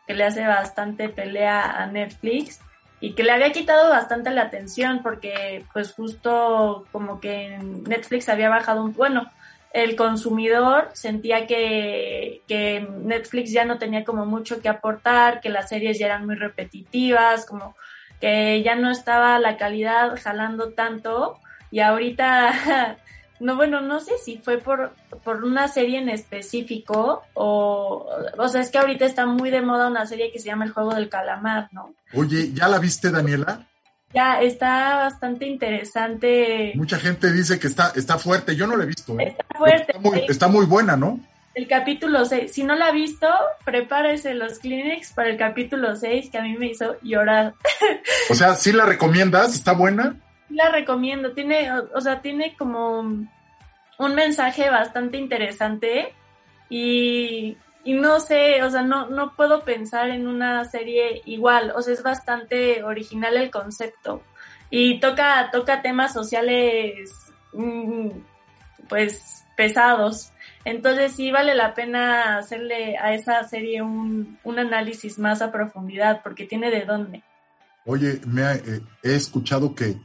que 0.05 0.13
le 0.13 0.23
hace 0.23 0.45
bastante 0.45 1.09
pelea 1.09 1.83
a 1.83 1.87
Netflix 1.87 2.59
y 2.99 3.13
que 3.13 3.23
le 3.23 3.31
había 3.31 3.51
quitado 3.51 3.89
bastante 3.89 4.31
la 4.31 4.43
atención 4.43 5.01
porque 5.03 5.65
pues 5.73 5.93
justo 5.93 6.85
como 6.91 7.19
que 7.19 7.57
Netflix 7.59 8.29
había 8.29 8.49
bajado 8.49 8.83
un 8.83 8.93
bueno 8.93 9.29
el 9.73 9.95
consumidor 9.95 10.89
sentía 10.93 11.45
que, 11.45 12.41
que 12.47 12.81
Netflix 12.81 13.51
ya 13.51 13.65
no 13.65 13.77
tenía 13.77 14.03
como 14.03 14.25
mucho 14.25 14.59
que 14.59 14.69
aportar, 14.69 15.39
que 15.41 15.49
las 15.49 15.69
series 15.69 15.99
ya 15.99 16.07
eran 16.07 16.25
muy 16.25 16.35
repetitivas, 16.35 17.45
como 17.45 17.75
que 18.19 18.63
ya 18.63 18.75
no 18.75 18.89
estaba 18.89 19.37
la 19.39 19.57
calidad 19.57 20.17
jalando 20.21 20.73
tanto 20.73 21.39
y 21.69 21.81
ahorita 21.81 22.97
No, 23.39 23.55
bueno, 23.55 23.81
no 23.81 23.99
sé 23.99 24.13
si 24.23 24.37
fue 24.37 24.57
por, 24.57 24.93
por 25.23 25.43
una 25.43 25.67
serie 25.67 25.99
en 25.99 26.09
específico 26.09 27.23
o, 27.33 28.09
o 28.37 28.47
sea, 28.49 28.61
es 28.61 28.71
que 28.71 28.79
ahorita 28.79 29.05
está 29.05 29.25
muy 29.25 29.51
de 29.51 29.61
moda 29.61 29.87
una 29.87 30.05
serie 30.07 30.31
que 30.31 30.39
se 30.39 30.47
llama 30.47 30.65
El 30.65 30.71
Juego 30.71 30.93
del 30.95 31.09
Calamar, 31.09 31.69
¿no? 31.71 31.93
Oye, 32.13 32.51
¿ya 32.53 32.67
la 32.67 32.79
viste, 32.79 33.11
Daniela? 33.11 33.67
Ya, 34.13 34.41
está 34.41 34.95
bastante 34.97 35.45
interesante. 35.45 36.71
Mucha 36.75 36.97
gente 36.97 37.31
dice 37.31 37.59
que 37.59 37.67
está, 37.67 37.91
está 37.95 38.17
fuerte, 38.17 38.55
yo 38.55 38.65
no 38.65 38.75
la 38.75 38.85
he 38.85 38.87
visto. 38.87 39.19
¿eh? 39.19 39.35
Está 39.37 39.45
fuerte. 39.57 39.91
Está 39.91 39.99
muy, 39.99 40.25
está 40.27 40.47
muy 40.47 40.65
buena, 40.65 40.95
¿no? 40.95 41.19
El 41.53 41.67
capítulo 41.67 42.23
6, 42.23 42.51
si 42.51 42.63
no 42.63 42.75
la 42.75 42.87
ha 42.87 42.91
visto, 42.91 43.27
prepárese 43.65 44.35
los 44.35 44.59
Kleenex 44.59 45.11
para 45.13 45.29
el 45.29 45.37
capítulo 45.37 45.95
6 45.95 46.29
que 46.31 46.37
a 46.37 46.43
mí 46.43 46.55
me 46.55 46.67
hizo 46.67 46.97
llorar. 47.01 47.55
O 48.29 48.35
sea, 48.35 48.55
¿sí 48.55 48.71
la 48.71 48.85
recomiendas? 48.85 49.55
¿Está 49.55 49.73
buena? 49.73 50.15
La 50.49 50.69
recomiendo. 50.69 51.33
Tiene, 51.33 51.71
o, 51.71 52.01
sea, 52.01 52.21
tiene 52.21 52.55
como 52.55 52.99
un 52.99 54.15
mensaje 54.15 54.69
bastante 54.69 55.17
interesante 55.17 56.13
y, 56.69 57.57
y, 57.83 57.93
no 57.93 58.19
sé, 58.19 58.63
o 58.63 58.69
sea, 58.69 58.81
no, 58.81 59.09
no 59.09 59.35
puedo 59.35 59.63
pensar 59.63 60.09
en 60.09 60.27
una 60.27 60.65
serie 60.65 61.21
igual. 61.25 61.73
O 61.75 61.81
sea, 61.81 61.93
es 61.93 62.03
bastante 62.03 62.83
original 62.83 63.37
el 63.37 63.51
concepto 63.51 64.23
y 64.69 64.99
toca, 64.99 65.49
toca 65.51 65.81
temas 65.81 66.13
sociales, 66.13 67.11
mm, 67.53 68.09
pues, 68.89 69.45
pesados. 69.55 70.31
Entonces 70.65 71.13
sí 71.13 71.31
vale 71.31 71.55
la 71.55 71.73
pena 71.73 72.37
hacerle 72.37 72.97
a 72.97 73.13
esa 73.13 73.43
serie 73.45 73.81
un, 73.81 74.37
un 74.43 74.59
análisis 74.59 75.17
más 75.17 75.41
a 75.41 75.51
profundidad 75.51 76.21
porque 76.21 76.45
tiene 76.45 76.69
de 76.69 76.85
dónde. 76.85 77.23
Oye, 77.85 78.19
me 78.27 78.41
eh, 78.43 78.81
he 79.01 79.15
escuchado 79.15 79.73
que 79.73 79.95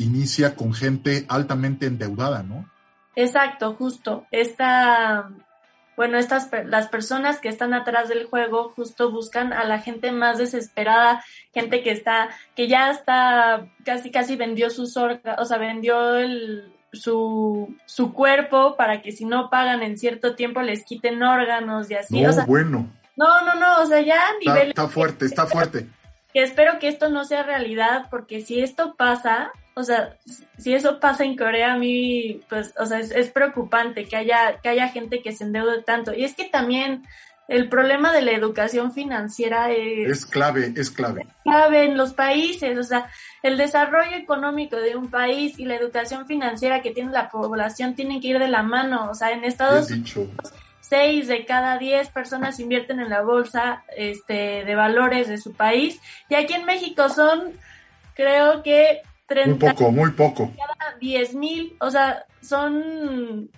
inicia 0.00 0.56
con 0.56 0.72
gente 0.74 1.26
altamente 1.28 1.86
endeudada, 1.86 2.42
¿no? 2.42 2.68
Exacto, 3.16 3.74
justo. 3.74 4.26
Esta, 4.30 5.30
bueno, 5.96 6.18
estas 6.18 6.48
las 6.66 6.88
personas 6.88 7.38
que 7.38 7.48
están 7.48 7.74
atrás 7.74 8.08
del 8.08 8.26
juego 8.26 8.70
justo 8.70 9.10
buscan 9.10 9.52
a 9.52 9.64
la 9.64 9.78
gente 9.80 10.12
más 10.12 10.38
desesperada, 10.38 11.22
gente 11.52 11.82
que 11.82 11.90
está, 11.90 12.30
que 12.56 12.68
ya 12.68 12.90
está, 12.90 13.66
casi 13.84 14.10
casi 14.10 14.36
vendió 14.36 14.70
sus 14.70 14.96
órganos, 14.96 15.40
o 15.40 15.44
sea, 15.44 15.58
vendió 15.58 16.16
el, 16.16 16.72
su, 16.92 17.76
su 17.84 18.12
cuerpo 18.12 18.76
para 18.76 19.02
que 19.02 19.12
si 19.12 19.24
no 19.24 19.50
pagan 19.50 19.82
en 19.82 19.98
cierto 19.98 20.34
tiempo 20.34 20.62
les 20.62 20.84
quiten 20.84 21.22
órganos 21.22 21.90
y 21.90 21.94
así. 21.94 22.22
No, 22.22 22.46
bueno. 22.46 22.90
No, 23.16 23.44
no, 23.44 23.54
no, 23.54 23.82
o 23.82 23.86
sea, 23.86 24.00
ya 24.00 24.28
a 24.28 24.38
nivel... 24.38 24.68
Está, 24.70 24.82
está 24.84 24.88
fuerte, 24.88 25.26
está 25.26 25.46
fuerte. 25.46 25.86
Que 26.32 26.42
espero 26.42 26.78
que 26.78 26.88
esto 26.88 27.08
no 27.08 27.24
sea 27.24 27.42
realidad, 27.42 28.06
porque 28.10 28.40
si 28.40 28.60
esto 28.60 28.94
pasa, 28.96 29.52
o 29.74 29.82
sea, 29.82 30.16
si 30.58 30.74
eso 30.74 31.00
pasa 31.00 31.24
en 31.24 31.36
Corea, 31.36 31.74
a 31.74 31.78
mí, 31.78 32.40
pues, 32.48 32.74
o 32.78 32.86
sea, 32.86 33.00
es, 33.00 33.30
preocupante 33.30 34.04
que 34.04 34.16
haya, 34.16 34.60
que 34.62 34.68
haya 34.68 34.88
gente 34.88 35.22
que 35.22 35.32
se 35.32 35.44
endeude 35.44 35.82
tanto. 35.82 36.14
Y 36.14 36.24
es 36.24 36.34
que 36.34 36.44
también 36.44 37.04
el 37.48 37.68
problema 37.68 38.12
de 38.12 38.22
la 38.22 38.30
educación 38.30 38.92
financiera 38.92 39.72
es... 39.72 40.08
Es 40.08 40.26
clave, 40.26 40.72
es 40.76 40.88
clave. 40.90 41.22
Es 41.22 41.42
clave 41.42 41.84
en 41.84 41.96
los 41.96 42.14
países, 42.14 42.78
o 42.78 42.84
sea, 42.84 43.10
el 43.42 43.56
desarrollo 43.56 44.16
económico 44.16 44.76
de 44.76 44.94
un 44.94 45.10
país 45.10 45.58
y 45.58 45.64
la 45.64 45.74
educación 45.74 46.26
financiera 46.28 46.80
que 46.80 46.92
tiene 46.92 47.10
la 47.10 47.28
población 47.28 47.96
tienen 47.96 48.20
que 48.20 48.28
ir 48.28 48.38
de 48.38 48.46
la 48.46 48.62
mano. 48.62 49.10
O 49.10 49.14
sea, 49.14 49.32
en 49.32 49.42
Estados 49.42 49.90
Unidos, 49.90 50.52
seis 50.90 51.28
de 51.28 51.46
cada 51.46 51.78
diez 51.78 52.10
personas 52.10 52.60
invierten 52.60 53.00
en 53.00 53.08
la 53.08 53.22
bolsa 53.22 53.84
este, 53.96 54.64
de 54.64 54.74
valores 54.74 55.28
de 55.28 55.38
su 55.38 55.54
país. 55.54 56.00
Y 56.28 56.34
aquí 56.34 56.52
en 56.52 56.66
México 56.66 57.08
son, 57.08 57.52
creo 58.14 58.62
que 58.62 59.00
muy 59.46 59.54
poco, 59.54 59.92
muy 59.92 60.10
poco. 60.10 60.50
Cada 60.56 60.98
10 60.98 61.34
mil, 61.34 61.76
o 61.78 61.90
sea, 61.90 62.24
son, 62.42 63.48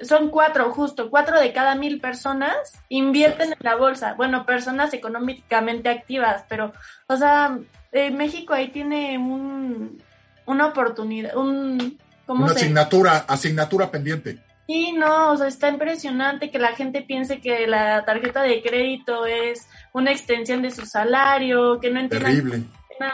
son 0.00 0.28
cuatro, 0.28 0.70
justo, 0.72 1.10
cuatro 1.10 1.40
de 1.40 1.52
cada 1.52 1.74
mil 1.74 2.00
personas 2.00 2.54
invierten 2.88 3.52
en 3.52 3.58
la 3.60 3.76
bolsa. 3.76 4.14
Bueno, 4.14 4.44
personas 4.44 4.92
económicamente 4.92 5.88
activas, 5.88 6.44
pero, 6.48 6.72
o 7.06 7.16
sea, 7.16 7.58
eh, 7.92 8.10
México 8.10 8.52
ahí 8.52 8.68
tiene 8.68 9.16
un, 9.16 10.02
una 10.46 10.66
oportunidad, 10.66 11.34
un... 11.36 11.98
¿cómo 12.26 12.44
una 12.44 12.52
asignatura, 12.52 13.24
asignatura 13.26 13.90
pendiente. 13.90 14.38
Sí, 14.70 14.92
no, 14.92 15.32
o 15.32 15.36
sea, 15.36 15.48
está 15.48 15.68
impresionante 15.68 16.48
que 16.48 16.60
la 16.60 16.76
gente 16.76 17.02
piense 17.02 17.40
que 17.40 17.66
la 17.66 18.04
tarjeta 18.04 18.42
de 18.42 18.62
crédito 18.62 19.26
es 19.26 19.66
una 19.92 20.12
extensión 20.12 20.62
de 20.62 20.70
su 20.70 20.86
salario, 20.86 21.80
que 21.80 21.90
no 21.90 21.98
entiendan 21.98 22.46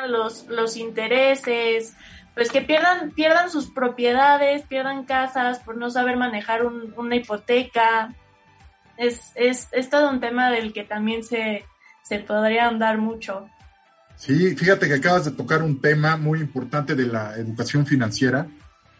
los, 0.09 0.47
los 0.49 0.77
intereses, 0.77 1.95
pues 2.35 2.51
que 2.51 2.61
pierdan, 2.61 3.11
pierdan 3.13 3.51
sus 3.51 3.71
propiedades, 3.71 4.67
pierdan 4.67 5.07
casas 5.07 5.61
por 5.61 5.79
no 5.79 5.89
saber 5.89 6.19
manejar 6.19 6.63
una 6.63 7.17
hipoteca. 7.17 8.13
Es, 8.99 9.33
es, 9.35 9.69
es, 9.73 9.89
todo 9.89 10.11
un 10.11 10.21
tema 10.21 10.51
del 10.51 10.75
que 10.75 10.85
también 10.85 11.25
se, 11.25 11.65
se 12.05 12.19
podría 12.19 12.69
andar 12.69 12.99
mucho. 12.99 13.49
Sí, 14.17 14.55
fíjate 14.57 14.89
que 14.89 14.95
acabas 14.97 15.25
de 15.25 15.31
tocar 15.31 15.63
un 15.63 15.81
tema 15.81 16.19
muy 16.19 16.39
importante 16.39 16.95
de 16.95 17.07
la 17.07 17.35
educación 17.37 17.87
financiera 17.87 18.47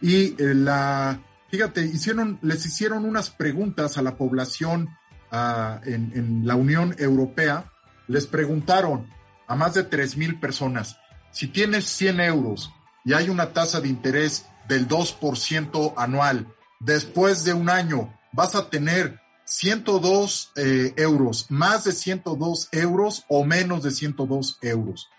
y 0.01 0.29
eh, 0.41 0.55
la, 0.55 1.19
fíjate, 1.49 1.85
hicieron, 1.85 2.39
les 2.41 2.65
hicieron 2.65 3.05
unas 3.05 3.29
preguntas 3.29 3.97
a 3.97 4.01
la 4.01 4.17
población 4.17 4.89
ah, 5.31 5.81
en, 5.85 6.45
la 6.45 6.55
Unión 6.55 6.95
Europea, 6.97 7.71
les 8.07 8.27
preguntaron, 8.27 9.07
a 9.47 9.55
más 9.55 9.73
de 9.73 9.83
3 9.83 10.17
mil 10.17 10.39
personas. 10.39 10.97
Si 11.31 11.47
tienes 11.47 11.85
100 11.85 12.19
euros 12.19 12.71
y 13.05 13.13
hay 13.13 13.29
una 13.29 13.53
tasa 13.53 13.79
de 13.79 13.87
interés 13.87 14.45
del 14.67 14.87
2% 14.87 15.93
anual, 15.95 16.47
después 16.79 17.43
de 17.45 17.53
un 17.53 17.69
año 17.69 18.13
vas 18.33 18.55
a 18.55 18.69
tener 18.69 19.21
102 19.45 20.51
eh, 20.57 20.93
euros, 20.97 21.45
más 21.49 21.85
de 21.85 21.93
102 21.93 22.69
euros 22.73 23.23
o 23.29 23.45
menos 23.45 23.83
de 23.83 23.91
102 23.91 24.59
euros. 24.61 25.09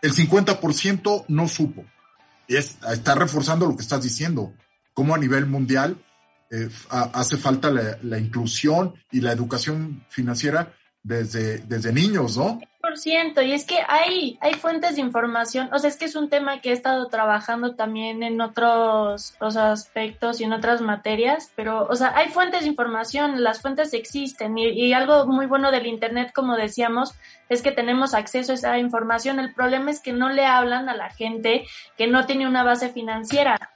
El 0.00 0.14
50% 0.14 1.26
no 1.28 1.48
supo. 1.48 1.84
Y 2.48 2.56
está 2.56 3.14
reforzando 3.14 3.66
lo 3.66 3.76
que 3.76 3.82
estás 3.82 4.02
diciendo, 4.02 4.54
como 4.94 5.14
a 5.14 5.18
nivel 5.18 5.46
mundial 5.46 5.96
eh, 6.50 6.68
hace 6.90 7.36
falta 7.36 7.70
la, 7.70 7.98
la, 8.02 8.18
inclusión 8.18 8.94
y 9.10 9.20
la 9.20 9.32
educación 9.32 10.04
financiera 10.08 10.72
desde, 11.02 11.58
desde 11.58 11.92
niños, 11.92 12.38
¿no? 12.38 12.60
100%, 12.82 13.46
y 13.46 13.52
es 13.52 13.64
que 13.64 13.78
hay, 13.88 14.38
hay 14.40 14.54
fuentes 14.54 14.96
de 14.96 15.00
información, 15.00 15.68
o 15.72 15.78
sea, 15.78 15.88
es 15.88 15.96
que 15.96 16.04
es 16.04 16.16
un 16.16 16.28
tema 16.28 16.60
que 16.60 16.70
he 16.70 16.72
estado 16.72 17.08
trabajando 17.08 17.74
también 17.74 18.22
en 18.22 18.40
otros, 18.40 19.36
aspectos 19.40 20.40
y 20.40 20.44
en 20.44 20.52
otras 20.52 20.80
materias, 20.80 21.52
pero, 21.56 21.86
o 21.86 21.96
sea, 21.96 22.16
hay 22.16 22.28
fuentes 22.28 22.62
de 22.62 22.68
información, 22.68 23.42
las 23.42 23.60
fuentes 23.60 23.92
existen, 23.94 24.56
y 24.58 24.92
algo 24.92 25.26
muy 25.26 25.46
bueno 25.46 25.70
del 25.70 25.86
Internet, 25.86 26.32
como 26.34 26.56
decíamos, 26.56 27.14
es 27.48 27.62
que 27.62 27.72
tenemos 27.72 28.14
acceso 28.14 28.52
a 28.52 28.54
esa 28.54 28.78
información. 28.78 29.38
El 29.38 29.52
problema 29.52 29.90
es 29.90 30.00
que 30.00 30.12
no 30.12 30.30
le 30.30 30.46
hablan 30.46 30.88
a 30.88 30.96
la 30.96 31.10
gente 31.10 31.66
que 31.96 32.06
no 32.06 32.26
tiene 32.26 32.48
una 32.48 32.64
base 32.64 32.88
financiera. 32.88 33.73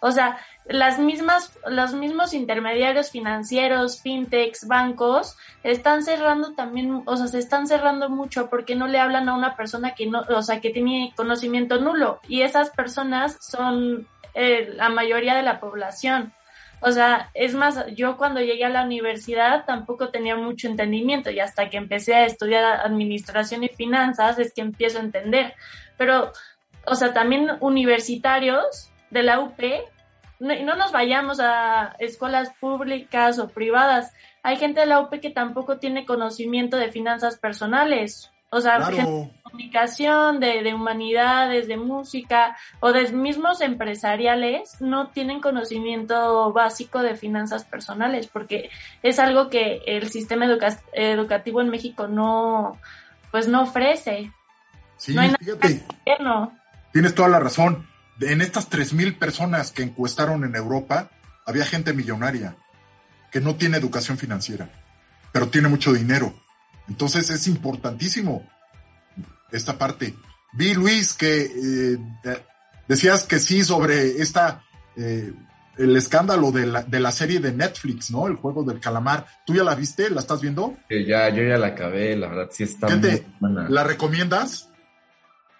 O 0.00 0.12
sea, 0.12 0.38
las 0.64 0.98
mismas, 0.98 1.58
los 1.66 1.92
mismos 1.92 2.32
intermediarios 2.32 3.10
financieros, 3.10 4.00
fintechs, 4.00 4.66
bancos, 4.68 5.36
están 5.64 6.04
cerrando 6.04 6.54
también, 6.54 7.02
o 7.04 7.16
sea, 7.16 7.26
se 7.26 7.38
están 7.38 7.66
cerrando 7.66 8.08
mucho 8.08 8.48
porque 8.48 8.76
no 8.76 8.86
le 8.86 9.00
hablan 9.00 9.28
a 9.28 9.34
una 9.34 9.56
persona 9.56 9.94
que 9.94 10.06
no, 10.06 10.22
o 10.28 10.42
sea, 10.42 10.60
que 10.60 10.70
tiene 10.70 11.12
conocimiento 11.16 11.80
nulo. 11.80 12.20
Y 12.28 12.42
esas 12.42 12.70
personas 12.70 13.38
son 13.40 14.06
eh, 14.34 14.72
la 14.74 14.88
mayoría 14.88 15.34
de 15.34 15.42
la 15.42 15.58
población. 15.58 16.32
O 16.80 16.92
sea, 16.92 17.30
es 17.34 17.54
más, 17.54 17.86
yo 17.96 18.16
cuando 18.16 18.40
llegué 18.40 18.64
a 18.64 18.68
la 18.68 18.84
universidad 18.84 19.64
tampoco 19.64 20.10
tenía 20.10 20.36
mucho 20.36 20.68
entendimiento 20.68 21.30
y 21.30 21.40
hasta 21.40 21.70
que 21.70 21.76
empecé 21.76 22.14
a 22.14 22.24
estudiar 22.24 22.64
administración 22.64 23.64
y 23.64 23.68
finanzas 23.68 24.38
es 24.38 24.54
que 24.54 24.60
empiezo 24.60 24.98
a 24.98 25.02
entender. 25.02 25.54
Pero, 25.96 26.32
o 26.86 26.94
sea, 26.94 27.12
también 27.12 27.56
universitarios 27.60 28.92
de 29.10 29.22
la 29.22 29.40
UP 29.40 29.60
no, 30.40 30.54
no 30.62 30.76
nos 30.76 30.92
vayamos 30.92 31.40
a 31.40 31.96
escuelas 31.98 32.50
públicas 32.60 33.38
o 33.38 33.48
privadas. 33.48 34.12
Hay 34.42 34.56
gente 34.56 34.80
de 34.80 34.86
la 34.86 35.00
UP 35.00 35.10
que 35.20 35.30
tampoco 35.30 35.78
tiene 35.78 36.06
conocimiento 36.06 36.76
de 36.76 36.92
finanzas 36.92 37.38
personales. 37.38 38.30
O 38.50 38.62
sea, 38.62 38.78
de 38.78 39.30
comunicación, 39.42 40.40
de, 40.40 40.62
de, 40.62 40.72
humanidades, 40.72 41.68
de 41.68 41.76
música 41.76 42.56
o 42.80 42.92
de 42.92 43.12
mismos 43.12 43.60
empresariales 43.60 44.80
no 44.80 45.08
tienen 45.08 45.42
conocimiento 45.42 46.50
básico 46.54 47.02
de 47.02 47.14
finanzas 47.14 47.66
personales 47.66 48.26
porque 48.26 48.70
es 49.02 49.18
algo 49.18 49.50
que 49.50 49.82
el 49.86 50.08
sistema 50.08 50.46
educativo 50.94 51.60
en 51.60 51.68
México 51.68 52.08
no, 52.08 52.78
pues 53.30 53.48
no 53.48 53.64
ofrece. 53.64 54.32
Sí, 54.96 55.12
fíjate. 55.12 55.82
Tienes 56.90 57.14
toda 57.14 57.28
la 57.28 57.40
razón 57.40 57.86
en 58.20 58.40
estas 58.40 58.70
3.000 58.70 59.18
personas 59.18 59.70
que 59.70 59.82
encuestaron 59.82 60.44
en 60.44 60.56
Europa, 60.56 61.10
había 61.46 61.64
gente 61.64 61.92
millonaria 61.92 62.56
que 63.30 63.40
no 63.40 63.56
tiene 63.56 63.76
educación 63.76 64.18
financiera, 64.18 64.70
pero 65.32 65.48
tiene 65.48 65.68
mucho 65.68 65.92
dinero. 65.92 66.34
Entonces 66.88 67.30
es 67.30 67.46
importantísimo 67.46 68.46
esta 69.52 69.78
parte. 69.78 70.14
Vi, 70.52 70.74
Luis, 70.74 71.14
que 71.14 71.42
eh, 71.42 71.98
decías 72.88 73.24
que 73.24 73.38
sí 73.38 73.62
sobre 73.62 74.20
esta, 74.22 74.62
eh, 74.96 75.32
el 75.76 75.96
escándalo 75.96 76.50
de 76.50 76.66
la, 76.66 76.82
de 76.82 77.00
la, 77.00 77.12
serie 77.12 77.40
de 77.40 77.52
Netflix, 77.52 78.10
¿no? 78.10 78.26
El 78.26 78.36
juego 78.36 78.64
del 78.64 78.80
calamar. 78.80 79.26
¿Tú 79.46 79.54
ya 79.54 79.62
la 79.62 79.74
viste? 79.74 80.10
¿La 80.10 80.20
estás 80.20 80.40
viendo? 80.40 80.76
ya, 80.88 81.28
yo 81.28 81.42
ya 81.42 81.58
la 81.58 81.68
acabé, 81.68 82.16
la 82.16 82.28
verdad 82.28 82.48
sí 82.50 82.64
está 82.64 82.88
muy 82.88 83.22
buena. 83.40 83.68
¿La 83.68 83.84
recomiendas? 83.84 84.67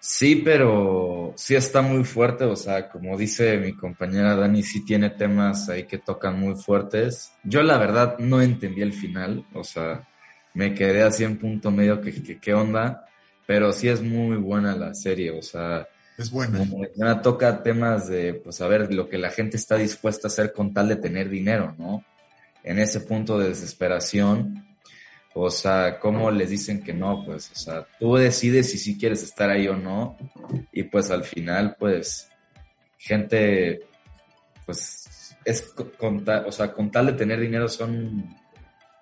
Sí, 0.01 0.37
pero 0.37 1.33
sí 1.35 1.55
está 1.55 1.81
muy 1.81 2.05
fuerte, 2.05 2.45
o 2.45 2.55
sea, 2.55 2.89
como 2.89 3.17
dice 3.17 3.57
mi 3.57 3.73
compañera 3.73 4.35
Dani, 4.35 4.63
sí 4.63 4.85
tiene 4.85 5.09
temas 5.09 5.67
ahí 5.67 5.83
que 5.83 5.97
tocan 5.97 6.39
muy 6.39 6.55
fuertes. 6.55 7.33
Yo 7.43 7.63
la 7.63 7.77
verdad 7.77 8.17
no 8.17 8.41
entendí 8.41 8.81
el 8.81 8.93
final, 8.93 9.45
o 9.53 9.63
sea, 9.63 10.07
me 10.53 10.73
quedé 10.73 11.03
así 11.03 11.25
en 11.25 11.37
punto 11.37 11.69
medio 11.69 11.99
que, 11.99 12.39
qué 12.39 12.53
onda, 12.53 13.05
pero 13.45 13.73
sí 13.73 13.89
es 13.89 14.01
muy 14.01 14.37
buena 14.37 14.73
la 14.75 14.93
serie, 14.93 15.31
o 15.31 15.41
sea, 15.41 15.85
es 16.17 16.31
buena. 16.31 17.21
toca 17.21 17.63
temas 17.63 18.09
de, 18.09 18.33
pues, 18.33 18.59
a 18.59 18.67
ver, 18.67 18.93
lo 18.93 19.07
que 19.07 19.17
la 19.17 19.29
gente 19.29 19.55
está 19.55 19.77
dispuesta 19.77 20.27
a 20.27 20.29
hacer 20.29 20.51
con 20.51 20.73
tal 20.73 20.89
de 20.89 20.97
tener 20.97 21.29
dinero, 21.29 21.75
¿no? 21.77 22.03
En 22.61 22.77
ese 22.77 22.99
punto 22.99 23.39
de 23.39 23.49
desesperación, 23.49 24.65
o 25.41 25.49
sea, 25.49 25.99
¿cómo 25.99 26.31
les 26.31 26.49
dicen 26.49 26.83
que 26.83 26.93
no? 26.93 27.23
Pues, 27.25 27.51
o 27.51 27.55
sea, 27.55 27.87
tú 27.99 28.15
decides 28.15 28.71
si 28.71 28.77
sí 28.77 28.97
quieres 28.97 29.23
estar 29.23 29.49
ahí 29.49 29.67
o 29.67 29.75
no. 29.75 30.17
Y 30.71 30.83
pues 30.83 31.11
al 31.11 31.23
final, 31.23 31.75
pues, 31.77 32.29
gente, 32.97 33.81
pues, 34.65 35.35
es 35.45 35.61
con 35.97 36.23
tal, 36.23 36.45
o 36.45 36.51
sea, 36.51 36.71
con 36.71 36.91
tal 36.91 37.07
de 37.07 37.13
tener 37.13 37.39
dinero 37.39 37.67
son, 37.67 38.35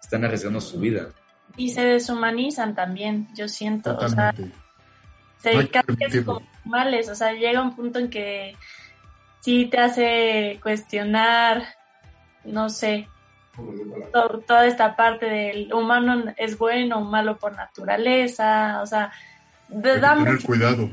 están 0.01 0.25
arriesgando 0.25 0.61
su 0.61 0.79
vida. 0.79 1.09
Y 1.55 1.69
se 1.71 1.81
deshumanizan 1.81 2.75
también, 2.75 3.27
yo 3.35 3.47
siento. 3.47 3.97
O 3.97 4.09
sea, 4.09 4.33
se 5.37 5.69
casi 5.69 6.23
como 6.23 6.41
males, 6.65 7.09
o 7.09 7.15
sea, 7.15 7.33
llega 7.33 7.61
un 7.61 7.75
punto 7.75 7.99
en 7.99 8.09
que 8.09 8.55
sí 9.39 9.65
te 9.65 9.79
hace 9.79 10.59
cuestionar, 10.61 11.63
no 12.43 12.69
sé, 12.69 13.07
toda 14.45 14.65
esta 14.67 14.95
parte 14.95 15.25
del 15.25 15.73
humano 15.73 16.33
es 16.37 16.57
bueno 16.57 16.99
o 16.99 17.03
malo 17.03 17.37
por 17.37 17.55
naturaleza, 17.55 18.81
o 18.81 18.85
sea, 18.85 19.11
de, 19.69 19.99
tener 19.99 20.41
cuidado. 20.43 20.89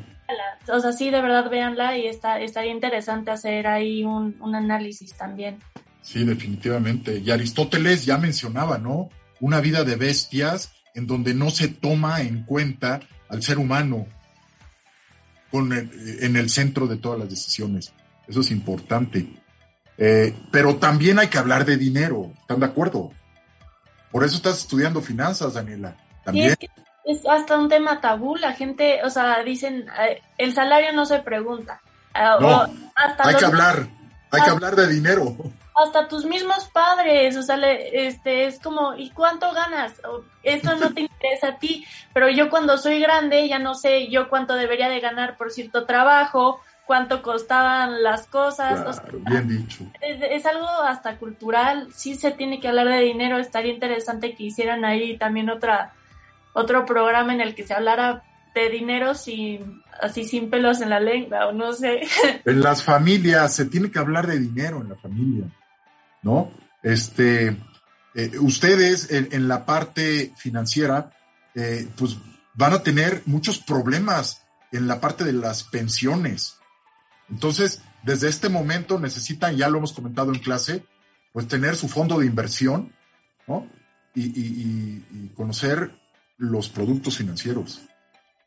O 0.69 0.81
sea, 0.81 0.93
sí, 0.93 1.11
de 1.11 1.21
verdad 1.21 1.51
véanla 1.51 1.99
y 1.99 2.07
está, 2.07 2.41
estaría 2.41 2.73
interesante 2.73 3.31
hacer 3.31 3.67
ahí 3.67 4.05
un, 4.05 4.37
un 4.41 4.55
análisis 4.55 5.15
también. 5.15 5.59
Sí, 6.03 6.25
definitivamente. 6.25 7.19
Y 7.19 7.31
Aristóteles 7.31 8.05
ya 8.05 8.19
mencionaba, 8.19 8.79
¿no? 8.79 9.09
Una 9.41 9.61
vida 9.61 9.85
de 9.85 9.97
bestias 9.97 10.73
en 10.95 11.07
donde 11.07 11.35
no 11.35 11.51
se 11.51 11.69
toma 11.69 12.23
en 12.23 12.45
cuenta 12.45 13.01
al 13.29 13.43
ser 13.43 13.59
humano 13.59 14.07
con 15.51 15.73
en 15.73 16.37
el 16.37 16.51
centro 16.51 16.87
de 16.87 16.97
todas 16.97 17.19
las 17.19 17.31
decisiones. 17.31 17.93
Eso 18.27 18.41
es 18.41 18.51
importante. 18.51 19.44
Eh, 19.97 20.35
pero 20.51 20.77
también 20.77 21.19
hay 21.19 21.29
que 21.29 21.39
hablar 21.39 21.65
de 21.65 21.77
dinero, 21.77 22.33
¿están 22.41 22.61
de 22.61 22.67
acuerdo? 22.67 23.13
Por 24.11 24.25
eso 24.25 24.37
estás 24.37 24.59
estudiando 24.59 25.01
finanzas, 25.01 25.55
Daniela. 25.55 25.97
También. 26.25 26.57
es, 27.05 27.27
hasta 27.27 27.59
un 27.59 27.69
tema 27.69 28.01
tabú, 28.01 28.37
la 28.37 28.53
gente, 28.53 29.03
o 29.05 29.11
sea, 29.11 29.43
dicen, 29.43 29.87
eh, 30.01 30.23
el 30.39 30.55
salario 30.55 30.93
no 30.93 31.05
se 31.05 31.21
pregunta. 31.21 31.81
Ah, 32.15 32.39
no, 32.41 32.63
hay 33.19 33.35
que 33.35 33.45
hablar, 33.45 33.89
hay 34.31 34.43
que 34.43 34.51
hablar 34.51 34.77
de 34.77 34.87
dinero. 34.87 35.37
Hasta 35.75 36.07
tus 36.07 36.25
mismos 36.25 36.69
padres, 36.73 37.37
o 37.37 37.43
sea, 37.43 37.57
este, 37.57 38.47
es 38.47 38.61
como, 38.61 38.95
¿y 38.95 39.11
cuánto 39.11 39.53
ganas? 39.53 39.95
Esto 40.45 40.77
no 40.77 40.93
te 40.93 41.01
interesa 41.23 41.49
a 41.49 41.59
ti, 41.59 41.85
pero 42.13 42.29
yo 42.31 42.49
cuando 42.51 42.79
soy 42.79 43.01
grande 43.01 43.49
ya 43.49 43.59
no 43.59 43.75
sé 43.75 44.09
yo 44.09 44.29
cuánto 44.29 44.55
debería 44.55 44.89
de 44.89 45.01
ganar 45.01 45.37
por 45.37 45.51
cierto 45.51 45.87
trabajo, 45.87 46.61
cuánto 46.87 47.23
costaban 47.23 48.03
las 48.03 48.27
cosas. 48.27 49.03
bien 49.13 49.49
dicho. 49.49 49.85
Es, 50.01 50.47
algo 50.47 50.69
hasta 50.69 51.17
cultural, 51.17 51.89
sí 51.95 52.15
se 52.15 52.31
tiene 52.33 52.61
que 52.61 52.69
hablar 52.69 52.89
de 52.89 53.01
dinero, 53.01 53.39
estaría 53.39 53.73
interesante 53.73 54.35
que 54.35 54.45
hicieran 54.45 54.85
ahí 54.85 55.17
también 55.17 55.51
otra 55.51 55.93
otro 56.53 56.87
programa 56.87 57.35
en 57.35 57.41
el 57.41 57.55
que 57.55 57.67
se 57.67 57.75
hablara 57.75 58.23
de 58.55 58.71
dinero 58.71 59.15
sin 59.15 59.83
así 60.01 60.25
sin 60.25 60.49
pelos 60.49 60.81
en 60.81 60.91
la 60.91 61.01
lengua 61.01 61.49
o 61.49 61.53
no 61.53 61.73
sé. 61.73 62.03
En 62.45 62.61
las 62.61 62.83
familias 62.83 63.55
se 63.55 63.65
tiene 63.67 63.91
que 63.91 63.99
hablar 63.99 64.27
de 64.27 64.39
dinero 64.39 64.81
en 64.81 64.91
la 64.91 64.97
familia, 64.97 65.47
¿no? 66.23 66.53
Este, 66.83 67.57
eh, 68.15 68.39
ustedes 68.39 69.11
en, 69.11 69.49
la 69.49 69.65
parte 69.67 70.33
financiera, 70.37 71.11
eh, 71.55 71.89
pues 71.97 72.17
van 72.55 72.75
a 72.75 72.83
tener 72.83 73.23
muchos 73.27 73.59
problemas 73.59 74.43
en 74.71 74.87
la 74.87 75.01
parte 75.01 75.25
de 75.25 75.33
las 75.33 75.65
pensiones, 75.65 76.59
entonces, 77.31 77.83
desde 78.03 78.29
este 78.29 78.49
momento 78.49 78.99
necesitan, 78.99 79.57
ya 79.57 79.69
lo 79.69 79.79
hemos 79.79 79.93
comentado 79.93 80.33
en 80.33 80.41
clase, 80.41 80.85
pues 81.33 81.49
tener 81.49 81.75
su 81.77 81.89
fondo 81.89 82.19
de 82.19 82.27
inversión, 82.27 82.93
¿no? 83.47 83.67
Y, 84.15 85.01
conocer 85.35 85.91
los 86.37 86.69
productos 86.69 87.17
financieros. 87.17 87.83